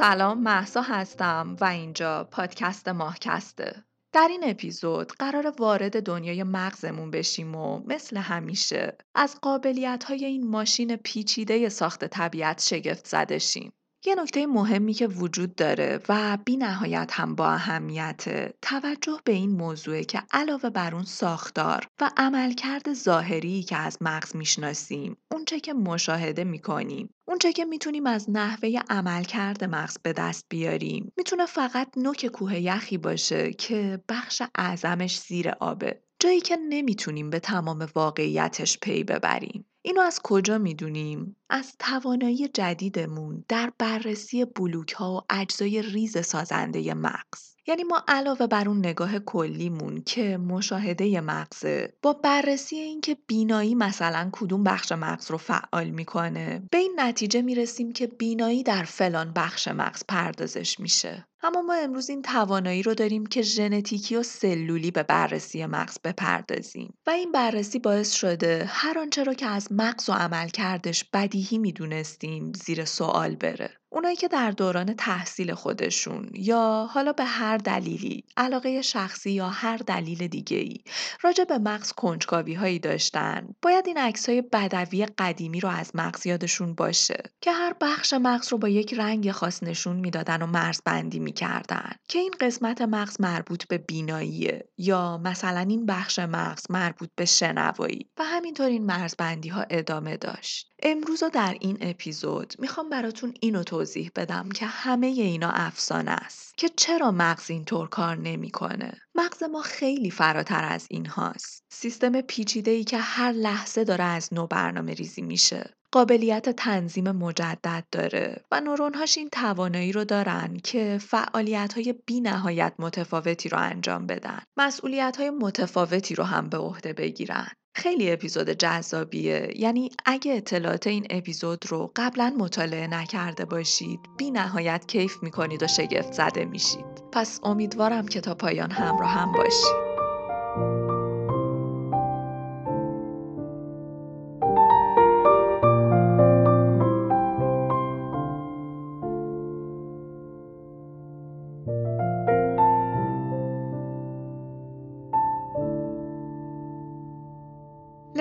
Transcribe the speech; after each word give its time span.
سلام 0.00 0.42
محسا 0.42 0.82
هستم 0.82 1.56
و 1.60 1.64
اینجا 1.64 2.24
پادکست 2.24 2.88
ماهکسته 2.88 3.84
در 4.12 4.28
این 4.30 4.40
اپیزود 4.44 5.12
قرار 5.12 5.54
وارد 5.58 6.02
دنیای 6.02 6.42
مغزمون 6.42 7.10
بشیم 7.10 7.54
و 7.54 7.82
مثل 7.86 8.16
همیشه 8.16 8.96
از 9.14 9.38
قابلیت 9.42 10.04
های 10.04 10.24
این 10.24 10.46
ماشین 10.46 10.96
پیچیده 10.96 11.68
ساخت 11.68 12.04
طبیعت 12.04 12.62
شگفت 12.62 13.06
زده 13.06 13.38
شیم. 13.38 13.72
یه 14.06 14.14
نکته 14.14 14.46
مهمی 14.46 14.92
که 14.94 15.06
وجود 15.06 15.54
داره 15.54 16.00
و 16.08 16.38
بی 16.44 16.56
نهایت 16.56 17.10
هم 17.12 17.34
با 17.34 17.48
اهمیت 17.50 18.54
توجه 18.62 19.18
به 19.24 19.32
این 19.32 19.50
موضوعه 19.50 20.04
که 20.04 20.22
علاوه 20.32 20.70
بر 20.70 20.94
اون 20.94 21.04
ساختار 21.04 21.86
و 22.00 22.10
عملکرد 22.16 22.92
ظاهری 22.94 23.62
که 23.62 23.76
از 23.76 23.98
مغز 24.00 24.36
می‌شناسیم 24.36 25.16
اونچه 25.32 25.60
که 25.60 25.72
مشاهده 25.72 26.44
می‌کنیم 26.44 27.14
اونچه 27.28 27.52
که 27.52 27.64
می‌تونیم 27.64 28.06
از 28.06 28.30
نحوه 28.30 28.78
عملکرد 28.90 29.64
مغز 29.64 29.98
به 30.02 30.12
دست 30.12 30.46
بیاریم. 30.48 31.12
می‌تونه 31.16 31.46
فقط 31.46 31.88
نوک 31.96 32.26
کوه 32.26 32.60
یخی 32.60 32.98
باشه 32.98 33.52
که 33.52 34.04
بخش 34.08 34.42
اعظمش 34.54 35.20
زیر 35.20 35.48
آبه 35.48 36.02
جایی 36.18 36.40
که 36.40 36.56
نمی‌تونیم 36.56 37.30
به 37.30 37.38
تمام 37.40 37.88
واقعیتش 37.94 38.78
پی 38.78 39.04
ببریم. 39.04 39.69
اینو 39.82 40.00
از 40.00 40.20
کجا 40.24 40.58
می‌دونیم؟ 40.58 41.36
از 41.50 41.76
توانایی 41.78 42.48
جدیدمون 42.48 43.44
در 43.48 43.72
بررسی 43.78 44.44
بلوک 44.44 44.92
ها 44.92 45.14
و 45.14 45.20
اجزای 45.30 45.82
ریز 45.82 46.26
سازنده 46.26 46.94
مغز. 46.94 47.50
یعنی 47.66 47.84
ما 47.84 48.04
علاوه 48.08 48.46
بر 48.46 48.68
اون 48.68 48.78
نگاه 48.78 49.18
کلیمون 49.18 50.02
که 50.02 50.36
مشاهده 50.36 51.20
مغزه 51.20 51.92
با 52.02 52.12
بررسی 52.12 52.76
اینکه 52.76 53.16
بینایی 53.26 53.74
مثلا 53.74 54.30
کدوم 54.32 54.64
بخش 54.64 54.92
مغز 54.92 55.30
رو 55.30 55.38
فعال 55.38 55.90
می‌کنه 55.90 56.62
به 56.70 56.78
این 56.78 56.92
نتیجه 56.96 57.42
می‌رسیم 57.42 57.92
که 57.92 58.06
بینایی 58.06 58.62
در 58.62 58.84
فلان 58.84 59.32
بخش 59.32 59.68
مغز 59.68 60.02
پردازش 60.08 60.80
میشه 60.80 61.26
اما 61.42 61.62
ما 61.62 61.74
امروز 61.74 62.10
این 62.10 62.22
توانایی 62.22 62.82
رو 62.82 62.94
داریم 62.94 63.26
که 63.26 63.42
ژنتیکی 63.42 64.16
و 64.16 64.22
سلولی 64.22 64.90
به 64.90 65.02
بررسی 65.02 65.66
مغز 65.66 65.98
بپردازیم. 66.04 66.94
و 67.06 67.10
این 67.10 67.32
بررسی 67.32 67.78
باعث 67.78 68.12
شده 68.12 68.64
هر 68.68 68.98
آنچه 68.98 69.24
را 69.24 69.34
که 69.34 69.46
از 69.46 69.72
مغز 69.72 70.08
و 70.08 70.12
عملکردش 70.12 71.04
بدیهی 71.04 71.58
می‌دونستیم 71.58 72.52
زیر 72.52 72.84
سوال 72.84 73.36
بره. 73.36 73.79
اونایی 73.92 74.16
که 74.16 74.28
در 74.28 74.50
دوران 74.50 74.94
تحصیل 74.94 75.54
خودشون 75.54 76.30
یا 76.34 76.88
حالا 76.90 77.12
به 77.12 77.24
هر 77.24 77.56
دلیلی 77.56 78.24
علاقه 78.36 78.82
شخصی 78.82 79.30
یا 79.30 79.48
هر 79.48 79.76
دلیل 79.76 80.26
دیگه 80.26 80.56
ای 80.56 80.76
راجع 81.22 81.44
به 81.44 81.58
مغز 81.58 81.92
کنجکاوی 81.92 82.54
هایی 82.54 82.78
داشتن. 82.78 83.48
باید 83.62 83.86
این 83.86 83.98
عکس 83.98 84.28
های 84.28 84.42
بدوی 84.42 85.06
قدیمی 85.06 85.60
رو 85.60 85.68
از 85.68 85.90
مغز 85.94 86.26
یادشون 86.26 86.74
باشه 86.74 87.22
که 87.40 87.52
هر 87.52 87.74
بخش 87.80 88.12
مغز 88.12 88.52
رو 88.52 88.58
با 88.58 88.68
یک 88.68 88.94
رنگ 88.94 89.30
خاص 89.30 89.62
نشون 89.62 89.96
می‌دادن 89.96 90.42
و 90.42 90.46
مرزبندی 90.46 91.18
می‌کردن 91.18 91.92
که 92.08 92.18
این 92.18 92.34
قسمت 92.40 92.80
مغز 92.82 93.20
مربوط 93.20 93.66
به 93.66 93.78
بیناییه 93.78 94.68
یا 94.78 95.18
مثلا 95.18 95.60
این 95.60 95.86
بخش 95.86 96.18
مغز 96.18 96.70
مربوط 96.70 97.10
به 97.16 97.24
شنوایی 97.24 98.10
و 98.18 98.24
همینطور 98.24 98.66
این 98.66 98.86
مرزبندی 98.86 99.48
ها 99.48 99.64
ادامه 99.70 100.16
داشت. 100.16 100.69
امروز 100.82 101.22
در 101.24 101.56
این 101.60 101.78
اپیزود 101.80 102.54
می‌خوام 102.58 102.90
براتون 102.90 103.34
اینو 103.40 103.62
توضیح 103.62 104.10
بدم 104.16 104.48
که 104.48 104.66
همه 104.66 105.06
اینا 105.06 105.50
افسانه 105.50 106.10
است 106.10 106.56
که 106.56 106.68
چرا 106.68 107.10
مغز 107.10 107.50
اینطور 107.50 107.88
کار 107.88 108.16
نمی‌کنه. 108.16 109.00
مغز 109.14 109.42
ما 109.42 109.62
خیلی 109.62 110.10
فراتر 110.10 110.64
از 110.64 110.86
این 110.90 111.06
هاست 111.06 111.64
سیستم 111.72 112.20
پیچیده 112.20 112.70
ای 112.70 112.84
که 112.84 112.98
هر 112.98 113.32
لحظه 113.32 113.84
داره 113.84 114.04
از 114.04 114.34
نو 114.34 114.46
برنامه 114.46 114.94
ریزی 114.94 115.22
میشه. 115.22 115.74
قابلیت 115.92 116.48
تنظیم 116.48 117.10
مجدد 117.10 117.84
داره 117.92 118.44
و 118.50 118.60
نورونهاش 118.60 119.18
این 119.18 119.28
توانایی 119.28 119.92
رو 119.92 120.04
دارن 120.04 120.56
که 120.64 120.98
فعالیت 121.00 121.72
های 121.72 121.94
بی 122.06 122.20
نهایت 122.20 122.72
متفاوتی 122.78 123.48
رو 123.48 123.58
انجام 123.58 124.06
بدن 124.06 124.38
مسئولیت 124.56 125.16
های 125.16 125.30
متفاوتی 125.30 126.14
رو 126.14 126.24
هم 126.24 126.48
به 126.48 126.58
عهده 126.58 126.92
بگیرن. 126.92 127.48
خیلی 127.74 128.10
اپیزود 128.10 128.50
جذابیه. 128.50 129.52
یعنی 129.56 129.90
اگه 130.04 130.32
اطلاعات 130.34 130.86
این 130.86 131.06
اپیزود 131.10 131.64
رو 131.68 131.92
قبلا 131.96 132.34
مطالعه 132.38 132.86
نکرده 132.86 133.44
باشید 133.44 134.00
بی 134.18 134.30
نهایت 134.30 134.86
کیف 134.86 135.22
می‌کنید 135.22 135.62
و 135.62 135.66
شگفت 135.66 136.12
زده 136.12 136.44
میشید. 136.44 136.84
پس 137.12 137.40
امیدوارم 137.42 138.08
که 138.08 138.20
تا 138.20 138.34
پایان 138.34 138.70
همراه 138.70 139.10
هم 139.10 139.32
باشید. 139.32 140.79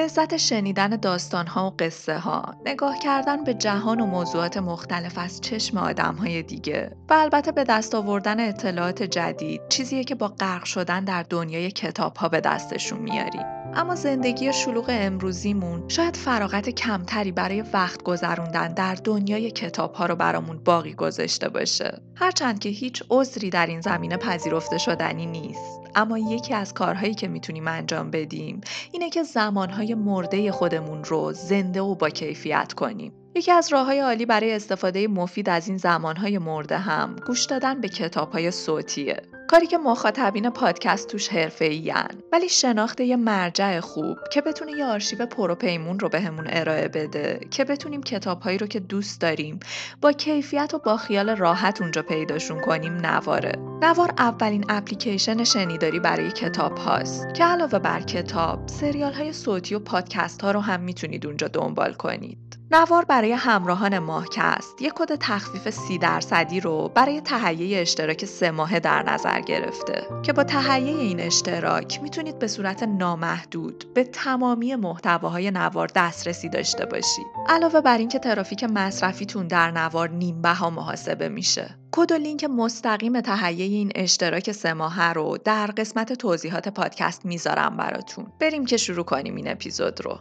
لذت 0.09 0.37
شنیدن 0.37 0.89
داستانها 0.89 1.67
و 1.67 1.73
قصه 1.79 2.17
ها، 2.17 2.55
نگاه 2.65 2.99
کردن 2.99 3.43
به 3.43 3.53
جهان 3.53 4.01
و 4.01 4.05
موضوعات 4.05 4.57
مختلف 4.57 5.17
از 5.17 5.41
چشم 5.41 5.77
آدم 5.77 6.15
های 6.15 6.43
دیگه 6.43 6.91
و 7.09 7.13
البته 7.13 7.51
به 7.51 7.63
دست 7.63 7.95
آوردن 7.95 8.49
اطلاعات 8.49 9.03
جدید 9.03 9.61
چیزیه 9.69 10.03
که 10.03 10.15
با 10.15 10.27
غرق 10.27 10.63
شدن 10.63 11.03
در 11.03 11.23
دنیای 11.23 11.71
کتاب 11.71 12.17
ها 12.17 12.29
به 12.29 12.41
دستشون 12.41 12.99
میاریم. 12.99 13.58
اما 13.75 13.95
زندگی 13.95 14.53
شلوغ 14.53 14.85
امروزیمون 14.89 15.83
شاید 15.87 16.17
فراغت 16.17 16.69
کمتری 16.69 17.31
برای 17.31 17.63
وقت 17.73 18.03
گذروندن 18.03 18.73
در 18.73 18.95
دنیای 18.95 19.51
کتاب 19.51 19.93
ها 19.93 20.05
رو 20.05 20.15
برامون 20.15 20.57
باقی 20.57 20.93
گذاشته 20.93 21.49
باشه. 21.49 22.01
هرچند 22.15 22.59
که 22.59 22.69
هیچ 22.69 23.03
عذری 23.09 23.49
در 23.49 23.65
این 23.65 23.81
زمینه 23.81 24.17
پذیرفته 24.17 24.77
شدنی 24.77 25.25
نیست. 25.25 25.79
اما 25.95 26.17
یکی 26.17 26.53
از 26.53 26.73
کارهایی 26.73 27.13
که 27.13 27.27
می‌تونیم 27.27 27.67
انجام 27.67 28.11
بدیم 28.11 28.61
اینه 28.91 29.09
که 29.09 29.23
زمانهای 29.23 29.95
مرده 29.95 30.51
خودمون 30.51 31.03
رو 31.03 31.33
زنده 31.33 31.81
و 31.81 31.95
با 31.95 32.09
کیفیت 32.09 32.73
کنیم. 32.73 33.13
یکی 33.35 33.51
از 33.51 33.73
راه 33.73 33.85
های 33.85 33.99
عالی 33.99 34.25
برای 34.25 34.53
استفاده 34.53 35.07
مفید 35.07 35.49
از 35.49 35.67
این 35.67 35.77
زمانهای 35.77 36.37
مرده 36.37 36.77
هم 36.77 37.15
گوش 37.27 37.45
دادن 37.45 37.81
به 37.81 37.89
کتاب 37.89 38.31
های 38.31 38.51
صوتیه. 38.51 39.21
کاری 39.49 39.67
که 39.67 39.77
مخاطبین 39.77 40.49
پادکست 40.49 41.07
توش 41.07 41.29
حرفه‌این 41.29 41.93
ولی 42.31 42.49
شناخت 42.49 43.01
یه 43.01 43.15
مرجع 43.15 43.79
خوب 43.79 44.17
که 44.31 44.41
بتونه 44.41 44.71
یه 44.71 44.85
آرشیو 44.85 45.25
پروپیمون 45.25 45.99
رو 45.99 46.09
بهمون 46.09 46.47
ارائه 46.49 46.87
بده 46.87 47.39
که 47.51 47.63
بتونیم 47.63 48.03
کتابهایی 48.03 48.57
رو 48.57 48.67
که 48.67 48.79
دوست 48.79 49.21
داریم 49.21 49.59
با 50.01 50.11
کیفیت 50.11 50.73
و 50.73 50.77
با 50.77 50.97
خیال 50.97 51.29
راحت 51.29 51.81
اونجا 51.81 52.01
پیداشون 52.01 52.61
کنیم 52.61 52.93
نواره. 52.93 53.51
نوار 53.81 54.13
اولین 54.17 54.65
اپلیکیشن 54.69 55.43
شنیداری 55.43 55.99
برای 55.99 56.31
کتاب 56.31 56.77
هاست 56.77 57.33
که 57.33 57.43
علاوه 57.43 57.79
بر 57.79 58.01
کتاب 58.01 58.67
سریال 58.67 59.13
های 59.13 59.33
صوتی 59.33 59.75
و 59.75 59.79
پادکست 59.79 60.41
ها 60.41 60.51
رو 60.51 60.59
هم 60.59 60.79
می‌تونید 60.79 61.25
اونجا 61.25 61.47
دنبال 61.47 61.93
کنید. 61.93 62.58
نوار 62.71 63.05
برای 63.05 63.31
همراهان 63.31 63.99
ماهکست. 63.99 64.81
یک 64.81 64.93
کد 64.95 65.15
تخفیف 65.15 65.69
سی 65.69 65.97
درصدی 65.97 66.59
رو 66.59 66.91
برای 66.95 67.21
تهیه 67.21 67.81
اشتراک 67.81 68.25
سه 68.25 68.51
ماهه 68.51 68.79
در 68.79 69.03
نظر 69.03 69.41
گرفته 69.41 70.07
که 70.23 70.33
با 70.33 70.43
تهیه 70.43 70.97
این 70.97 71.19
اشتراک 71.19 72.01
می‌تونید 72.01 72.39
به 72.39 72.47
صورت 72.47 72.83
نامحدود 72.83 73.93
به 73.93 74.03
تمامی 74.03 74.75
محتواهای 74.75 75.51
نوار 75.51 75.89
دسترسی 75.95 76.49
داشته 76.49 76.85
باشید. 76.85 77.25
علاوه 77.47 77.81
بر 77.81 77.97
اینکه 77.97 78.19
ترافیک 78.19 78.63
مصرفیتون 78.63 79.47
در 79.47 79.71
نوار 79.71 80.09
نیم 80.09 80.41
بها 80.41 80.69
محاسبه 80.69 81.29
میشه. 81.29 81.77
کد 81.91 82.11
و 82.11 82.15
لینک 82.15 82.43
مستقیم 82.43 83.21
تهیه 83.21 83.65
این 83.65 83.91
اشتراک 83.95 84.51
سه 84.51 84.73
ماهه 84.73 85.13
رو 85.13 85.37
در 85.45 85.67
قسمت 85.67 86.13
توضیحات 86.13 86.67
پادکست 86.67 87.25
می‌ذارم 87.25 87.77
براتون. 87.77 88.27
بریم 88.39 88.65
که 88.65 88.77
شروع 88.77 89.05
کنیم 89.05 89.35
این 89.35 89.51
اپیزود 89.51 90.01
رو. 90.01 90.19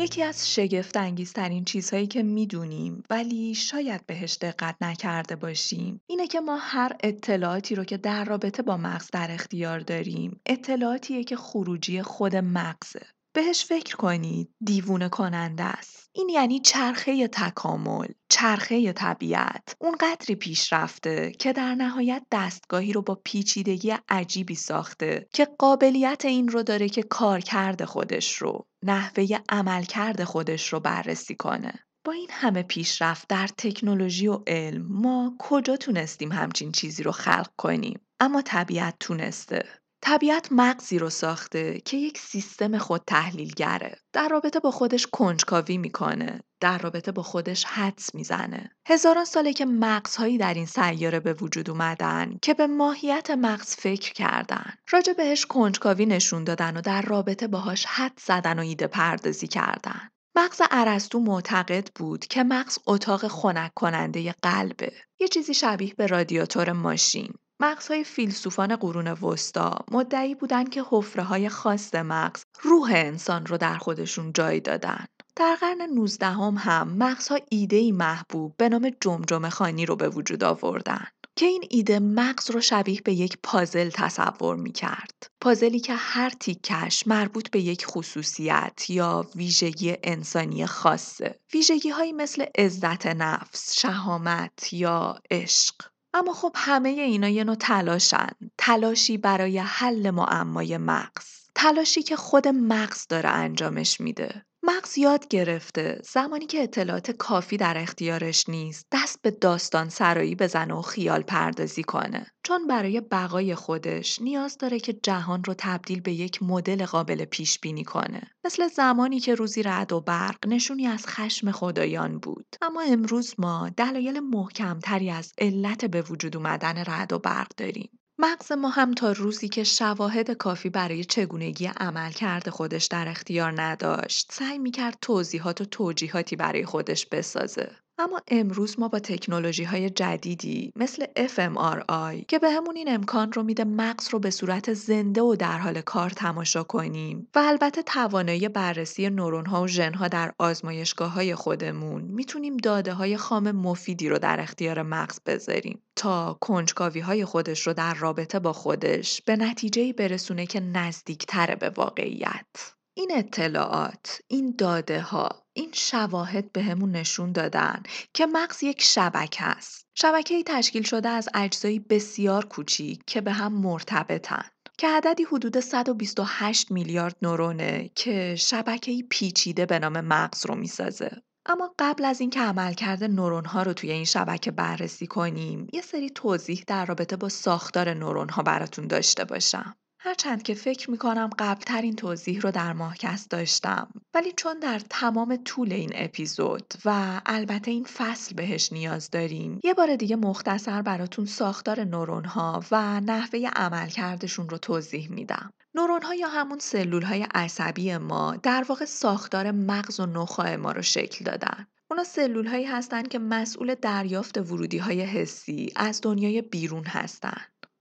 یکی 0.00 0.22
از 0.22 0.54
شگفت 0.54 0.96
انگیزترین 0.96 1.64
چیزهایی 1.64 2.06
که 2.06 2.22
می‌دونیم 2.22 3.02
ولی 3.10 3.54
شاید 3.54 4.06
بهش 4.06 4.38
دقت 4.40 4.76
نکرده 4.80 5.36
باشیم 5.36 6.00
اینه 6.06 6.26
که 6.26 6.40
ما 6.40 6.56
هر 6.56 6.96
اطلاعاتی 7.00 7.74
رو 7.74 7.84
که 7.84 7.96
در 7.96 8.24
رابطه 8.24 8.62
با 8.62 8.76
مغز 8.76 9.10
در 9.12 9.28
اختیار 9.30 9.80
داریم 9.80 10.40
اطلاعاتیه 10.46 11.24
که 11.24 11.36
خروجی 11.36 12.02
خود 12.02 12.36
مغزه. 12.36 13.06
بهش 13.32 13.64
فکر 13.64 13.96
کنید 13.96 14.54
دیوونه 14.64 15.08
کننده 15.08 15.64
است. 15.64 16.10
این 16.12 16.28
یعنی 16.28 16.60
چرخه 16.60 17.28
تکامل 17.28 18.08
چرخه 18.28 18.92
طبیعت. 18.92 19.76
اون 19.78 19.96
قدری 20.00 20.34
پیش 20.34 20.72
رفته 20.72 21.32
که 21.38 21.52
در 21.52 21.74
نهایت 21.74 22.22
دستگاهی 22.32 22.92
رو 22.92 23.02
با 23.02 23.20
پیچیدگی 23.24 23.94
عجیبی 24.08 24.54
ساخته 24.54 25.28
که 25.32 25.48
قابلیت 25.58 26.24
این 26.24 26.48
رو 26.48 26.62
داره 26.62 26.88
که 26.88 27.02
کارکرد 27.02 27.84
خودش 27.84 28.34
رو 28.34 28.66
نحوه 28.82 29.26
عملکرد 29.48 30.24
خودش 30.24 30.72
رو 30.72 30.80
بررسی 30.80 31.34
کنه. 31.34 31.74
با 32.04 32.12
این 32.12 32.28
همه 32.30 32.62
پیشرفت 32.62 33.28
در 33.28 33.46
تکنولوژی 33.46 34.28
و 34.28 34.42
علم 34.46 34.86
ما 34.88 35.36
کجا 35.38 35.76
تونستیم 35.76 36.32
همچین 36.32 36.72
چیزی 36.72 37.02
رو 37.02 37.12
خلق 37.12 37.50
کنیم؟ 37.56 38.00
اما 38.20 38.42
طبیعت 38.42 38.96
تونسته. 39.00 39.68
طبیعت 40.02 40.48
مغزی 40.52 40.98
رو 40.98 41.10
ساخته 41.10 41.80
که 41.84 41.96
یک 41.96 42.18
سیستم 42.18 42.78
خود 42.78 43.02
تحلیلگره. 43.06 43.98
در 44.12 44.28
رابطه 44.28 44.60
با 44.60 44.70
خودش 44.70 45.06
کنجکاوی 45.06 45.78
می‌کنه. 45.78 46.40
در 46.60 46.78
رابطه 46.78 47.12
با 47.12 47.22
خودش 47.22 47.64
حدس 47.64 48.14
می‌زنه. 48.14 48.70
هزاران 48.86 49.24
ساله 49.24 49.52
که 49.52 49.64
مغزهایی 49.66 50.38
در 50.38 50.54
این 50.54 50.66
سیاره 50.66 51.20
به 51.20 51.32
وجود 51.32 51.70
اومدن 51.70 52.38
که 52.42 52.54
به 52.54 52.66
ماهیت 52.66 53.30
مغز 53.30 53.76
فکر 53.76 54.12
کردن. 54.12 54.74
راجع 54.90 55.12
بهش 55.12 55.46
کنجکاوی 55.46 56.06
نشون 56.06 56.44
دادن 56.44 56.76
و 56.76 56.80
در 56.80 57.02
رابطه 57.02 57.46
باهاش 57.46 57.86
حد 57.86 58.20
زدن 58.26 58.58
و 58.58 58.62
ایده 58.62 58.86
پردازی 58.86 59.46
کردن. 59.46 60.10
مغز 60.36 60.62
ارسطو 60.70 61.20
معتقد 61.20 61.88
بود 61.94 62.26
که 62.26 62.42
مغز 62.42 62.78
اتاق 62.86 63.28
خنک 63.28 63.74
کننده 63.74 64.34
قلبه. 64.42 64.92
یه 65.20 65.28
چیزی 65.28 65.54
شبیه 65.54 65.94
به 65.94 66.06
رادیاتور 66.06 66.72
ماشین. 66.72 67.32
مغزهای 67.60 68.04
فیلسوفان 68.04 68.76
قرون 68.76 69.08
وسطا 69.08 69.84
مدعی 69.90 70.34
بودند 70.34 70.68
که 70.68 70.84
حفره 70.90 71.22
های 71.22 71.48
خاص 71.48 71.94
مغز 71.94 72.42
روح 72.62 72.92
انسان 72.94 73.46
رو 73.46 73.56
در 73.56 73.78
خودشون 73.78 74.32
جای 74.32 74.60
دادن. 74.60 75.04
در 75.36 75.56
قرن 75.60 75.82
19 75.94 76.26
هم, 76.26 76.54
هم 76.58 76.88
مغزها 76.88 77.38
ایده 77.48 77.92
محبوب 77.92 78.54
به 78.56 78.68
نام 78.68 78.90
جمجمه 79.00 79.50
خانی 79.50 79.86
رو 79.86 79.96
به 79.96 80.08
وجود 80.08 80.44
آوردن. 80.44 81.06
که 81.36 81.46
این 81.46 81.64
ایده 81.70 81.98
مغز 81.98 82.50
رو 82.50 82.60
شبیه 82.60 83.00
به 83.00 83.12
یک 83.12 83.38
پازل 83.42 83.90
تصور 83.90 84.56
می 84.56 84.72
کرد. 84.72 85.26
پازلی 85.40 85.80
که 85.80 85.94
هر 85.94 86.30
تیکش 86.30 87.06
مربوط 87.06 87.50
به 87.50 87.60
یک 87.60 87.86
خصوصیت 87.86 88.90
یا 88.90 89.26
ویژگی 89.36 89.96
انسانی 90.02 90.66
خاصه. 90.66 91.40
ویژگی 91.54 91.90
هایی 91.90 92.12
مثل 92.12 92.44
عزت 92.58 93.06
نفس، 93.06 93.80
شهامت 93.80 94.72
یا 94.72 95.18
عشق. 95.30 95.89
اما 96.14 96.32
خب 96.32 96.52
همه 96.56 96.88
اینا 96.88 97.28
یه 97.28 97.44
نوع 97.44 97.54
تلاشن. 97.54 98.28
تلاشی 98.58 99.18
برای 99.18 99.58
حل 99.58 100.10
معمای 100.10 100.76
مغز. 100.76 101.26
تلاشی 101.54 102.02
که 102.02 102.16
خود 102.16 102.48
مغز 102.48 103.06
داره 103.06 103.28
انجامش 103.28 104.00
میده. 104.00 104.46
مغز 104.62 104.98
یاد 104.98 105.28
گرفته. 105.28 106.00
زمانی 106.04 106.46
که 106.46 106.62
اطلاعات 106.62 107.10
کافی 107.10 107.56
در 107.56 107.78
اختیارش 107.78 108.48
نیست 108.48 108.86
دست 108.92 109.22
به 109.22 109.30
داستان 109.30 109.88
سرایی 109.88 110.34
بزنه 110.34 110.74
و 110.74 110.82
خیال 110.82 111.22
پردازی 111.22 111.82
کنه. 111.82 112.26
چون 112.42 112.66
برای 112.66 113.00
بقای 113.00 113.54
خودش 113.54 114.22
نیاز 114.22 114.58
داره 114.58 114.80
که 114.80 114.92
جهان 114.92 115.44
رو 115.44 115.54
تبدیل 115.58 116.00
به 116.00 116.12
یک 116.12 116.42
مدل 116.42 116.86
قابل 116.86 117.24
پیش 117.24 117.58
بینی 117.58 117.84
کنه. 117.84 118.22
مثل 118.44 118.68
زمانی 118.68 119.20
که 119.20 119.34
روزی 119.34 119.62
رعد 119.62 119.92
و 119.92 120.00
برق 120.00 120.46
نشونی 120.46 120.86
از 120.86 121.06
خشم 121.06 121.50
خدایان 121.50 122.18
بود. 122.18 122.56
اما 122.62 122.82
امروز 122.82 123.34
ما 123.38 123.70
دلایل 123.76 124.20
محکمتری 124.20 125.10
از 125.10 125.32
علت 125.38 125.84
به 125.84 126.02
وجود 126.02 126.36
اومدن 126.36 126.78
رعد 126.78 127.12
و 127.12 127.18
برق 127.18 127.48
داریم. 127.56 127.99
مغز 128.20 128.52
ما 128.52 128.68
هم 128.68 128.94
تا 128.94 129.12
روزی 129.12 129.48
که 129.48 129.64
شواهد 129.64 130.30
کافی 130.30 130.70
برای 130.70 131.04
چگونگی 131.04 131.66
عملکرد 131.66 132.50
خودش 132.50 132.86
در 132.86 133.08
اختیار 133.08 133.62
نداشت. 133.62 134.32
سعی 134.32 134.58
می‌کرد 134.58 134.98
توضیحات 135.02 135.60
و 135.60 135.64
توجیهاتی 135.64 136.36
برای 136.36 136.64
خودش 136.64 137.06
بسازه. 137.06 137.76
اما 138.00 138.20
امروز 138.28 138.78
ما 138.78 138.88
با 138.88 138.98
تکنولوژی 138.98 139.64
های 139.64 139.90
جدیدی 139.90 140.72
مثل 140.76 141.04
fMRI 141.04 142.24
که 142.28 142.38
به 142.38 142.50
همون 142.50 142.76
این 142.76 142.94
امکان 142.94 143.32
رو 143.32 143.42
میده 143.42 143.64
مغز 143.64 144.08
رو 144.08 144.18
به 144.18 144.30
صورت 144.30 144.72
زنده 144.72 145.22
و 145.22 145.36
در 145.36 145.58
حال 145.58 145.80
کار 145.80 146.10
تماشا 146.10 146.62
کنیم 146.62 147.28
و 147.34 147.38
البته 147.38 147.82
توانایی 147.82 148.48
بررسی 148.48 149.10
نورون 149.10 149.46
ها 149.46 149.62
و 149.62 149.68
ژن 149.68 149.94
ها 149.94 150.08
در 150.08 150.32
آزمایشگاه 150.38 151.12
های 151.12 151.34
خودمون 151.34 152.02
می‌تونیم 152.02 152.56
داده 152.56 152.92
های 152.92 153.16
خام 153.16 153.50
مفیدی 153.50 154.08
رو 154.08 154.18
در 154.18 154.40
اختیار 154.40 154.82
مغز 154.82 155.20
بذاریم 155.26 155.82
تا 155.96 156.38
کنجکاوی 156.40 157.00
های 157.00 157.24
خودش 157.24 157.66
رو 157.66 157.72
در 157.72 157.94
رابطه 157.94 158.38
با 158.38 158.52
خودش 158.52 159.22
به 159.22 159.36
نتیجه 159.36 159.92
برسونه 159.92 160.46
که 160.46 160.60
نزدیکتره 160.60 161.56
به 161.56 161.70
واقعیت. 161.70 162.79
این 162.94 163.10
اطلاعات، 163.14 164.20
این 164.28 164.54
داده 164.58 165.00
ها، 165.00 165.28
این 165.52 165.70
شواهد 165.72 166.52
به 166.52 166.62
همون 166.62 166.90
نشون 166.90 167.32
دادن 167.32 167.82
که 168.14 168.26
مغز 168.26 168.62
یک 168.62 168.82
شبکه 168.82 169.44
است. 169.44 169.86
شبکه 169.94 170.42
تشکیل 170.42 170.82
شده 170.82 171.08
از 171.08 171.28
اجزایی 171.34 171.78
بسیار 171.78 172.44
کوچیک 172.44 173.02
که 173.06 173.20
به 173.20 173.32
هم 173.32 173.52
مرتبطن. 173.52 174.44
که 174.78 174.88
عددی 174.88 175.24
حدود 175.24 175.60
128 175.60 176.70
میلیارد 176.70 177.16
نورونه 177.22 177.90
که 177.94 178.36
شبکه‌ای 178.38 179.02
پیچیده 179.02 179.66
به 179.66 179.78
نام 179.78 180.00
مغز 180.00 180.46
رو 180.46 180.54
می‌سازه. 180.54 181.22
اما 181.46 181.74
قبل 181.78 182.04
از 182.04 182.20
اینکه 182.20 182.40
عملکرد 182.40 183.04
نورون 183.04 183.44
ها 183.44 183.62
رو 183.62 183.72
توی 183.72 183.92
این 183.92 184.04
شبکه 184.04 184.50
بررسی 184.50 185.06
کنیم، 185.06 185.66
یه 185.72 185.82
سری 185.82 186.10
توضیح 186.10 186.64
در 186.66 186.86
رابطه 186.86 187.16
با 187.16 187.28
ساختار 187.28 187.94
نورون 187.94 188.28
ها 188.28 188.42
براتون 188.42 188.86
داشته 188.86 189.24
باشم. 189.24 189.76
هرچند 190.02 190.42
که 190.42 190.54
فکر 190.54 190.90
می‌کنم 190.90 191.30
قبلتر 191.38 191.82
این 191.82 191.96
توضیح 191.96 192.40
رو 192.40 192.50
در 192.50 192.72
ماهکست 192.72 193.30
داشتم 193.30 193.88
ولی 194.14 194.32
چون 194.36 194.58
در 194.58 194.78
تمام 194.78 195.36
طول 195.36 195.72
این 195.72 195.90
اپیزود 195.94 196.74
و 196.84 197.20
البته 197.26 197.70
این 197.70 197.84
فصل 197.84 198.34
بهش 198.34 198.72
نیاز 198.72 199.10
داریم 199.10 199.60
یه 199.64 199.74
بار 199.74 199.96
دیگه 199.96 200.16
مختصر 200.16 200.82
براتون 200.82 201.26
ساختار 201.26 201.84
نورون 201.84 202.24
ها 202.24 202.64
و 202.70 203.00
نحوه 203.00 203.48
عملکردشون 203.56 204.48
رو 204.48 204.58
توضیح 204.58 205.10
میدم. 205.10 205.52
نورون 205.74 206.02
ها 206.02 206.14
یا 206.14 206.28
همون 206.28 206.58
سلول 206.58 207.02
های 207.02 207.26
عصبی 207.34 207.96
ما 207.96 208.36
در 208.36 208.64
واقع 208.68 208.84
ساختار 208.84 209.50
مغز 209.50 210.00
و 210.00 210.06
نخاع 210.06 210.56
ما 210.56 210.72
رو 210.72 210.82
شکل 210.82 211.24
دادن. 211.24 211.66
اونا 211.90 212.04
سلول 212.04 212.46
هایی 212.46 212.64
هستن 212.64 213.02
که 213.02 213.18
مسئول 213.18 213.74
دریافت 213.74 214.38
ورودی 214.38 214.78
های 214.78 215.00
حسی 215.00 215.72
از 215.76 216.00
دنیای 216.02 216.42
بیرون 216.42 216.84
هستن. 216.84 217.40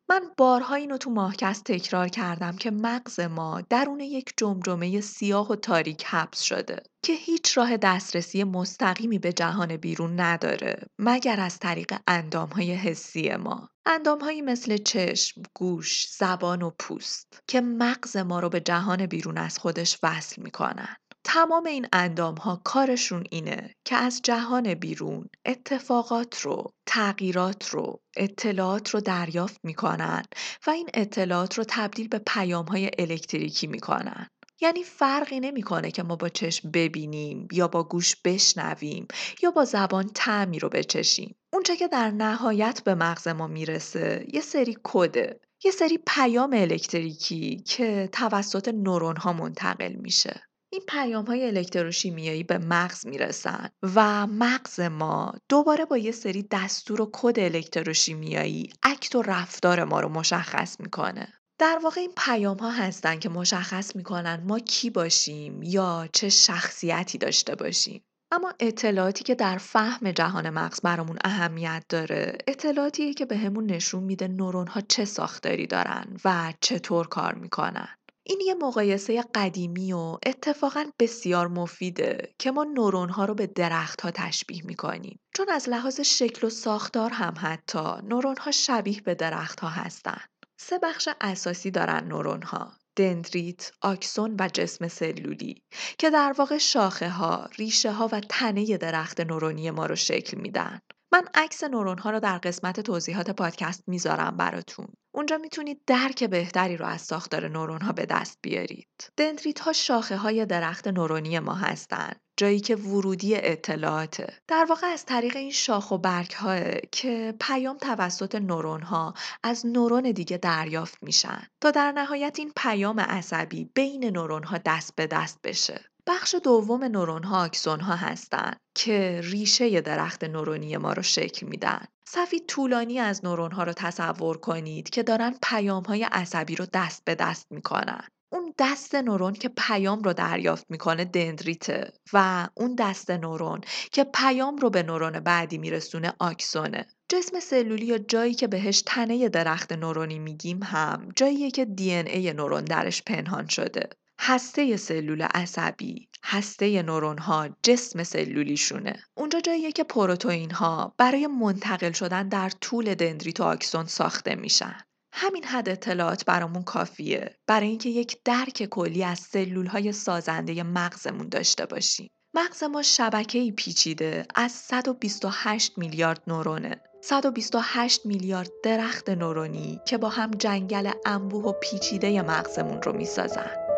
من 0.10 0.22
بارها 0.38 0.76
اینو 0.76 0.98
تو 0.98 1.10
ماهکست 1.10 1.64
تکرار 1.64 2.08
کردم 2.08 2.56
که 2.56 2.72
مغز 2.72 3.20
ما 3.20 3.62
درون 3.70 4.00
یک 4.00 4.34
جمجمه 4.38 5.02
سیاه 5.02 5.52
و 5.52 5.56
تاریک 5.56 6.06
حبس 6.06 6.42
شده 6.42 6.84
که 7.04 7.14
هیچ 7.14 7.58
راه 7.58 7.78
دسترسی 7.78 8.44
مستقیمی 8.44 9.20
به 9.20 9.34
جهان 9.34 9.78
بیرون 9.78 10.20
نداره 10.20 10.88
مگر 11.00 11.40
از 11.40 11.60
طریق 11.60 11.94
اندامهای 12.08 12.74
حسی 12.74 13.36
ما. 13.36 13.70
اندامهایی 13.86 14.42
مثل 14.42 14.78
چشم، 14.78 15.42
گوش، 15.54 16.08
زبان 16.18 16.62
و 16.62 16.72
پوست 16.80 17.44
که 17.48 17.62
مغز 17.62 18.18
ما 18.18 18.40
رو 18.40 18.50
به 18.50 18.60
جهان 18.60 19.06
بیرون 19.06 19.38
از 19.38 19.60
خودش 19.60 20.00
وصل 20.04 20.42
می‌کنن. 20.42 20.96
تمام 21.24 21.66
این 21.66 21.88
اندام 21.94 22.36
ها 22.36 22.62
کارشون 22.64 23.24
اینه 23.32 23.74
که 23.86 23.96
از 23.96 24.22
جهان 24.24 24.74
بیرون 24.74 25.30
اتفاقات 25.46 26.42
رو، 26.42 26.74
تغییرات 26.86 27.70
رو، 27.70 28.02
اطلاعات 28.18 28.90
رو 28.90 29.00
دریافت 29.00 29.60
می‌کنن 29.64 30.24
و 30.68 30.70
این 30.70 30.90
اطلاعات 30.94 31.58
رو 31.58 31.64
تبدیل 31.68 32.08
به 32.08 32.20
پیام 32.28 32.66
های 32.66 32.92
الکتریکی 33.00 33.68
می‌کنن. 33.68 34.28
یعنی 34.62 34.84
فرقی 34.84 35.40
نمی‌کنه 35.40 35.92
که 35.92 36.04
ما 36.04 36.16
با 36.16 36.30
چشم 36.30 36.72
ببینیم 36.72 37.48
یا 37.52 37.68
با 37.68 37.84
گوش 37.84 38.16
بشنویم 38.26 39.08
یا 39.44 39.52
با 39.52 39.66
زبان 39.66 40.10
تعمی 40.16 40.60
رو 40.60 40.70
بچشیم. 40.70 41.36
اونچه 41.54 41.76
که 41.76 41.88
در 41.88 42.12
نهایت 42.12 42.82
به 42.84 42.96
مغز 42.96 43.28
ما 43.28 43.48
می‌رسه 43.48 44.26
یه 44.34 44.42
سری 44.42 44.78
کده، 44.84 45.40
یه 45.64 45.72
سری 45.72 46.00
پیام 46.08 46.54
الکتریکی 46.54 47.64
که 47.66 48.10
توسط 48.12 48.68
نورون 48.68 49.18
ها 49.18 49.34
منتقل 49.34 49.94
میشه. 49.94 50.49
این 50.72 50.82
پیام 50.88 51.26
های 51.26 51.48
الکتروشیمیایی 51.48 52.44
به 52.44 52.58
مغز 52.58 53.08
می‌رسن 53.08 53.70
و 53.96 54.28
مغز 54.28 54.80
ما 54.80 55.34
دوباره 55.50 55.86
با 55.86 55.98
یه 55.98 56.12
سری 56.12 56.48
دستور 56.52 57.02
و 57.02 57.10
کد 57.14 57.40
الکتروشیمیایی 57.40 58.74
اکت 58.84 59.16
و 59.16 59.22
رفتار 59.22 59.84
ما 59.84 60.00
رو 60.00 60.10
مشخص 60.10 60.80
می‌کنه. 60.80 61.34
در 61.60 61.80
واقع 61.84 62.02
این 62.02 62.12
پیام 62.18 62.58
ها 62.58 62.72
هستن 62.72 63.20
که 63.20 63.30
مشخص 63.30 63.96
می‌کنن 63.96 64.44
ما 64.48 64.60
کی 64.60 64.90
باشیم 64.90 65.64
یا 65.64 66.10
چه 66.14 66.30
شخصیتی 66.30 67.18
داشته 67.18 67.56
باشیم. 67.56 68.04
اما 68.32 68.54
اطلاعاتی 68.60 69.24
که 69.24 69.36
در 69.36 69.58
فهم 69.58 70.12
جهان 70.12 70.50
مغز 70.50 70.82
برامون 70.82 71.18
اهمیت 71.24 71.84
داره 71.90 72.38
اطلاعاتیه 72.48 73.14
که 73.14 73.26
به 73.26 73.38
همون 73.38 73.66
نشون 73.66 74.04
میده 74.04 74.28
نورون 74.28 74.68
ها 74.68 74.82
چه 74.82 75.06
ساختاری 75.06 75.68
دارن 75.68 76.18
و 76.26 76.54
چطور 76.62 77.08
کار 77.08 77.34
می‌کنن. 77.34 77.88
این 78.30 78.42
یه 78.42 78.54
مقایسه 78.54 79.24
قدیمی 79.36 79.94
و 79.94 80.18
اتفاقا 80.26 80.86
بسیار 81.00 81.48
مفیده 81.48 82.34
که 82.40 82.52
ما 82.52 82.64
نورون 82.64 83.10
ها 83.10 83.26
رو 83.26 83.34
به 83.34 83.48
درخت 83.48 84.02
ها 84.02 84.12
تشبیه 84.12 84.66
می 84.66 84.76
کنیم. 84.76 85.20
چون 85.36 85.50
از 85.50 85.70
لحاظ 85.70 86.00
شکل 86.00 86.48
و 86.48 86.50
ساختار 86.50 87.12
هم 87.12 87.34
حتی 87.38 87.84
نورون 88.04 88.36
ها 88.38 88.52
شبیه 88.52 89.02
به 89.02 89.16
درخت 89.16 89.60
ها 89.60 89.68
هستن. 89.70 90.22
سه 90.60 90.80
بخش 90.80 91.10
اساسی 91.22 91.72
دارن 91.72 92.08
نورون 92.08 92.42
ها. 92.42 92.72
دندریت، 92.96 93.72
آکسون 93.82 94.36
و 94.40 94.50
جسم 94.54 94.88
سلولی 94.88 95.64
که 95.98 96.10
در 96.10 96.36
واقع 96.38 96.58
شاخه 96.58 97.10
ها، 97.10 97.50
ریشه 97.58 97.92
ها 97.92 98.10
و 98.12 98.20
تنه 98.20 98.78
درخت 98.78 99.22
نورونی 99.22 99.72
ما 99.72 99.86
رو 99.86 99.96
شکل 99.96 100.38
میدن. 100.38 100.80
من 101.12 101.24
عکس 101.34 101.64
نورون 101.64 101.98
ها 101.98 102.10
رو 102.10 102.20
در 102.20 102.38
قسمت 102.38 102.80
توضیحات 102.80 103.30
پادکست 103.30 103.84
می‌ذارم 103.88 104.38
براتون. 104.38 104.88
اونجا 105.16 105.38
می‌تونید 105.38 105.82
درک 105.88 106.24
بهتری 106.24 106.78
رو 106.78 106.86
از 106.86 107.02
ساختار 107.02 107.48
نورون 107.48 107.82
ها 107.82 107.92
به 107.92 108.06
دست 108.06 108.40
بیارید. 108.42 108.88
دندریت 109.18 109.60
ها 109.60 109.74
شاخه 109.74 110.18
های 110.18 110.46
درخت 110.46 110.88
نورونی 110.88 111.40
ما 111.40 111.54
هستن. 111.54 112.12
جایی 112.38 112.60
که 112.60 112.76
ورودی 112.76 113.36
اطلاعاته. 113.36 114.34
در 114.48 114.66
واقع 114.70 114.88
از 114.88 115.06
طریق 115.06 115.36
این 115.36 115.52
شاخ 115.52 115.92
و 115.92 115.98
برگ 115.98 116.32
ها 116.32 116.60
که 116.92 117.36
پیام 117.42 117.78
توسط 117.78 118.36
نورون 118.36 118.82
ها 118.82 119.14
از 119.44 119.66
نورون 119.66 120.12
دیگه 120.12 120.38
دریافت 120.38 121.04
میشن 121.04 121.48
تا 121.62 121.72
در 121.72 121.92
نهایت 121.92 122.40
این 122.40 122.52
پیام 122.56 123.00
عصبی 123.00 123.66
بین 123.66 124.06
نورون 124.06 124.44
ها 124.44 124.58
دست 124.66 124.96
به 124.96 125.08
دست 125.08 125.40
بشه. 125.44 125.89
بخش 126.10 126.36
دوم 126.44 126.84
نورون 126.84 127.24
ها 127.24 127.44
آکسون 127.44 127.80
ها 127.80 127.96
هستن 127.96 128.54
که 128.76 129.22
ریشه 129.24 129.82
درخت 129.82 130.24
نورونی 130.24 130.78
ما 130.78 130.94
رو 130.94 131.02
شکل 131.02 131.48
میدن. 131.48 131.86
صفی 132.06 132.40
طولانی 132.40 133.00
از 133.00 133.26
نورون 133.26 133.52
ها 133.52 133.64
رو 133.64 133.74
تصور 133.74 134.38
کنید 134.38 134.90
که 134.90 135.04
دارن 135.04 135.36
پیام 135.44 135.84
های 135.84 136.04
عصبی 136.04 136.56
رو 136.56 136.66
دست 136.74 137.06
به 137.06 137.16
دست 137.16 137.52
می‌کنن. 137.52 138.08
اون 138.32 138.54
دست 138.58 138.96
نورون 138.96 139.34
که 139.34 139.50
پیام 139.50 140.04
رو 140.04 140.14
دریافت 140.14 140.66
می‌کنه 140.70 141.06
دندریته 141.06 141.94
و 142.14 142.48
اون 142.56 142.76
دست 142.76 143.12
نورون 143.12 143.62
که 143.92 144.04
پیام 144.04 144.58
رو 144.58 144.70
به 144.70 144.84
نورون 144.84 145.20
بعدی 145.20 145.58
میرسونه 145.58 146.14
آکسونه. 146.20 146.86
جسم 147.10 147.40
سلولی 147.40 147.86
یا 147.86 147.98
جایی 147.98 148.34
که 148.34 148.48
بهش 148.48 148.84
تنه 148.86 149.30
درخت 149.30 149.72
نورونی 149.72 150.20
میگیم 150.20 150.64
هم 150.64 151.10
جاییه 151.16 151.52
که 151.52 151.66
دی 151.66 151.94
ای 151.94 152.34
نورون 152.34 152.64
درش 152.64 153.04
پنهان 153.04 153.48
شده. 153.48 153.90
هسته 154.22 154.78
سلول 154.78 155.22
عصبی، 155.22 156.10
هسته 156.24 156.82
نورون 156.82 157.18
ها 157.18 157.50
جسم 157.64 158.04
سلولیشونه. 158.04 159.04
اونجا 159.18 159.40
جاییه 159.40 159.72
که 159.72 159.84
پروتئین 159.84 160.52
ها 160.52 160.96
برای 160.98 161.28
منتقل 161.28 161.92
شدن 161.92 162.30
در 162.30 162.50
طول 162.50 162.96
دندریت 162.96 163.40
و 163.40 163.44
آکسون 163.44 163.86
ساخته 163.86 164.36
میشن. 164.36 164.78
همین 165.14 165.44
حد 165.44 165.70
اطلاعات 165.70 166.26
برامون 166.26 166.64
کافیه 166.64 167.36
برای 167.48 167.68
اینکه 167.68 167.90
یک 167.90 168.18
درک 168.26 168.66
کلی 168.66 169.04
از 169.04 169.20
سلول 169.20 169.66
های 169.66 169.92
سازنده 169.92 170.64
مغزمون 170.64 171.30
داشته 171.30 171.66
باشیم. 171.66 172.10
مغز 172.34 172.64
ما 172.64 172.82
شبکه‌ای 172.82 173.52
پیچیده 173.52 174.26
از 174.36 174.52
128 174.52 175.78
میلیارد 175.78 176.22
نورونه 176.28 176.82
128 177.04 178.06
میلیارد 178.06 178.50
درخت 178.64 179.10
نورونی 179.10 179.80
که 179.88 179.98
با 179.98 180.10
هم 180.10 180.32
جنگل 180.32 180.92
انبوه 181.06 181.44
و 181.44 181.54
پیچیده 181.62 182.22
مغزمون 182.22 182.82
رو 182.82 182.94
می‌سازن. 182.98 183.69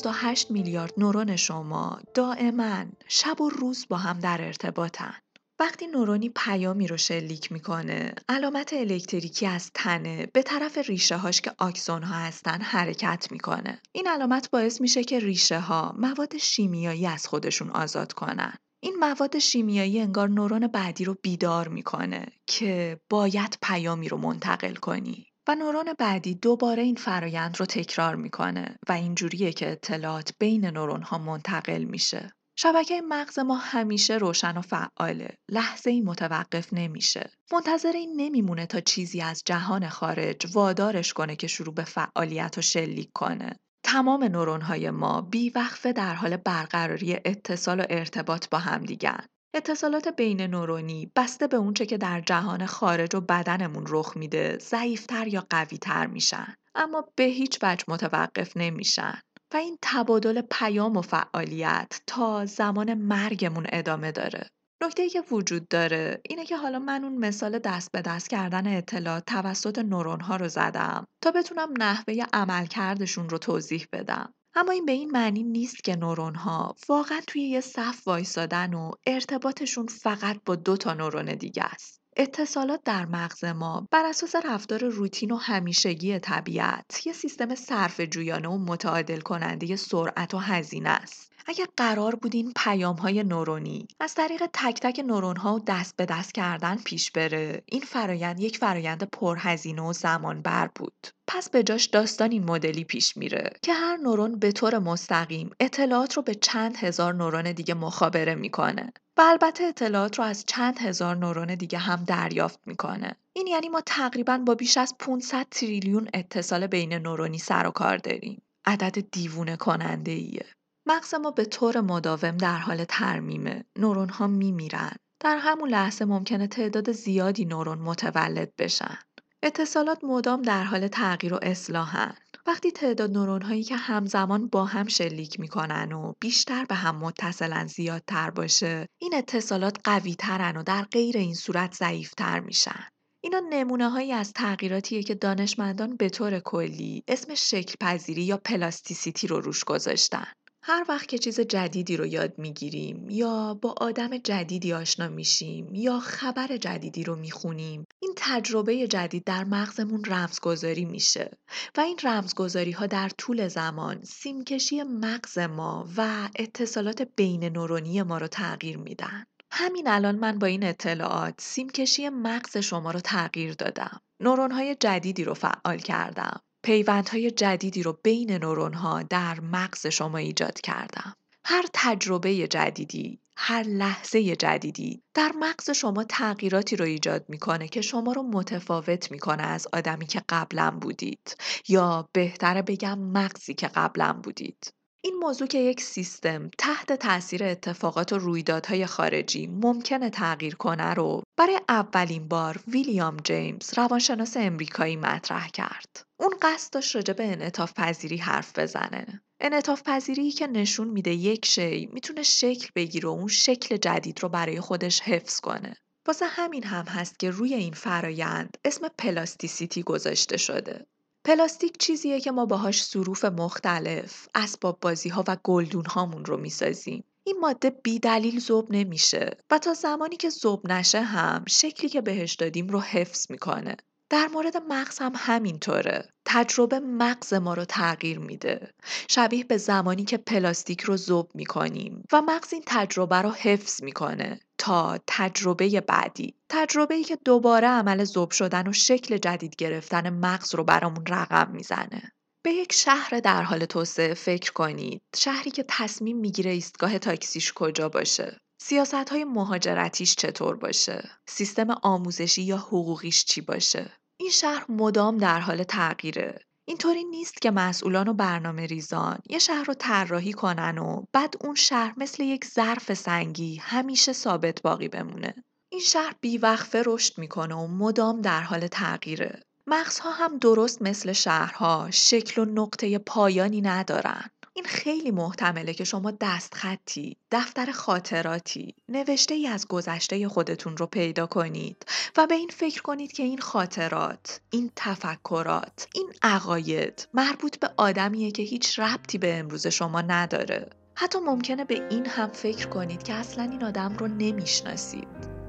128 0.00 0.50
میلیارد 0.50 0.92
نورون 0.96 1.36
شما 1.36 2.00
دائما 2.14 2.84
شب 3.08 3.40
و 3.40 3.48
روز 3.48 3.86
با 3.88 3.96
هم 3.96 4.18
در 4.18 4.42
ارتباطن. 4.42 5.14
وقتی 5.60 5.86
نورونی 5.86 6.28
پیامی 6.36 6.86
رو 6.86 6.96
شلیک 6.96 7.52
می‌کنه 7.52 8.14
علامت 8.28 8.72
الکتریکی 8.72 9.46
از 9.46 9.70
تنه 9.74 10.26
به 10.26 10.42
طرف 10.42 10.78
ریشه 10.78 11.16
هاش 11.16 11.40
که 11.40 11.52
آکسون 11.58 12.02
ها 12.02 12.14
هستن 12.14 12.60
حرکت 12.60 13.28
می‌کنه. 13.30 13.82
این 13.92 14.08
علامت 14.08 14.50
باعث 14.50 14.80
میشه 14.80 15.04
که 15.04 15.18
ریشه 15.18 15.60
ها 15.60 15.94
مواد 15.98 16.36
شیمیایی 16.36 17.06
از 17.06 17.26
خودشون 17.26 17.70
آزاد 17.70 18.12
کنن. 18.12 18.54
این 18.82 18.96
مواد 19.00 19.38
شیمیایی 19.38 20.00
انگار 20.00 20.28
نورون 20.28 20.66
بعدی 20.66 21.04
رو 21.04 21.16
بیدار 21.22 21.68
می‌کنه 21.68 22.26
که 22.46 23.00
باید 23.10 23.58
پیامی 23.62 24.08
رو 24.08 24.16
منتقل 24.16 24.74
کنی. 24.74 25.29
و 25.48 25.54
نورون 25.54 25.94
بعدی 25.98 26.34
دوباره 26.34 26.82
این 26.82 26.94
فرایند 26.94 27.60
رو 27.60 27.66
تکرار 27.66 28.16
می‌کنه 28.16 28.78
و 28.88 28.92
اینجوریه 28.92 29.52
که 29.52 29.72
اطلاعات 29.72 30.32
بین 30.38 30.64
نورون 30.64 31.02
ها 31.02 31.18
منتقل 31.18 31.84
میشه. 31.84 32.32
شبکه 32.56 33.00
مغز 33.08 33.38
ما 33.38 33.56
همیشه 33.56 34.14
روشن 34.14 34.56
و 34.56 34.60
فعاله. 34.60 35.34
لحظه 35.50 35.90
ای 35.90 36.00
متوقف 36.00 36.72
نمیشه. 36.72 37.30
منتظر 37.52 37.92
این 37.92 38.12
نمیمونه 38.16 38.66
تا 38.66 38.80
چیزی 38.80 39.20
از 39.20 39.42
جهان 39.46 39.88
خارج 39.88 40.46
وادارش 40.52 41.12
کنه 41.12 41.36
که 41.36 41.46
شروع 41.46 41.74
به 41.74 41.84
فعالیت 41.84 42.58
و 42.58 42.62
شلیک 42.62 43.10
کنه. 43.14 43.56
تمام 43.84 44.24
نورون 44.24 44.60
های 44.60 44.90
ما 44.90 45.20
بیوقفه 45.20 45.92
در 45.92 46.14
حال 46.14 46.36
برقراری 46.36 47.14
اتصال 47.24 47.80
و 47.80 47.84
ارتباط 47.90 48.48
با 48.48 48.58
هم 48.58 48.82
دیگن. 48.82 49.26
اتصالات 49.54 50.08
بین 50.08 50.40
نورونی 50.40 51.12
بسته 51.16 51.46
به 51.46 51.56
اونچه 51.56 51.86
که 51.86 51.98
در 51.98 52.20
جهان 52.20 52.66
خارج 52.66 53.14
و 53.14 53.20
بدنمون 53.20 53.84
رخ 53.88 54.16
میده 54.16 54.58
ضعیفتر 54.58 55.28
یا 55.28 55.46
قویتر 55.50 56.06
میشن. 56.06 56.54
اما 56.74 57.08
به 57.16 57.24
هیچ 57.24 57.58
وجه 57.62 57.84
متوقف 57.88 58.56
نمیشن. 58.56 59.20
و 59.54 59.56
این 59.56 59.78
تبادل 59.82 60.42
پیام 60.50 60.96
و 60.96 61.02
فعالیت 61.02 62.00
تا 62.06 62.46
زمان 62.46 62.94
مرگمون 62.94 63.66
ادامه 63.72 64.12
داره. 64.12 64.46
نکته 64.82 65.08
که 65.08 65.20
وجود 65.30 65.68
داره 65.68 66.20
اینه 66.28 66.46
که 66.46 66.56
حالا 66.56 66.78
من 66.78 67.04
اون 67.04 67.18
مثال 67.18 67.58
دست 67.58 67.92
به 67.92 68.02
دست 68.02 68.30
کردن 68.30 68.76
اطلاعات 68.76 69.24
توسط 69.26 69.78
نورون 69.78 70.20
ها 70.20 70.36
رو 70.36 70.48
زدم 70.48 71.04
تا 71.22 71.30
بتونم 71.30 71.68
نحوه 71.78 72.14
عملکردشون 72.32 73.28
رو 73.28 73.38
توضیح 73.38 73.86
بدم. 73.92 74.34
اما 74.54 74.72
این 74.72 74.86
به 74.86 74.92
این 74.92 75.10
معنی 75.10 75.42
نیست 75.42 75.84
که 75.84 75.96
نورون 75.96 76.34
ها 76.34 76.76
واقعا 76.88 77.20
توی 77.26 77.42
یه 77.42 77.60
صف 77.60 78.06
وایسادن 78.06 78.74
و 78.74 78.90
ارتباطشون 79.06 79.86
فقط 79.86 80.40
با 80.44 80.56
دو 80.56 80.76
تا 80.76 80.94
نورون 80.94 81.34
دیگه 81.34 81.64
است. 81.64 82.00
اتصالات 82.16 82.80
در 82.84 83.06
مغز 83.06 83.44
ما 83.44 83.88
بر 83.90 84.06
اساس 84.06 84.34
رفتار 84.44 84.84
روتین 84.84 85.30
و 85.30 85.36
همیشگی 85.36 86.18
طبیعت 86.18 87.06
یه 87.06 87.12
سیستم 87.12 87.54
صرف 87.54 88.00
جویانه 88.00 88.48
و 88.48 88.58
متعادل 88.58 89.20
کننده 89.20 89.76
سرعت 89.76 90.34
و 90.34 90.38
هزینه 90.38 90.88
است. 90.88 91.29
اگر 91.46 91.66
قرار 91.76 92.14
بود 92.14 92.34
این 92.34 92.52
پیام 92.56 92.96
های 92.96 93.24
نورونی 93.24 93.88
از 94.00 94.14
طریق 94.14 94.42
تک 94.52 94.80
تک 94.80 95.04
نورون 95.06 95.36
ها 95.36 95.62
دست 95.66 95.96
به 95.96 96.06
دست 96.06 96.34
کردن 96.34 96.76
پیش 96.76 97.10
بره 97.10 97.62
این 97.66 97.80
فرایند 97.80 98.40
یک 98.40 98.58
فرایند 98.58 99.02
پرهزینه 99.02 99.82
و 99.82 99.92
زمان 99.92 100.42
بر 100.42 100.70
بود. 100.74 101.06
پس 101.26 101.50
به 101.50 101.62
جاش 101.62 101.86
داستان 101.86 102.30
این 102.30 102.44
مدلی 102.44 102.84
پیش 102.84 103.16
میره 103.16 103.52
که 103.62 103.72
هر 103.72 103.96
نورون 103.96 104.38
به 104.38 104.52
طور 104.52 104.78
مستقیم 104.78 105.50
اطلاعات 105.60 106.16
رو 106.16 106.22
به 106.22 106.34
چند 106.34 106.76
هزار 106.76 107.14
نورون 107.14 107.52
دیگه 107.52 107.74
مخابره 107.74 108.34
می‌کنه 108.34 108.92
و 109.16 109.20
البته 109.20 109.64
اطلاعات 109.64 110.18
رو 110.18 110.24
از 110.24 110.44
چند 110.46 110.78
هزار 110.78 111.16
نورون 111.16 111.54
دیگه 111.54 111.78
هم 111.78 112.04
دریافت 112.04 112.60
می‌کنه. 112.66 113.16
این 113.32 113.46
یعنی 113.46 113.68
ما 113.68 113.80
تقریبا 113.86 114.38
با 114.38 114.54
بیش 114.54 114.76
از 114.76 114.94
500 114.98 115.46
تریلیون 115.50 116.08
اتصال 116.14 116.66
بین 116.66 116.92
نورونی 116.92 117.38
سر 117.38 117.66
و 117.66 117.70
کار 117.70 117.96
داریم. 117.96 118.42
عدد 118.64 119.10
دیوونه 119.10 119.56
کننده 119.56 120.12
ایه 120.12 120.46
مغز 120.90 121.14
ما 121.14 121.30
به 121.30 121.44
طور 121.44 121.80
مداوم 121.80 122.36
در 122.36 122.58
حال 122.58 122.84
ترمیمه. 122.84 123.64
نورون 123.78 124.08
ها 124.08 124.26
میمیرن. 124.26 124.92
در 125.20 125.36
همون 125.36 125.68
لحظه 125.68 126.04
ممکنه 126.04 126.46
تعداد 126.46 126.92
زیادی 126.92 127.44
نورون 127.44 127.78
متولد 127.78 128.52
بشن. 128.58 128.98
اتصالات 129.42 130.04
مدام 130.04 130.42
در 130.42 130.64
حال 130.64 130.88
تغییر 130.88 131.34
و 131.34 131.38
اصلاحن. 131.42 132.14
وقتی 132.46 132.70
تعداد 132.70 133.10
نورون 133.10 133.42
هایی 133.42 133.62
که 133.62 133.76
همزمان 133.76 134.48
با 134.48 134.64
هم 134.64 134.88
شلیک 134.88 135.40
می‌کنن 135.40 135.92
و 135.92 136.12
بیشتر 136.20 136.64
به 136.64 136.74
هم 136.74 136.96
متصلن 136.96 137.66
زیادتر 137.66 138.30
باشه 138.30 138.86
این 138.98 139.14
اتصالات 139.14 139.76
قوی 139.84 140.14
ترن 140.14 140.56
و 140.56 140.62
در 140.62 140.82
غیر 140.82 141.16
این 141.16 141.34
صورت 141.34 141.74
ضعیفتر 141.74 142.40
میشن 142.40 142.84
اینا 143.20 143.40
نمونه 143.50 143.88
هایی 143.88 144.12
از 144.12 144.32
تغییراتیه 144.32 145.02
که 145.02 145.14
دانشمندان 145.14 145.96
به 145.96 146.08
طور 146.08 146.40
کلی 146.40 147.02
اسم 147.08 147.34
شکل 147.34 147.74
پذیری 147.80 148.22
یا 148.22 148.36
plasticity 148.36 149.26
رو 149.26 149.40
روش 149.40 149.64
گذاشتن 149.64 150.26
هر 150.62 150.84
وقت 150.88 151.08
که 151.08 151.18
چیز 151.18 151.40
جدیدی 151.40 151.96
رو 151.96 152.06
یاد 152.06 152.38
می‌گیریم 152.38 153.10
یا 153.10 153.54
با 153.54 153.74
آدم 153.80 154.18
جدیدی 154.18 154.72
آشنا 154.72 155.08
میشیم 155.08 155.74
یا 155.74 156.00
خبر 156.00 156.56
جدیدی 156.56 157.04
رو 157.04 157.16
می‌خونیم 157.16 157.86
این 158.02 158.12
تجربه 158.16 158.86
جدید 158.88 159.24
در 159.24 159.44
مغزمون 159.44 160.04
رمزگذاری 160.04 160.84
میشه 160.84 161.30
و 161.76 161.80
این 161.80 161.98
رمزگذاری 162.02 162.70
ها 162.70 162.86
در 162.86 163.08
طول 163.08 163.48
زمان 163.48 164.02
سیمکشی 164.04 164.82
مغز 164.82 165.38
ما 165.38 165.88
و 165.96 166.28
اتصالات 166.36 167.08
بین 167.16 167.44
نورونی 167.44 168.02
ما 168.02 168.18
رو 168.18 168.26
تغییر 168.26 168.78
میدن 168.78 169.24
همین 169.52 169.88
الان 169.88 170.16
من 170.16 170.38
با 170.38 170.46
این 170.46 170.64
اطلاعات 170.64 171.34
سیمکشی 171.38 172.08
مغز 172.08 172.56
شما 172.56 172.90
رو 172.90 173.00
تغییر 173.00 173.54
دادم. 173.54 174.00
نورون‌های 174.20 174.76
جدیدی 174.80 175.24
رو 175.24 175.34
فعال 175.34 175.78
کردم. 175.78 176.40
پیوندهای 176.62 177.30
جدیدی 177.30 177.82
رو 177.82 177.98
بین 178.02 178.32
نورون‌ها 178.32 179.02
در 179.02 179.40
مغز 179.40 179.86
شما 179.86 180.18
ایجاد 180.18 180.60
کردم. 180.60 181.16
هر 181.44 181.64
تجربه 181.72 182.48
جدیدی، 182.48 183.20
هر 183.36 183.62
لحظه 183.62 184.36
جدیدی 184.36 185.02
در 185.14 185.32
مغز 185.40 185.70
شما 185.70 186.04
تغییراتی 186.04 186.76
رو 186.76 186.84
ایجاد 186.84 187.24
می‌کنه 187.28 187.68
که 187.68 187.80
شما 187.80 188.12
رو 188.12 188.22
متفاوت 188.22 189.10
می‌کنه 189.10 189.42
از 189.42 189.66
آدمی 189.72 190.06
که 190.06 190.22
قبلا 190.28 190.70
بودید 190.70 191.36
یا 191.68 192.08
بهتره 192.12 192.62
بگم 192.62 192.98
مغزی 192.98 193.54
که 193.54 193.68
قبلا 193.68 194.12
بودید. 194.12 194.72
این 195.02 195.14
موضوع 195.14 195.46
که 195.48 195.58
یک 195.58 195.80
سیستم 195.80 196.50
تحت 196.58 196.92
تاثیر 196.92 197.44
اتفاقات 197.44 198.12
و 198.12 198.18
رویدادهای 198.18 198.86
خارجی 198.86 199.46
ممکنه 199.46 200.10
تغییر 200.10 200.54
کنه 200.54 200.94
رو 200.94 201.22
برای 201.36 201.60
اولین 201.68 202.28
بار 202.28 202.60
ویلیام 202.68 203.16
جیمز 203.16 203.78
روانشناس 203.78 204.36
امریکایی 204.36 204.96
مطرح 204.96 205.48
کرد. 205.48 206.02
اون 206.20 206.34
قصد 206.42 206.72
داشت 206.72 206.96
راجع 206.96 207.14
به 207.14 207.32
انعطاف 207.32 207.72
پذیری 207.72 208.16
حرف 208.16 208.58
بزنه. 208.58 209.22
انعطاف 209.40 209.82
پذیری 209.82 210.30
که 210.30 210.46
نشون 210.46 210.88
میده 210.88 211.10
یک 211.10 211.46
شی 211.46 211.88
می‌تونه 211.92 212.22
شکل 212.22 212.68
بگیره 212.74 213.08
و 213.08 213.12
اون 213.12 213.28
شکل 213.28 213.76
جدید 213.76 214.22
رو 214.22 214.28
برای 214.28 214.60
خودش 214.60 215.00
حفظ 215.00 215.40
کنه. 215.40 215.76
واسه 216.06 216.26
همین 216.26 216.64
هم 216.64 216.84
هست 216.84 217.18
که 217.18 217.30
روی 217.30 217.54
این 217.54 217.72
فرایند 217.72 218.56
اسم 218.64 218.88
plasticity 218.98 219.82
گذاشته 219.82 220.36
شده. 220.36 220.86
پلاستیک 221.24 221.78
چیزیه 221.78 222.20
که 222.20 222.30
ما 222.30 222.46
باهاش 222.46 222.84
ظروف 222.84 223.24
مختلف، 223.24 224.28
اسباب 224.34 224.78
بازی 224.80 225.08
ها 225.08 225.24
و 225.28 225.36
گلدون 225.44 225.86
هامون 225.86 226.24
رو 226.24 226.36
می‌سازیم. 226.36 227.04
این 227.24 227.36
ماده 227.40 227.70
بی 227.70 227.98
دلیل 227.98 228.40
ذوب 228.40 228.72
نمیشه 228.72 229.36
و 229.50 229.58
تا 229.58 229.74
زمانی 229.74 230.16
که 230.16 230.28
ذوب 230.30 230.72
نشه 230.72 231.00
هم 231.02 231.44
شکلی 231.48 231.88
که 231.88 232.00
بهش 232.00 232.34
دادیم 232.34 232.68
رو 232.68 232.80
حفظ 232.80 233.30
می‌کنه. 233.30 233.76
در 234.10 234.28
مورد 234.28 234.56
مغز 234.56 234.98
هم 234.98 235.12
همینطوره. 235.16 236.08
تجربه 236.24 236.80
مغز 236.80 237.34
ما 237.34 237.54
رو 237.54 237.64
تغییر 237.64 238.18
میده. 238.18 238.70
شبیه 239.08 239.44
به 239.44 239.56
زمانی 239.56 240.04
که 240.04 240.16
پلاستیک 240.16 240.80
رو 240.80 240.96
ذوب 240.96 241.30
می‌کنیم 241.34 242.02
و 242.12 242.22
مغز 242.22 242.52
این 242.52 242.62
تجربه 242.66 243.16
رو 243.16 243.30
حفظ 243.30 243.82
می‌کنه 243.82 244.40
تا 244.58 244.98
تجربه 245.06 245.80
بعدی. 245.80 246.34
تجربه 246.48 246.94
ای 246.94 247.04
که 247.04 247.18
دوباره 247.24 247.68
عمل 247.68 248.04
ذوب 248.04 248.30
شدن 248.30 248.68
و 248.68 248.72
شکل 248.72 249.16
جدید 249.16 249.56
گرفتن 249.56 250.10
مغز 250.10 250.54
رو 250.54 250.64
برامون 250.64 251.06
رقم 251.06 251.50
می‌زنه. 251.50 252.12
به 252.42 252.50
یک 252.50 252.72
شهر 252.72 253.20
در 253.20 253.42
حال 253.42 253.64
توسعه 253.64 254.14
فکر 254.14 254.52
کنید. 254.52 255.02
شهری 255.16 255.50
که 255.50 255.64
تصمیم 255.68 256.16
می‌گیره 256.16 256.50
ایستگاه 256.50 256.98
تاکسیش 256.98 257.52
کجا 257.52 257.88
باشه. 257.88 258.40
سیاست 258.62 258.94
های 259.10 259.24
مهاجرتیش 259.24 260.14
چطور 260.14 260.56
باشه؟ 260.56 261.10
سیستم 261.28 261.70
آموزشی 261.70 262.42
یا 262.42 262.56
حقوقیش 262.56 263.24
چی 263.24 263.40
باشه؟ 263.40 263.99
این 264.20 264.30
شهر 264.30 264.64
مدام 264.68 265.16
در 265.16 265.40
حال 265.40 265.62
تغییره. 265.62 266.38
اینطوری 266.64 267.04
نیست 267.04 267.42
که 267.42 267.50
مسئولان 267.50 268.08
و 268.08 268.14
برنامه 268.14 268.66
ریزان 268.66 269.18
یه 269.30 269.38
شهر 269.38 269.64
رو 269.64 269.74
طراحی 269.74 270.32
کنن 270.32 270.78
و 270.78 271.04
بعد 271.12 271.34
اون 271.40 271.54
شهر 271.54 271.94
مثل 271.96 272.22
یک 272.22 272.44
ظرف 272.44 272.94
سنگی 272.94 273.56
همیشه 273.56 274.12
ثابت 274.12 274.62
باقی 274.62 274.88
بمونه. 274.88 275.34
این 275.72 275.80
شهر 275.80 276.14
بیوقفه 276.20 276.82
رشد 276.86 277.18
می‌کنه 277.18 277.54
و 277.54 277.66
مدام 277.66 278.20
در 278.20 278.40
حال 278.40 278.66
تغییره. 278.66 279.42
مغزها 279.66 280.10
هم 280.10 280.38
درست 280.38 280.82
مثل 280.82 281.12
شهرها 281.12 281.88
شکل 281.90 282.42
و 282.42 282.44
نقطه 282.44 282.98
پایانی 282.98 283.60
ندارن. 283.60 284.30
این 284.54 284.64
خیلی 284.64 285.10
محتمله 285.10 285.74
که 285.74 285.84
شما 285.84 286.10
دستخطی، 286.20 287.16
دفتر 287.30 287.70
خاطراتی، 287.70 288.74
نوشته 288.88 289.34
ای 289.34 289.46
از 289.46 289.68
گذشته 289.68 290.28
خودتون 290.28 290.76
رو 290.76 290.86
پیدا 290.86 291.26
کنید 291.26 291.86
و 292.16 292.26
به 292.26 292.34
این 292.34 292.48
فکر 292.48 292.82
کنید 292.82 293.12
که 293.12 293.22
این 293.22 293.38
خاطرات، 293.38 294.40
این 294.50 294.70
تفکرات، 294.76 295.88
این 295.94 296.12
عقاید 296.22 297.08
مربوط 297.14 297.58
به 297.58 297.70
آدمیه 297.76 298.30
که 298.30 298.42
هیچ 298.42 298.78
ربطی 298.78 299.18
به 299.18 299.38
امروز 299.38 299.66
شما 299.66 300.00
نداره. 300.00 300.70
حتی 300.94 301.18
ممکنه 301.18 301.64
به 301.64 301.88
این 301.90 302.06
هم 302.06 302.28
فکر 302.28 302.68
کنید 302.68 303.02
که 303.02 303.14
اصلا 303.14 303.44
این 303.44 303.64
آدم 303.64 303.96
رو 303.96 304.08
نمی‌شناسید. 304.08 305.39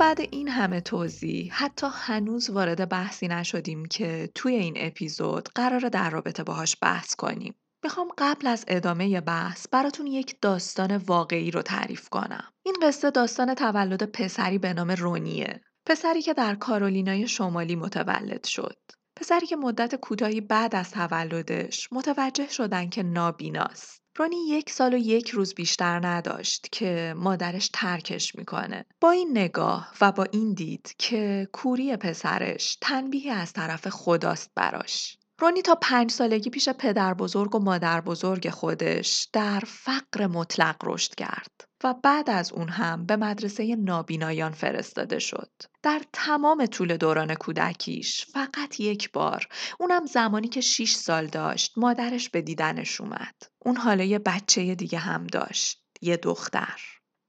بعد 0.00 0.20
این 0.20 0.48
همه 0.48 0.80
توضیح 0.80 1.52
حتی 1.54 1.86
هنوز 1.92 2.50
وارد 2.50 2.88
بحثی 2.88 3.28
نشدیم 3.28 3.84
که 3.84 4.30
توی 4.34 4.54
این 4.54 4.74
اپیزود 4.76 5.48
قرار 5.54 5.88
در 5.88 6.10
رابطه 6.10 6.44
باهاش 6.44 6.76
بحث 6.82 7.14
کنیم. 7.14 7.54
می‌خوام 7.84 8.08
قبل 8.18 8.46
از 8.46 8.64
ادامه 8.68 9.20
بحث 9.20 9.66
براتون 9.68 10.06
یک 10.06 10.36
داستان 10.42 10.96
واقعی 10.96 11.50
رو 11.50 11.62
تعریف 11.62 12.08
کنم. 12.08 12.44
این 12.62 12.76
قصه 12.82 13.10
داستان 13.10 13.54
تولد 13.54 14.02
پسری 14.02 14.58
به 14.58 14.72
نام 14.72 14.90
رونیه. 14.90 15.60
پسری 15.86 16.22
که 16.22 16.34
در 16.34 16.54
کارولینای 16.54 17.28
شمالی 17.28 17.76
متولد 17.76 18.44
شد. 18.44 18.78
پسری 19.16 19.46
که 19.46 19.56
مدت 19.56 19.94
کوتاهی 19.94 20.40
بعد 20.40 20.74
از 20.74 20.90
تولدش 20.90 21.88
متوجه 21.92 22.48
شدن 22.48 22.88
که 22.88 23.02
نابیناست. 23.02 23.99
رونی 24.16 24.36
یک 24.48 24.70
سال 24.70 24.94
و 24.94 24.96
یک 24.96 25.30
روز 25.30 25.54
بیشتر 25.54 26.06
نداشت 26.06 26.68
که 26.72 27.14
مادرش 27.16 27.70
ترکش 27.72 28.34
می‌کنه. 28.34 28.84
با 29.00 29.10
این 29.10 29.30
نگاه 29.30 29.92
و 30.00 30.12
با 30.12 30.26
این 30.32 30.54
دید 30.54 30.94
که 30.98 31.48
کوری 31.52 31.96
پسرش 31.96 32.78
تنبیهی 32.80 33.30
از 33.30 33.52
طرف 33.52 33.88
خداست 33.88 34.50
براش. 34.54 35.18
رونی 35.38 35.62
تا 35.62 35.74
پنج 35.74 36.10
سالگی 36.10 36.50
پیش 36.50 36.68
پدر 36.68 37.14
بزرگ 37.14 37.54
و 37.54 37.58
مادر 37.58 38.00
بزرگ 38.00 38.50
خودش 38.50 39.28
در 39.32 39.62
فقر 39.66 40.26
مطلق 40.26 40.76
رشد 40.84 41.14
کرد. 41.14 41.69
و 41.84 41.94
بعد 41.94 42.30
از 42.30 42.52
اون 42.52 42.68
هم 42.68 43.06
به 43.06 43.16
مدرسه 43.16 43.76
نابینایان 43.76 44.52
فرستاده 44.52 45.18
شد. 45.18 45.50
در 45.82 46.02
تمام 46.12 46.66
طول 46.66 46.96
دوران 46.96 47.34
کودکیش 47.34 48.26
فقط 48.26 48.80
یک 48.80 49.12
بار 49.12 49.48
اونم 49.80 50.06
زمانی 50.06 50.48
که 50.48 50.60
6 50.60 50.92
سال 50.92 51.26
داشت 51.26 51.78
مادرش 51.78 52.28
به 52.28 52.42
دیدنش 52.42 53.00
اومد. 53.00 53.34
اون 53.64 53.76
حالا 53.76 54.04
یه 54.04 54.18
بچه 54.18 54.74
دیگه 54.74 54.98
هم 54.98 55.26
داشت. 55.26 55.84
یه 56.02 56.16
دختر. 56.16 56.80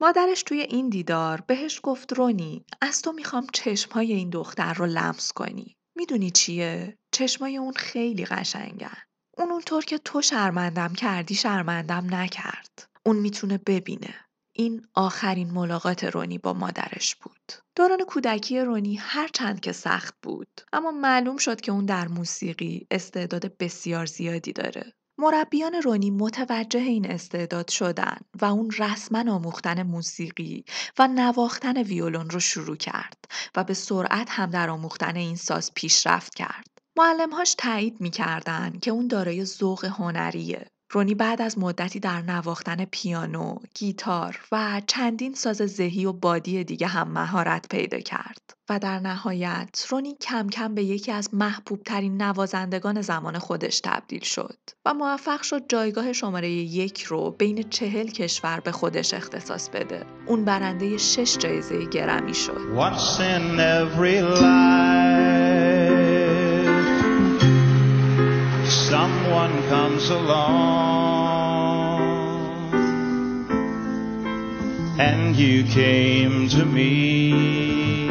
مادرش 0.01 0.43
توی 0.43 0.61
این 0.61 0.89
دیدار 0.89 1.41
بهش 1.41 1.79
گفت 1.83 2.13
رونی 2.13 2.65
از 2.81 3.01
تو 3.01 3.11
می‌خوام 3.11 3.47
چشمهای 3.53 4.13
این 4.13 4.29
دختر 4.29 4.73
رو 4.73 4.85
لمس 4.85 5.31
کنی. 5.31 5.77
می‌دونی 5.95 6.31
چیه؟ 6.31 6.97
چشمای 7.11 7.57
اون 7.57 7.73
خیلی 7.73 8.25
قشنگن. 8.25 8.97
اون 9.37 9.51
اونطور 9.51 9.85
که 9.85 9.97
تو 9.97 10.21
شرمندم 10.21 10.93
کردی 10.93 11.35
شرمندم 11.35 12.15
نکرد. 12.15 12.85
اون 13.05 13.15
می‌تونه 13.15 13.57
ببینه. 13.57 14.15
این 14.53 14.87
آخرین 14.93 15.51
ملاقات 15.51 16.03
رونی 16.03 16.37
با 16.37 16.53
مادرش 16.53 17.15
بود. 17.15 17.51
دوران 17.75 18.03
کودکی 18.07 18.59
رونی 18.59 18.95
هرچند 18.95 19.59
که 19.59 19.71
سخت 19.71 20.15
بود 20.21 20.61
اما 20.73 20.91
معلوم 20.91 21.37
شد 21.37 21.61
که 21.61 21.71
اون 21.71 21.85
در 21.85 22.07
موسیقی 22.07 22.87
استعداد 22.91 23.57
بسیار 23.57 24.05
زیادی 24.05 24.53
داره. 24.53 24.93
مربیان 25.17 25.75
رونی 25.75 26.11
متوجه 26.11 26.79
این 26.79 27.11
استعداد 27.11 27.69
شدن 27.69 28.17
و 28.41 28.45
اون 28.45 28.71
رسما 28.77 29.31
آموختن 29.33 29.83
موسیقی 29.83 30.65
و 30.99 31.07
نواختن 31.07 31.83
ویولون 31.83 32.29
رو 32.29 32.39
شروع 32.39 32.75
کرد 32.75 33.25
و 33.55 33.63
به 33.63 33.73
سرعت 33.73 34.29
هم 34.29 34.49
در 34.49 34.69
آموختن 34.69 35.15
این 35.15 35.35
ساز 35.35 35.73
پیشرفت 35.73 36.35
کرد. 36.35 36.67
معلمهاش 36.97 37.55
تایید 37.57 38.01
می‌کردن 38.01 38.79
که 38.81 38.91
اون 38.91 39.07
دارای 39.07 39.45
ذوق 39.45 39.85
هنریه 39.85 40.67
رونی 40.93 41.15
بعد 41.15 41.41
از 41.41 41.57
مدتی 41.57 41.99
در 41.99 42.21
نواختن 42.21 42.85
پیانو، 42.85 43.55
گیتار 43.75 44.39
و 44.51 44.81
چندین 44.87 45.33
ساز 45.33 45.57
ذهی 45.57 46.05
و 46.05 46.13
بادی 46.13 46.63
دیگه 46.63 46.87
هم 46.87 47.07
مهارت 47.11 47.67
پیدا 47.69 47.99
کرد 47.99 48.53
و 48.69 48.79
در 48.79 48.99
نهایت 48.99 49.85
رونی 49.89 50.15
کم 50.21 50.49
کم 50.49 50.75
به 50.75 50.83
یکی 50.83 51.11
از 51.11 51.33
محبوب 51.33 51.83
ترین 51.83 52.21
نوازندگان 52.21 53.01
زمان 53.01 53.39
خودش 53.39 53.79
تبدیل 53.79 54.23
شد 54.23 54.57
و 54.85 54.93
موفق 54.93 55.41
شد 55.41 55.69
جایگاه 55.69 56.13
شماره 56.13 56.49
یک 56.49 57.03
رو 57.03 57.31
بین 57.31 57.69
چهل 57.69 58.07
کشور 58.07 58.59
به 58.59 58.71
خودش 58.71 59.13
اختصاص 59.13 59.69
بده. 59.69 60.05
اون 60.27 60.45
برنده 60.45 60.97
شش 60.97 61.37
جایزه 61.37 61.85
گرمی 61.85 62.33
شد. 62.33 62.61
someone 68.91 69.55
comes 69.69 70.09
along 70.09 72.01
and 74.99 75.33
you 75.33 75.63
came 75.63 76.49
to 76.49 76.65
me. 76.65 78.09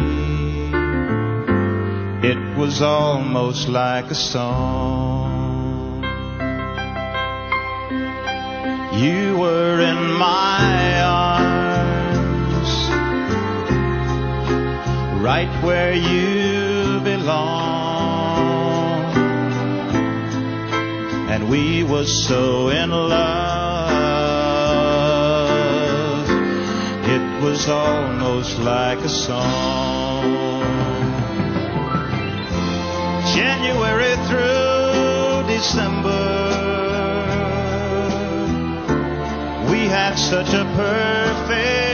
It 2.30 2.56
was 2.56 2.80
almost 2.80 3.68
like 3.68 4.06
a 4.06 4.14
song. 4.14 6.02
You 8.94 9.36
were 9.36 9.80
in 9.80 10.12
my 10.14 11.02
arms, 11.02 12.70
right 15.22 15.52
where 15.62 15.92
you 15.92 17.00
belong. 17.00 17.79
We 21.50 21.82
were 21.82 22.06
so 22.06 22.68
in 22.68 22.90
love, 22.90 23.10
it 27.08 27.42
was 27.42 27.68
almost 27.68 28.56
like 28.60 28.98
a 29.00 29.08
song. 29.08 30.60
January 33.34 34.14
through 34.28 35.42
December, 35.48 36.28
we 39.72 39.88
had 39.88 40.14
such 40.14 40.54
a 40.54 40.64
perfect 40.76 41.89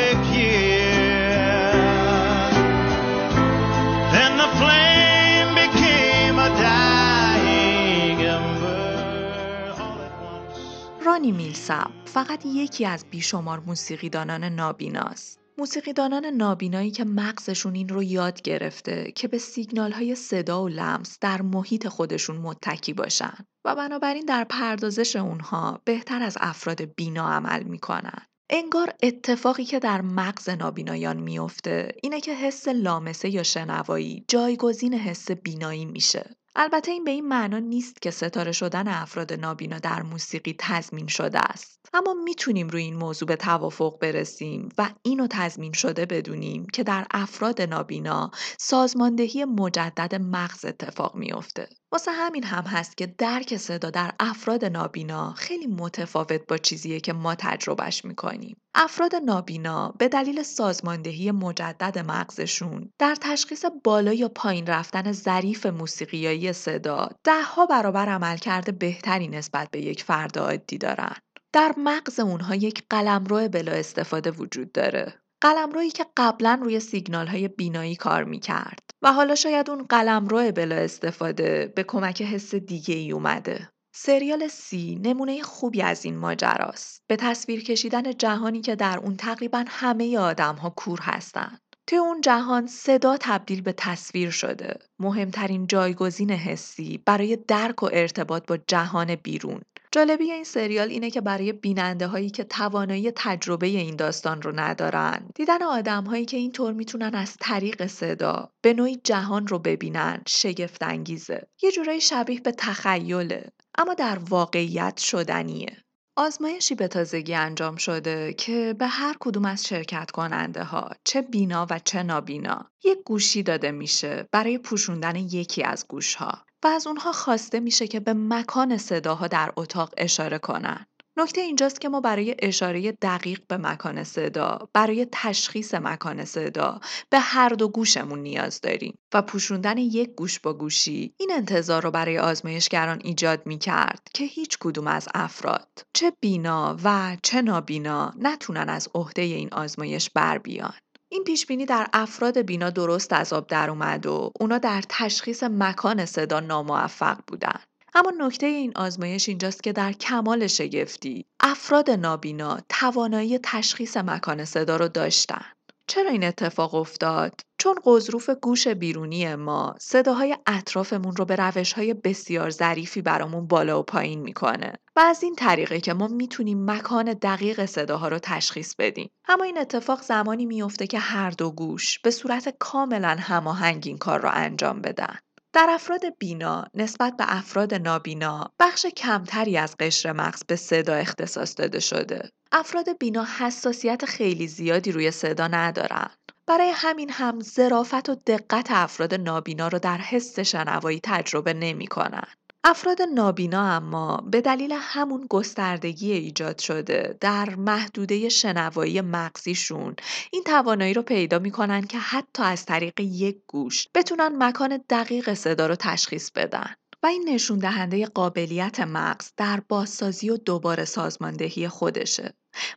رانی 11.16 11.32
میلسم 11.32 11.90
فقط 12.04 12.46
یکی 12.46 12.86
از 12.86 13.04
بیشمار 13.10 13.60
موسیقیدانان 13.66 14.44
نابیناست. 14.44 15.40
موسیقیدانان 15.58 16.26
نابینایی 16.26 16.90
که 16.90 17.04
مغزشون 17.04 17.74
این 17.74 17.88
رو 17.88 18.02
یاد 18.02 18.42
گرفته 18.42 19.12
که 19.14 19.28
به 19.28 19.38
سیگنال 19.38 19.92
های 19.92 20.14
صدا 20.14 20.62
و 20.62 20.68
لمس 20.68 21.18
در 21.20 21.42
محیط 21.42 21.88
خودشون 21.88 22.36
متکی 22.36 22.92
باشن 22.92 23.34
و 23.64 23.74
بنابراین 23.74 24.24
در 24.24 24.44
پردازش 24.44 25.16
اونها 25.16 25.80
بهتر 25.84 26.22
از 26.22 26.38
افراد 26.40 26.82
بینا 26.82 27.28
عمل 27.28 27.62
می‌کنن. 27.62 28.26
انگار 28.50 28.92
اتفاقی 29.02 29.64
که 29.64 29.78
در 29.78 30.00
مغز 30.00 30.48
نابینایان 30.48 31.16
میفته 31.16 31.92
اینه 32.02 32.20
که 32.20 32.34
حس 32.34 32.68
لامسه 32.68 33.28
یا 33.28 33.42
شنوایی 33.42 34.24
جایگزین 34.28 34.94
حس 34.94 35.30
بینایی 35.30 35.84
میشه. 35.84 36.36
البته 36.58 36.90
این 36.90 37.04
به 37.04 37.10
این 37.10 37.28
معنا 37.28 37.58
نیست 37.58 38.02
که 38.02 38.10
ستاره 38.10 38.52
شدن 38.52 38.88
افراد 38.88 39.32
نابینا 39.32 39.78
در 39.78 40.02
موسیقی 40.02 40.56
تضمین 40.58 41.06
شده 41.06 41.38
است. 41.38 41.80
اما 41.94 42.14
می‌تونیم 42.14 42.68
روی 42.68 42.82
این 42.82 42.96
موضوع 42.96 43.28
به 43.28 43.36
توافق 43.36 43.98
برسیم 44.00 44.68
و 44.78 44.90
اینو 45.02 45.26
تضمین 45.30 45.72
شده 45.72 46.06
بدونیم 46.06 46.66
که 46.66 46.84
در 46.84 47.06
افراد 47.10 47.62
نابینا 47.62 48.30
سازماندهی 48.58 49.44
مجدد 49.44 50.14
مغز 50.14 50.64
اتفاق 50.64 51.14
میافته. 51.14 51.68
واسه 51.96 52.12
همین 52.12 52.44
هم 52.44 52.64
هست 52.64 52.96
که 52.96 53.06
درک 53.06 53.56
صدا 53.56 53.90
در 53.90 54.12
افراد 54.20 54.64
نابینا 54.64 55.32
خیلی 55.32 55.66
متفاوت 55.66 56.40
با 56.48 56.58
چیزیه 56.58 57.00
که 57.00 57.12
ما 57.12 57.34
تجربهش 57.34 58.04
می‌کنیم. 58.04 58.56
افراد 58.74 59.14
نابینا 59.14 59.94
به 59.98 60.08
دلیل 60.08 60.42
سازماندهی 60.42 61.30
مجدد 61.30 61.98
مغزشون 61.98 62.92
در 62.98 63.14
تشخیص 63.20 63.64
بالا 63.84 64.12
یا 64.12 64.28
پایین 64.28 64.66
رفتن 64.66 65.12
ظریف 65.12 65.66
موسیقیایی 65.66 66.52
صدا 66.52 67.08
دهها 67.24 67.66
برابر 67.66 68.08
عملکرد 68.08 68.78
بهتری 68.78 69.28
نسبت 69.28 69.70
به 69.70 69.80
یک 69.80 70.02
فرد 70.02 70.38
عادی 70.38 70.78
دارن. 70.78 71.16
در 71.52 71.74
مغز 71.78 72.20
اونها 72.20 72.54
یک 72.54 72.82
قلمرو 72.90 73.48
بلا 73.48 73.72
استفاده 73.72 74.30
وجود 74.30 74.72
داره. 74.72 75.14
قلمرویی 75.40 75.90
که 75.90 76.06
قبلا 76.16 76.58
روی 76.62 76.80
سیگنال 76.80 77.26
های 77.26 77.48
بینایی 77.48 77.96
کار 77.96 78.24
می‌کرد 78.24 78.78
و 79.02 79.12
حالا 79.12 79.34
شاید 79.34 79.70
اون 79.70 79.82
قلمرو 79.82 80.52
بلا 80.52 80.76
استفاده 80.76 81.72
به 81.76 81.82
کمک 81.82 82.22
حس 82.22 82.54
دیگه 82.54 82.94
ای 82.94 83.12
اومده. 83.12 83.68
سریال 83.94 84.48
سی 84.48 84.94
نمونه 85.02 85.42
خوبی 85.42 85.82
از 85.82 86.04
این 86.04 86.16
ماجراست. 86.16 87.02
به 87.06 87.16
تصویر 87.16 87.64
کشیدن 87.64 88.12
جهانی 88.12 88.60
که 88.60 88.76
در 88.76 88.98
اون 88.98 89.16
تقریبا 89.16 89.64
همه 89.68 90.18
آدم 90.18 90.54
ها 90.54 90.70
کور 90.70 90.98
هستن. 91.02 91.58
توی 91.86 91.98
اون 91.98 92.20
جهان 92.20 92.66
صدا 92.66 93.16
تبدیل 93.20 93.60
به 93.60 93.72
تصویر 93.72 94.30
شده. 94.30 94.78
مهمترین 94.98 95.66
جایگزین 95.66 96.30
حسی 96.30 97.02
برای 97.06 97.36
درک 97.36 97.82
و 97.82 97.88
ارتباط 97.92 98.46
با 98.46 98.56
جهان 98.56 99.14
بیرون. 99.14 99.60
جالبی 99.96 100.32
این 100.32 100.44
سریال 100.44 100.88
اینه 100.88 101.10
که 101.10 101.20
برای 101.20 101.52
بیننده 101.52 102.06
هایی 102.06 102.30
که 102.30 102.44
توانایی 102.44 103.12
تجربه 103.16 103.66
این 103.66 103.96
داستان 103.96 104.42
رو 104.42 104.60
ندارن 104.60 105.28
دیدن 105.34 105.62
آدم 105.62 106.04
هایی 106.04 106.24
که 106.24 106.36
اینطور 106.36 106.72
می‌تونن 106.72 107.14
از 107.14 107.36
طریق 107.40 107.86
صدا 107.86 108.50
به 108.62 108.74
نوعی 108.74 108.96
جهان 109.04 109.46
رو 109.46 109.58
ببینن 109.58 110.22
شگفت 110.26 110.82
انگیزه 110.82 111.48
یه 111.62 111.72
جورایی 111.72 112.00
شبیه 112.00 112.40
به 112.40 112.52
تخیله 112.52 113.52
اما 113.78 113.94
در 113.94 114.18
واقعیت 114.18 114.96
شدنیه. 114.96 115.76
آزمایشی 116.16 116.74
به 116.74 116.88
تازگی 116.88 117.34
انجام 117.34 117.76
شده 117.76 118.32
که 118.32 118.74
به 118.78 118.86
هر 118.86 119.16
کدوم 119.20 119.44
از 119.44 119.66
شرکت 119.66 120.10
کننده 120.10 120.64
ها 120.64 120.90
چه 121.04 121.22
بینا 121.22 121.66
و 121.70 121.78
چه 121.84 122.02
نابینا 122.02 122.70
یک 122.84 122.98
گوشی 123.04 123.42
داده 123.42 123.70
میشه 123.70 124.28
برای 124.32 124.58
پوشوندن 124.58 125.16
یکی 125.16 125.62
از 125.62 125.88
گوش 125.88 126.14
ها 126.14 126.45
و 126.64 126.66
از 126.66 126.86
اونها 126.86 127.12
خواسته 127.12 127.60
میشه 127.60 127.86
که 127.86 128.00
به 128.00 128.14
مکان 128.14 128.76
صداها 128.76 129.26
در 129.26 129.52
اتاق 129.56 129.94
اشاره 129.96 130.38
کنن. 130.38 130.86
نکته 131.18 131.40
اینجاست 131.40 131.80
که 131.80 131.88
ما 131.88 132.00
برای 132.00 132.36
اشاره 132.38 132.92
دقیق 132.92 133.40
به 133.48 133.56
مکان 133.56 134.04
صدا، 134.04 134.68
برای 134.72 135.06
تشخیص 135.12 135.74
مکان 135.74 136.24
صدا 136.24 136.80
به 137.10 137.18
هر 137.18 137.48
دو 137.48 137.68
گوشمون 137.68 138.18
نیاز 138.18 138.60
داریم 138.60 138.98
و 139.14 139.22
پوشوندن 139.22 139.78
یک 139.78 140.10
گوش 140.10 140.40
با 140.40 140.52
گوشی 140.52 141.14
این 141.16 141.32
انتظار 141.32 141.82
رو 141.82 141.90
برای 141.90 142.18
آزمایشگران 142.18 143.00
ایجاد 143.04 143.46
می 143.46 143.58
کرد 143.58 144.08
که 144.14 144.24
هیچ 144.24 144.58
کدوم 144.60 144.86
از 144.86 145.08
افراد 145.14 145.68
چه 145.92 146.12
بینا 146.20 146.76
و 146.84 147.16
چه 147.22 147.42
نابینا 147.42 148.12
نتونن 148.18 148.68
از 148.68 148.88
عهده 148.94 149.22
این 149.22 149.48
آزمایش 149.52 150.10
بر 150.10 150.38
بیان. 150.38 150.74
این 151.16 151.24
پیش 151.24 151.46
بینی 151.46 151.66
در 151.66 151.86
افراد 151.92 152.38
بینا 152.38 152.70
درست 152.70 153.12
از 153.12 153.32
آب 153.32 153.46
در 153.46 153.70
اومد 153.70 154.06
و 154.06 154.32
اونا 154.40 154.58
در 154.58 154.82
تشخیص 154.88 155.42
مکان 155.42 156.04
صدا 156.04 156.40
ناموفق 156.40 157.18
بودن. 157.26 157.60
اما 157.94 158.12
نکته 158.18 158.46
این 158.46 158.72
آزمایش 158.76 159.28
اینجاست 159.28 159.62
که 159.62 159.72
در 159.72 159.92
کمال 159.92 160.46
شگفتی 160.46 161.24
افراد 161.40 161.90
نابینا 161.90 162.58
توانایی 162.68 163.38
تشخیص 163.42 163.96
مکان 163.96 164.44
صدا 164.44 164.76
رو 164.76 164.88
داشتن. 164.88 165.44
چرا 165.88 166.10
این 166.10 166.24
اتفاق 166.24 166.74
افتاد؟ 166.74 167.40
چون 167.58 167.74
قضروف 167.84 168.30
گوش 168.30 168.68
بیرونی 168.68 169.34
ما 169.34 169.74
صداهای 169.80 170.36
اطرافمون 170.46 171.16
رو 171.16 171.24
به 171.24 171.36
روشهای 171.36 171.94
بسیار 171.94 172.50
ظریفی 172.50 173.02
برامون 173.02 173.46
بالا 173.46 173.80
و 173.80 173.82
پایین 173.82 174.20
می‌کنه 174.20 174.72
و 174.96 175.00
از 175.00 175.22
این 175.22 175.34
طریقه 175.34 175.80
که 175.80 175.94
ما 175.94 176.08
می‌تونیم 176.08 176.70
مکان 176.70 177.04
دقیق 177.12 177.64
صداها 177.64 178.08
رو 178.08 178.18
تشخیص 178.18 178.74
بدیم. 178.78 179.10
اما 179.28 179.44
این 179.44 179.58
اتفاق 179.58 180.02
زمانی 180.02 180.46
میفته 180.46 180.86
که 180.86 180.98
هر 180.98 181.30
دو 181.30 181.50
گوش 181.50 181.98
به 181.98 182.10
صورت 182.10 182.54
کاملا 182.58 183.16
هماهنگ 183.20 183.82
این 183.86 183.98
کار 183.98 184.20
رو 184.20 184.30
انجام 184.32 184.80
بدن. 184.80 185.18
در 185.56 185.66
افراد 185.70 186.02
بینا 186.18 186.64
نسبت 186.74 187.16
به 187.16 187.24
افراد 187.28 187.74
نابینا 187.74 188.50
بخش 188.58 188.86
کمتری 188.86 189.56
از 189.56 189.76
قشر 189.76 190.12
مغز 190.12 190.44
به 190.44 190.56
صدا 190.56 190.94
اختصاص 190.94 191.54
داده 191.58 191.80
شده. 191.80 192.30
افراد 192.52 192.98
بینا 192.98 193.26
حساسیت 193.38 194.04
خیلی 194.04 194.48
زیادی 194.48 194.92
روی 194.92 195.10
صدا 195.10 195.46
ندارن. 195.46 196.10
برای 196.46 196.72
همین 196.74 197.10
هم 197.10 197.40
ظرافت 197.40 198.08
و 198.08 198.14
دقت 198.14 198.66
افراد 198.70 199.14
نابینا 199.14 199.68
رو 199.68 199.78
در 199.78 199.98
حس 199.98 200.40
شنوایی 200.40 201.00
تجربه 201.02 201.54
نمی 201.54 201.86
کنن. 201.86 202.28
افراد 202.68 203.02
نابینا 203.02 203.76
اما 203.76 204.16
به 204.16 204.40
دلیل 204.40 204.74
همون 204.80 205.26
گستردگی 205.30 206.12
ایجاد 206.12 206.58
شده 206.58 207.16
در 207.20 207.54
محدوده 207.54 208.28
شنوایی 208.28 209.00
مغزیشون 209.00 209.94
این 210.32 210.44
توانایی 210.44 210.94
رو 210.94 211.02
پیدا 211.02 211.38
می‌کنن 211.38 211.82
که 211.82 211.98
حتی 211.98 212.42
از 212.42 212.66
طریق 212.66 213.00
یک 213.00 213.38
گوش 213.46 213.88
بتونن 213.94 214.32
مکان 214.38 214.80
دقیق 214.90 215.34
صدا 215.34 215.66
رو 215.66 215.74
تشخیص 215.74 216.30
بدن. 216.30 216.74
و 217.02 217.06
این 217.06 217.28
نشون 217.28 217.58
دهنده 217.58 218.06
قابلیت 218.06 218.80
مغز 218.80 219.32
در 219.36 219.62
بازسازی 219.68 220.30
و 220.30 220.36
دوباره 220.36 220.84
سازماندهی 220.84 221.68
خودشه. 221.68 222.34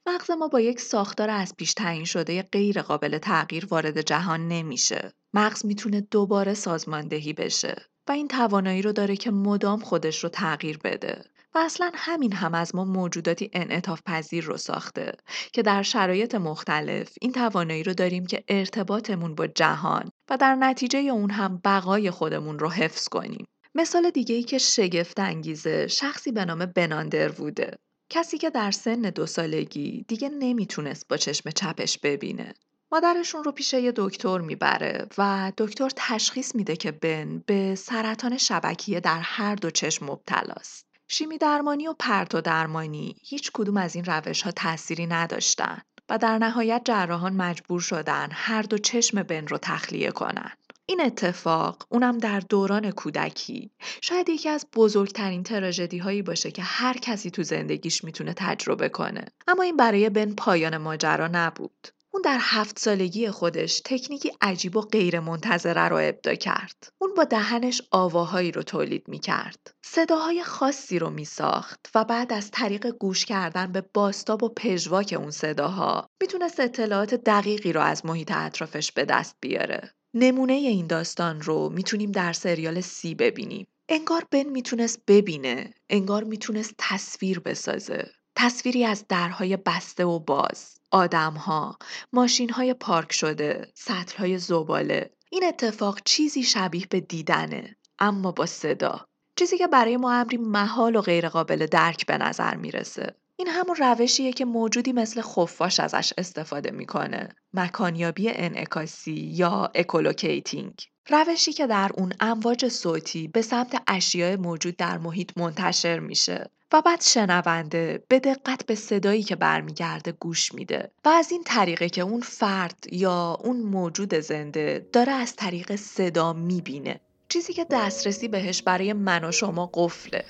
مغز 0.08 0.32
ما 0.32 0.48
با 0.48 0.60
یک 0.60 0.80
ساختار 0.82 1.30
از 1.30 1.56
پیش 1.56 1.74
تعیین 1.74 2.06
شده 2.06 2.42
غیر 2.42 2.82
قابل 2.82 3.18
تغییر 3.18 3.66
وارد 3.66 4.02
جهان 4.02 4.48
نمیشه. 4.48 5.14
مغز 5.34 5.66
می‌تونه 5.66 6.02
دوباره 6.02 6.54
سازماندهی 6.54 7.34
بشه 7.34 7.86
و 8.10 8.12
این 8.12 8.28
توانایی 8.28 8.82
رو 8.82 8.92
داره 8.92 9.16
که 9.16 9.32
مدام 9.32 9.80
خودش 9.80 10.24
رو 10.24 10.30
تغییر 10.30 10.78
بده. 10.78 11.24
و 11.56 11.58
اصلا 11.58 11.92
همین 11.94 12.34
هم 12.34 12.54
از 12.54 12.76
ما 12.76 12.86
موجوداتی 12.86 13.50
انعطاف 13.54 14.02
پذیر 14.06 14.44
رو 14.44 14.58
ساخته 14.58 15.12
که 15.54 15.62
در 15.62 15.84
شرایط 15.84 16.36
مختلف 16.36 17.14
این 17.22 17.32
توانایی 17.32 17.84
رو 17.84 17.94
داریم 17.94 18.26
که 18.26 18.44
ارتباطمون 18.48 19.36
با 19.36 19.48
جهان 19.48 20.10
و 20.30 20.38
در 20.38 20.56
نتیجه 20.56 21.00
اون 21.00 21.30
هم 21.30 21.62
بقای 21.66 22.12
خودمون 22.12 22.60
رو 22.60 22.70
حفظ 22.70 23.08
کنیم. 23.08 23.46
مثال 23.76 24.10
دیگه 24.10 24.36
ای 24.36 24.44
که 24.44 24.58
شگفت 24.58 25.20
انگیزه 25.20 25.88
شخصی 25.88 26.32
به 26.32 26.46
نام 26.46 26.66
بناندر 26.66 27.30
بوده. 27.30 27.78
کسی 28.10 28.38
که 28.38 28.50
در 28.50 28.72
سن 28.72 29.02
دو 29.02 29.26
سالگی 29.26 30.06
دیگه 30.08 30.30
نمی‌تونست 30.30 31.08
با 31.08 31.18
چشم 31.18 31.50
چپش 31.50 32.00
ببینه. 32.00 32.54
مادرشون 32.92 33.44
رو 33.44 33.52
پیش 33.52 33.74
یه 33.74 33.94
دکتر 33.96 34.38
می‌بره 34.38 35.08
و 35.18 35.52
دکتر 35.58 35.90
تشخیص 35.96 36.56
میده 36.56 36.76
که 36.76 36.92
بن 36.92 37.44
به 37.46 37.76
سرطان 37.76 38.38
شبکیه 38.38 39.00
در 39.00 39.20
هر 39.20 39.56
دو 39.56 39.72
چشم 39.72 40.06
مبتلاست. 40.06 40.86
شیمی 41.08 41.38
درمانی 41.38 41.88
و 41.88 41.96
پرتو 42.00 42.42
درمانی 42.42 43.16
هیچ 43.22 43.52
کدوم 43.54 43.78
از 43.78 43.96
این 43.96 44.06
روش 44.06 44.42
ها 44.42 44.52
تأثیری 44.52 45.08
نداشتن 45.08 45.82
و 46.10 46.18
در 46.18 46.38
نهایت 46.38 46.82
جراحان 46.86 47.34
مجبور 47.34 47.82
شدن 47.82 48.30
هر 48.32 48.62
دو 48.62 48.78
چشم 48.78 49.24
بن 49.24 49.48
رو 49.48 49.58
تخلیه 49.58 50.12
کنن. 50.12 50.52
این 50.86 51.02
اتفاق 51.02 51.86
اونم 51.90 52.18
در 52.18 52.40
دوران 52.40 52.92
کودکی 52.92 53.72
شاید 54.02 54.30
یکی 54.30 54.50
از 54.50 54.68
بزرگترین 54.76 55.44
تراژدی 55.44 55.98
هایی 55.98 56.22
باشه 56.22 56.52
که 56.52 56.62
هر 56.62 56.94
کسی 56.94 57.32
تو 57.32 57.44
زندگیش 57.44 58.04
می‌تونه 58.04 58.34
تجربه 58.38 58.90
کنه 58.90 59.26
اما 59.48 59.64
این 59.64 59.78
برای 59.78 60.10
بن 60.10 60.34
پایان 60.36 60.78
ماجرا 60.78 61.30
نبود 61.32 61.88
اون 62.20 62.34
در 62.36 62.40
هفت 62.42 62.80
سالگی 62.80 63.30
خودش 63.30 63.82
تکنیکی 63.86 64.32
عجیب 64.42 64.76
و 64.76 64.82
غیر 64.82 65.20
منتظره 65.20 65.88
رو 65.88 65.96
ابدا 65.96 66.36
کرد. 66.36 66.88
اون 66.98 67.14
با 67.14 67.24
دهنش 67.24 67.82
آواهایی 67.92 68.52
رو 68.52 68.64
تولید 68.64 69.08
می 69.08 69.20
کرد. 69.20 69.74
صداهای 69.82 70.44
خاصی 70.44 71.00
رو 71.00 71.10
می 71.10 71.26
ساخت 71.26 71.90
و 71.96 72.06
بعد 72.06 72.34
از 72.34 72.52
طریق 72.52 72.88
گوش 72.88 73.26
کردن 73.26 73.72
به 73.72 73.82
باستاب 73.94 74.44
و 74.44 74.50
پژواک 74.50 75.16
اون 75.18 75.32
صداها 75.32 76.10
می‌تونست 76.22 76.60
اطلاعات 76.60 77.14
دقیقی 77.14 77.74
رو 77.74 77.82
از 77.82 78.06
محیط 78.06 78.32
اطرافش 78.32 78.92
به 78.92 79.06
دست 79.06 79.36
بیاره. 79.42 79.94
نمونه 80.14 80.54
این 80.54 80.88
داستان 80.88 81.42
رو 81.42 81.70
می‌تونیم 81.70 82.12
در 82.12 82.34
سریال 82.34 82.82
سی 82.82 83.16
ببینیم. 83.16 83.68
انگار 83.90 84.26
بن 84.32 84.44
می‌تونست 84.44 85.00
ببینه، 85.08 85.74
انگار 85.90 86.24
می‌تونست 86.24 86.74
تصویر 86.78 87.40
بسازه. 87.40 88.12
تصویری 88.36 88.86
از 88.86 89.06
درهای 89.10 89.58
بسته 89.58 90.06
و 90.06 90.20
باز، 90.20 90.79
آدمها، 90.92 91.78
ماشینهای 92.14 92.74
پارک 92.74 93.14
شده، 93.14 93.72
سطلهای 93.74 94.38
زباله. 94.38 95.10
این 95.32 95.44
اتفاق 95.48 96.00
چیزی 96.06 96.44
شبیه 96.44 96.86
به 96.90 97.00
دیدنه، 97.00 97.76
اما 98.00 98.32
با 98.32 98.46
صدا. 98.46 99.06
چیزی 99.36 99.58
که 99.58 99.68
برای 99.68 99.98
ما 99.98 100.14
امری 100.14 100.38
محال 100.38 100.96
و 100.96 101.02
غیرقابل 101.02 101.66
درک 101.66 102.06
به 102.06 102.18
نظر 102.18 102.56
می‌رسه. 102.56 103.16
این 103.36 103.48
همون 103.48 103.76
روشیه 103.76 104.34
که 104.34 104.46
موجودی 104.46 104.92
مثل 104.92 105.22
خفاش 105.22 105.80
ازش 105.80 106.14
استفاده 106.18 106.72
می‌کنه. 106.72 107.30
مکانیابی 107.54 108.30
انعکاسی 108.30 109.14
یا 109.14 109.72
echolocating. 109.76 110.74
روشی 111.10 111.54
که 111.54 111.68
در 111.68 111.92
اون 111.94 112.14
امواج 112.20 112.68
صوتی 112.68 113.28
به 113.28 113.42
سمت 113.42 113.82
اشیاء 113.88 114.38
موجود 114.38 114.76
در 114.78 114.98
محیط 114.98 115.38
منتشر 115.38 116.00
میشه 116.00 116.50
و 116.74 116.82
بعد 116.82 117.02
شنونده 117.02 118.04
به 118.08 118.20
دقت 118.20 118.66
به 118.66 118.76
صدایی 118.76 119.24
که 119.24 119.36
برمیگرده 119.36 120.12
گوش 120.12 120.54
میده 120.54 120.92
و 121.06 121.10
از 121.10 121.32
این 121.32 121.44
طریقه 121.44 121.90
که 121.90 122.02
اون 122.02 122.22
فرد 122.22 122.86
یا 122.92 123.38
اون 123.44 123.58
موجود 123.58 124.20
زنده 124.20 124.88
داره 124.94 125.12
از 125.12 125.36
طریق 125.36 125.76
صدا 125.76 126.34
می‌بینه. 126.34 127.00
چیزی 127.30 127.54
که 127.54 127.66
دسترسی 127.72 128.28
بهش 128.28 128.62
برای 128.62 128.94
من 128.94 129.24
و 129.24 129.32
شما 129.32 129.70
قفله. 129.74 130.26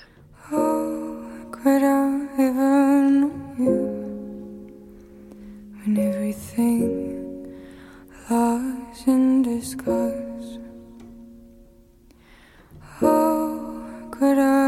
Could 14.20 14.59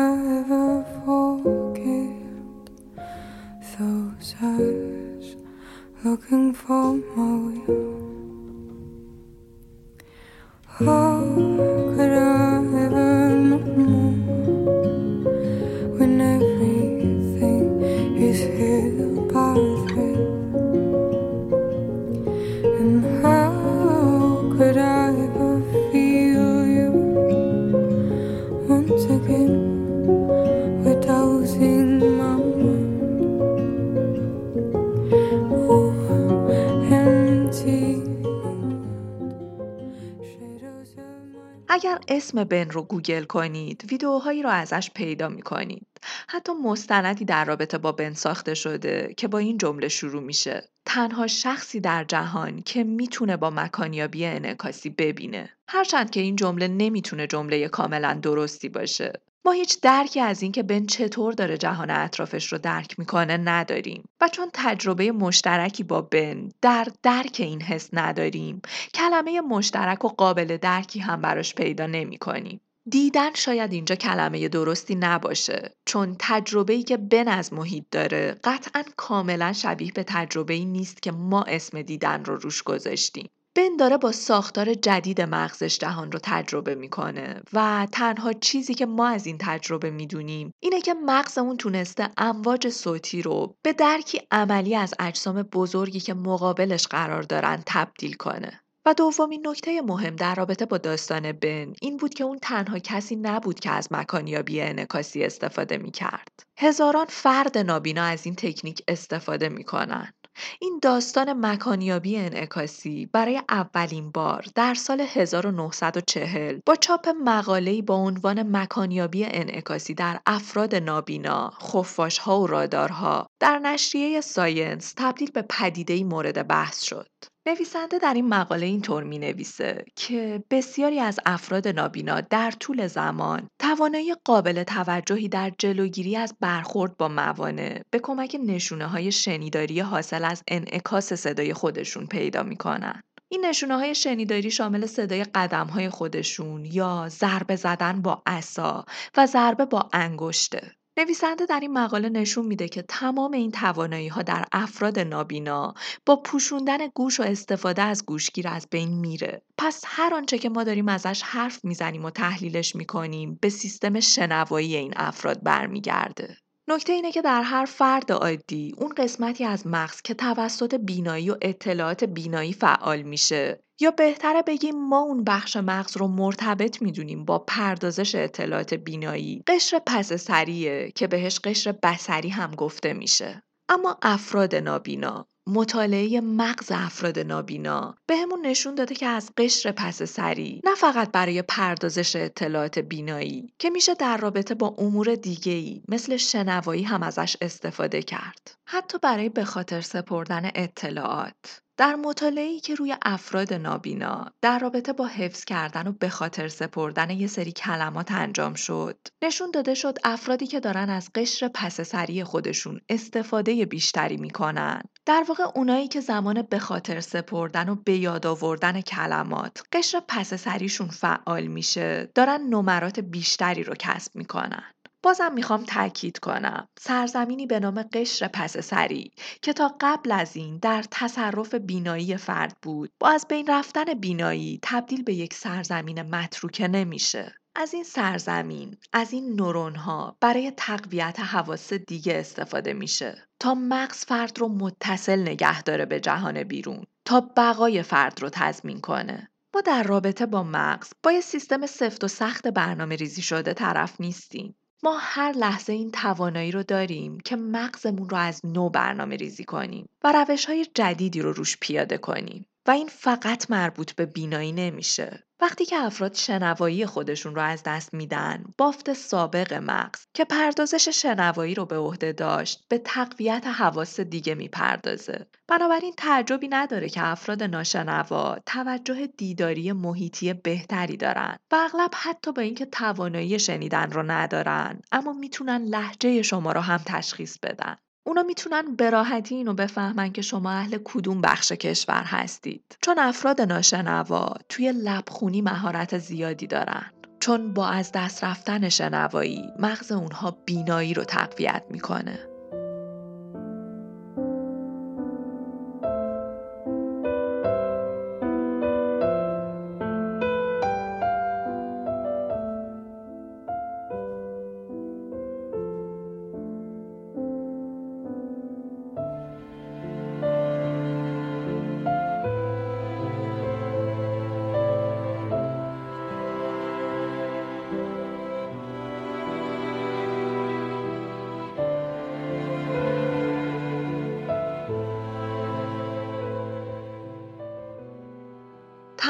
اسم 42.23 42.45
بن 42.45 42.71
رو 42.71 42.83
گوگل 42.83 43.25
کنید 43.25 43.85
ویدیوهایی 43.91 44.43
رو 44.43 44.49
ازش 44.51 44.91
پیدا 44.95 45.29
می 45.29 45.43
کنید. 45.43 45.87
حتی 46.29 46.53
مستندی 46.65 47.25
در 47.25 47.45
رابطه 47.45 47.79
با 47.79 47.93
بن 47.93 48.15
ساخته 48.15 48.55
شده 48.55 49.15
که 49.17 49.29
با 49.29 49.39
این 49.39 49.59
جمله 49.59 49.89
شروع 49.89 50.23
میشه. 50.23 50.69
تنها 50.87 51.27
شخصی 51.27 51.81
در 51.81 52.05
جهان 52.05 52.63
که 52.63 52.85
می‌تونه 52.85 53.37
با 53.37 53.51
مکانیابی 53.51 54.27
انعکاسی 54.27 54.91
ببینه. 54.91 55.51
هرچند 55.69 56.11
که 56.11 56.21
این 56.21 56.37
جمله 56.37 56.69
نمی‌تونه 56.69 57.27
جمله 57.27 57.69
کاملا 57.69 58.19
درستی 58.23 58.69
باشه. 58.69 59.13
ما 59.45 59.53
هیچ 59.53 59.81
درکی 59.81 60.21
از 60.21 60.43
اینکه 60.43 60.63
بن 60.63 60.87
چطور 60.87 61.33
داره 61.33 61.59
جهان 61.59 61.91
اطرافش 61.91 62.53
رو 62.53 62.59
درک 62.59 62.99
می‌کنه 62.99 63.37
نداریم 63.37 64.05
و 64.21 64.29
چون 64.29 64.51
تجربه 64.55 65.13
مشترکی 65.13 65.83
با 65.83 66.03
بن 66.03 66.49
در 66.63 66.89
درک 67.03 67.37
این 67.39 67.63
حس 67.63 67.89
نداریم 67.93 68.63
کلمه 68.95 69.41
مشترک 69.41 70.05
و 70.05 70.09
قابل 70.09 70.57
درکی 70.57 71.01
هم 71.01 71.21
براش 71.21 71.55
پیدا 71.55 71.87
نمی‌کنیم. 71.87 72.61
دیدن 72.91 73.35
شاید 73.35 73.73
اینجا 73.73 73.95
کلمه 73.95 74.49
درستی 74.49 74.95
نباشه 74.95 75.73
چون 75.85 76.17
تجربه‌ای 76.19 76.83
که 76.83 76.97
بن 76.97 77.29
از 77.29 77.53
محیط 77.53 77.85
داره 77.91 78.41
قطعا 78.45 78.83
کاملا 78.97 79.53
شبیه 79.53 79.93
به 79.93 80.05
تجربه‌ای 80.07 80.65
نیست 80.65 81.03
که 81.03 81.13
ما 81.13 81.43
اسم 81.43 81.83
دیدن 81.83 82.25
رو 82.25 82.37
روش 82.37 82.63
گذاشتیم. 82.63 83.29
بن 83.55 83.77
داره 83.79 83.99
با 83.99 84.13
ساختار 84.13 84.75
جدید 84.75 85.21
مغزش 85.21 85.79
جهان 85.79 86.13
رو 86.13 86.19
تجربه 86.23 86.75
می‌کنه 86.75 87.43
و 87.53 87.87
تنها 87.93 88.33
چیزی 88.33 88.75
که 88.75 88.87
ما 88.87 89.09
از 89.09 89.27
این 89.27 89.39
تجربه 89.41 89.91
می‌دونیم 89.91 90.53
اینه 90.61 90.81
که 90.81 90.95
مغزمون 90.95 91.57
تونسته 91.57 92.09
امواج 92.17 92.69
صوتی 92.69 93.23
رو 93.23 93.57
به 93.63 93.73
درکی 93.73 94.21
عملی 94.31 94.77
از 94.77 94.95
اجسام 94.99 95.43
بزرگی 95.43 96.01
که 96.01 96.15
مقابلش 96.15 96.87
قرار 96.87 97.23
دارن 97.23 97.63
تبدیل 97.67 98.13
کنه. 98.13 98.61
و 98.87 98.95
دومین 98.95 99.47
نکته 99.47 99.83
مهم 99.83 100.17
در 100.17 100.35
رابطه 100.35 100.67
با 100.67 100.79
داستان 100.79 101.33
بن 101.33 101.73
این 101.83 101.97
بود 101.97 102.15
که 102.15 102.25
اون 102.25 102.39
تنها 102.39 102.79
کسی 102.79 103.17
نبود 103.17 103.61
که 103.61 103.71
از 103.71 103.89
مکانیابی 103.91 104.61
انعکاسی 104.61 105.25
استفاده 105.25 105.79
می 105.79 105.91
کرد. 105.91 106.29
هزاران 106.59 107.07
فرد 107.09 107.59
نابینا 107.59 108.03
از 108.03 108.27
این 108.27 108.35
تکنیک 108.35 108.83
استفاده 108.89 109.49
می 109.49 109.65
کنن. 109.65 110.13
این 110.61 110.79
داستان 110.83 111.47
مکانیابی 111.47 112.17
انعکاسی 112.17 113.07
برای 113.07 113.43
اولین 113.49 114.11
بار 114.11 114.47
در 114.55 114.75
سال 114.75 115.01
1940 115.01 116.61
با 116.67 116.75
چاپ 116.75 117.09
مقاله‌ای 117.25 117.83
با 117.83 117.95
عنوان 117.95 118.57
مکانیابی 118.57 119.25
انعکاسی 119.25 119.95
در 119.95 120.21
افراد 120.27 120.75
نابینا، 120.75 121.51
خفاشها 121.51 122.41
و 122.41 122.47
رادارها 122.47 123.27
در 123.41 123.59
نشریه 123.59 124.21
ساینس 124.21 124.95
تبدیل 124.97 125.31
به 125.31 125.43
پدیده‌ای 125.43 126.05
مورد 126.05 126.49
بحث 126.49 126.83
شد. 126.83 127.09
نویسنده 127.47 127.99
در 127.99 128.15
این 128.15 128.29
مقاله 128.29 128.67
اینطور 128.67 129.03
می 129.05 129.19
نویسه 129.19 129.85
که 129.97 130.45
بسیاری 130.51 131.01
از 131.01 131.21
افراد 131.27 131.69
نابینا 131.69 132.21
در 132.21 132.51
طول 132.51 132.87
زمان 132.87 133.49
توانایی 133.59 134.15
قابل 134.25 134.63
توجهی 134.63 135.29
در 135.29 135.53
جلوگیری 135.59 136.17
از 136.17 136.35
برخورد 136.41 136.97
با 136.97 137.09
موانع 137.09 137.81
به 137.91 137.99
کمک 137.99 138.37
نشونه 138.47 138.87
های 138.87 139.13
شنیداری 139.13 139.81
حاصل 139.81 140.25
از 140.25 140.43
انعکاس 140.49 141.13
صدای 141.13 141.55
خودشون 141.55 142.07
پیدا 142.07 142.43
می 142.43 142.57
کنن. 142.57 143.03
این 143.29 143.45
نشونه 143.45 143.77
های 143.77 143.95
شنیداری 143.95 144.51
شامل 144.51 144.87
صدای 144.87 145.25
قدم 145.25 145.67
های 145.67 145.91
خودشون 145.91 146.65
یا 146.65 147.09
ضربه 147.09 147.57
زدن 147.57 148.03
با 148.03 148.23
عصا 148.27 148.85
و 149.17 149.27
ضربه 149.27 149.65
با 149.65 149.89
انگشته. 149.93 150.73
نویسنده 150.99 151.47
در 151.47 151.61
این 151.61 151.73
مقاله 151.73 152.09
نشون 152.09 152.47
میده 152.47 152.69
که 152.69 152.83
تمام 152.83 153.33
این 153.33 153.51
توانایی 153.51 154.09
ها 154.09 154.23
در 154.23 154.45
افراد 154.53 154.99
نابینا 154.99 155.75
با 156.07 156.17
پوشوندن 156.17 156.87
گوش 156.95 157.21
و 157.21 157.23
استفاده 157.23 157.83
از 157.83 158.07
گوشگیر 158.07 158.49
از 158.49 158.69
بین 158.71 158.89
میره. 159.01 159.43
پس 159.59 159.83
هر 159.87 160.15
آنچه 160.15 160.39
که 160.39 160.49
ما 160.49 160.65
داریم 160.65 160.89
ازش 160.89 161.23
حرف 161.23 161.65
می‌زنیم 161.65 162.05
و 162.05 162.11
تحلیلش 162.11 162.77
می‌کنیم 162.77 163.39
به 163.41 163.49
سیستم 163.49 164.01
شنوایی 164.01 164.77
این 164.77 164.93
افراد 164.97 165.43
برمیگرده. 165.43 166.37
نکته 166.69 166.93
اینه 166.93 167.13
که 167.13 167.23
در 167.23 167.43
هر 167.43 167.65
فرد 167.65 168.13
عادی 168.13 168.75
اون 168.79 168.95
قسمتی 168.97 169.45
از 169.45 169.67
مغز 169.67 170.03
که 170.03 170.15
توسط 170.15 170.75
بینایی 170.75 171.31
و 171.31 171.37
اطلاعات 171.43 172.05
بینایی 172.05 172.53
فعال 172.53 173.03
میشه 173.03 173.63
یا 173.83 173.91
بهتره 173.91 174.43
بگیم 174.43 174.89
ما 174.89 174.99
اون 174.99 175.25
بخش 175.25 175.57
مغز 175.57 175.97
رو 175.97 176.07
مرتبط 176.09 176.83
می‌دونیم 176.83 177.25
با 177.25 177.39
پردازش 177.39 178.15
اطلاعات 178.15 178.75
بینایی؟ 178.75 179.43
قشر 179.47 179.81
پس 179.87 180.13
سریه 180.13 180.93
که 180.95 181.07
بهش 181.07 181.39
قشر 181.39 181.73
بسری 181.83 182.29
هم 182.29 182.51
گفته 182.55 182.93
میشه. 182.93 183.43
اما 183.69 183.99
افراد 184.03 184.55
نابینا 184.55 185.27
مطالعه 185.47 186.21
مغز 186.21 186.67
افراد 186.71 187.19
نابینا 187.19 187.95
بهمون 188.07 188.47
نشون 188.47 188.75
داده 188.75 188.95
که 188.95 189.07
از 189.07 189.31
قشر 189.37 189.73
پس 189.73 190.03
سری 190.03 190.61
نه 190.65 190.75
فقط 190.75 191.13
برای 191.13 191.43
پردازش 191.43 192.17
اطلاعات 192.17 192.79
بینایی 192.79 193.53
که 193.59 193.71
میشه 193.71 193.95
در 193.95 194.17
رابطه 194.17 194.55
با 194.55 194.75
امور 194.79 195.15
دیگه‌ای 195.15 195.83
مثل 195.89 196.17
شنوایی 196.17 196.83
هم 196.83 197.03
ازش 197.03 197.37
استفاده 197.41 198.03
کرد. 198.03 198.55
حتی 198.69 198.99
برای 198.99 199.29
به 199.29 199.45
خاطر 199.45 199.81
سپردن 199.81 200.51
اطلاعات. 200.55 201.63
در 201.83 201.95
مطالعه‌ای 201.95 202.61
که 202.61 202.75
روی 202.75 202.97
افراد 203.03 203.53
نابینا 203.53 204.27
در 204.43 204.59
رابطه 204.59 204.93
با 204.93 205.07
حفظ 205.07 205.45
کردن 205.45 205.87
و 205.87 205.93
به 205.93 206.09
خاطر 206.09 206.49
سپردن 206.49 207.11
یه 207.11 207.27
سری 207.27 207.53
کلمات 207.53 208.13
انجام 208.13 208.55
شد. 208.55 208.99
نشون 209.23 209.51
داده 209.51 209.75
شد 209.75 209.99
افرادی 210.05 210.47
که 210.47 210.61
دارن 210.61 210.91
از 210.91 211.11
قشر 211.15 211.51
پس 211.55 211.81
سری 211.81 212.25
خودشون 212.25 212.81
استفاده 212.89 213.67
بیشتری 213.67 214.17
می‌کنن. 214.17 214.83
در 215.07 215.25
واقع 215.29 215.45
اونایی 215.55 215.89
که 215.89 216.01
زمان 216.01 216.43
به 216.43 216.59
خاطر 216.59 217.01
سپردن 217.01 217.69
و 217.69 217.75
به 217.75 217.97
یاد 217.97 218.27
آوردن 218.27 218.81
کلمات 218.81 219.63
قشر 219.73 220.03
پس 220.09 220.35
سریشون 220.35 220.89
فعال 220.89 221.47
میشه 221.47 222.11
دارن 222.15 222.41
نمرات 222.41 223.01
بیشتری 223.01 223.63
رو 223.63 223.75
کسب 223.79 224.17
می‌کنن. 224.17 224.65
بازم 225.03 225.33
می‌خوام 225.33 225.65
تاکید 225.65 226.19
کنم. 226.19 226.69
سرزمینی 226.79 227.47
به 227.47 227.61
نام 227.61 227.83
قشر 227.83 228.29
پس 228.29 228.59
سری 228.59 229.13
که 229.43 229.53
تا 229.53 229.75
قبل 229.81 230.13
از 230.13 230.37
این 230.37 230.59
در 230.59 230.85
تصرف 230.91 231.55
بینایی 231.55 232.17
فرد 232.17 232.57
بود. 232.63 232.91
با 233.01 233.09
از 233.09 233.27
بین 233.29 233.47
رفتن 233.47 233.85
بینایی 233.85 234.59
تبدیل 234.63 235.03
به 235.03 235.15
یک 235.15 235.35
سرزمین 235.35 236.03
متروکه 236.03 236.69
نمیشه. 236.69 237.35
از 237.55 237.75
این 237.75 237.85
سرزمین 237.85 238.77
از 238.93 239.13
این 239.13 239.35
نورون 239.35 239.75
ها 239.75 240.17
برای 240.21 240.53
تقویت 240.57 241.21
حواس 241.21 241.73
دیگه 241.73 242.15
استفاده 242.17 242.73
میشه. 242.73 243.29
تا 243.41 243.55
مغز 243.55 244.05
فرد 244.05 244.39
رو 244.39 244.49
متصل 244.49 245.21
نگه 245.21 245.63
داره 245.63 245.87
به 245.87 246.01
جهان 246.01 246.45
بیرون. 246.45 246.85
تا 247.05 247.21
بقای 247.37 247.83
فرد 247.83 248.23
رو 248.23 248.29
تضمین 248.33 248.81
کنه. 248.81 249.29
ما 249.55 249.61
در 249.61 249.83
رابطه 249.83 250.27
با 250.27 250.43
مغز 250.43 250.93
با 251.03 251.13
یه 251.13 251.21
سیستم 251.21 251.67
سفت 251.67 252.05
و 252.05 252.09
سخت 252.09 252.49
برنامه 252.49 252.97
ریزی 252.97 253.23
شده 253.23 253.55
طرف 253.55 254.01
نیستیم. 254.01 254.57
ما 254.85 254.99
هر 255.01 255.33
لحظه 255.33 255.73
این 255.73 255.91
توانایی 255.91 256.51
رو 256.51 256.63
داریم 256.63 257.21
که 257.21 257.37
مغزمون 257.37 258.09
رو 258.09 258.17
از 258.17 258.41
نو 258.45 258.69
برنامه 258.69 259.17
ریزی 259.17 259.45
کنیم 259.45 259.89
و 260.05 260.13
روش 260.13 260.45
های 260.45 260.67
جدیدی 260.75 261.23
رو 261.23 261.33
روش 261.33 261.57
پیاده 261.61 261.99
کنیم 261.99 262.47
و 262.67 262.71
این 262.71 262.89
فقط 262.89 263.51
مربوط 263.51 263.93
به 263.93 264.07
بینایی 264.07 264.53
نمیشه. 264.53 265.25
وقتی 265.43 265.65
که 265.65 265.77
افراد 265.77 266.15
شنوایی 266.15 266.87
خودشون 266.87 267.35
رو 267.35 267.43
از 267.43 267.63
دست 267.63 267.95
میدن 267.95 268.45
بافت 268.59 268.93
سابق 268.93 269.55
مغز 269.55 270.07
که 270.15 270.25
پردازش 270.25 270.89
شنوایی 270.89 271.55
رو 271.55 271.67
به 271.67 271.79
عهده 271.79 272.13
داشت 272.13 272.65
به 272.69 272.79
تقویت 272.79 273.47
حواس 273.47 274.01
دیگه 274.01 274.35
می‌پردازه. 274.35 275.27
بنابراین 275.49 275.95
تعجبی 275.97 276.49
نداره 276.49 276.89
که 276.89 277.07
افراد 277.07 277.43
ناشنوا 277.43 278.39
توجه 278.47 279.07
دیداری 279.07 279.73
محیطی 279.73 280.33
بهتری 280.33 280.97
دارن 280.97 281.37
و 281.53 281.57
اغلب 281.57 281.91
حتی 281.95 282.33
با 282.33 282.43
اینکه 282.43 282.67
توانایی 282.67 283.39
شنیدن 283.39 283.91
رو 283.91 284.03
ندارن 284.03 284.81
اما 284.93 285.13
می‌تونن 285.13 285.63
لحجه 285.65 286.23
شما 286.23 286.53
رو 286.53 286.61
هم 286.61 286.81
تشخیص 286.87 287.39
بدن. 287.39 287.77
اونا 288.07 288.23
می‌تونن 288.23 288.77
به 288.77 288.91
راحتی 288.91 289.35
اینو 289.35 289.55
بفهمن 289.55 290.13
که 290.13 290.23
شما 290.23 290.51
اهل 290.51 290.79
کدوم 290.85 291.21
بخش 291.21 291.53
کشور 291.53 292.03
هستید. 292.05 292.77
چون 292.83 292.99
افراد 292.99 293.41
ناشنوا 293.41 294.35
توی 294.49 294.73
لبخونی 294.73 295.43
مهارت 295.43 295.99
زیادی 295.99 296.47
دارن. 296.47 296.91
چون 297.21 297.53
با 297.55 297.69
از 297.69 297.93
دست 297.93 298.25
رفتن 298.25 298.69
شنوایی 298.69 299.51
مغز 299.59 299.93
اونها 299.93 300.37
بینایی 300.47 300.95
رو 300.95 301.05
تقویت 301.05 301.63
می‌کنه. 301.71 302.32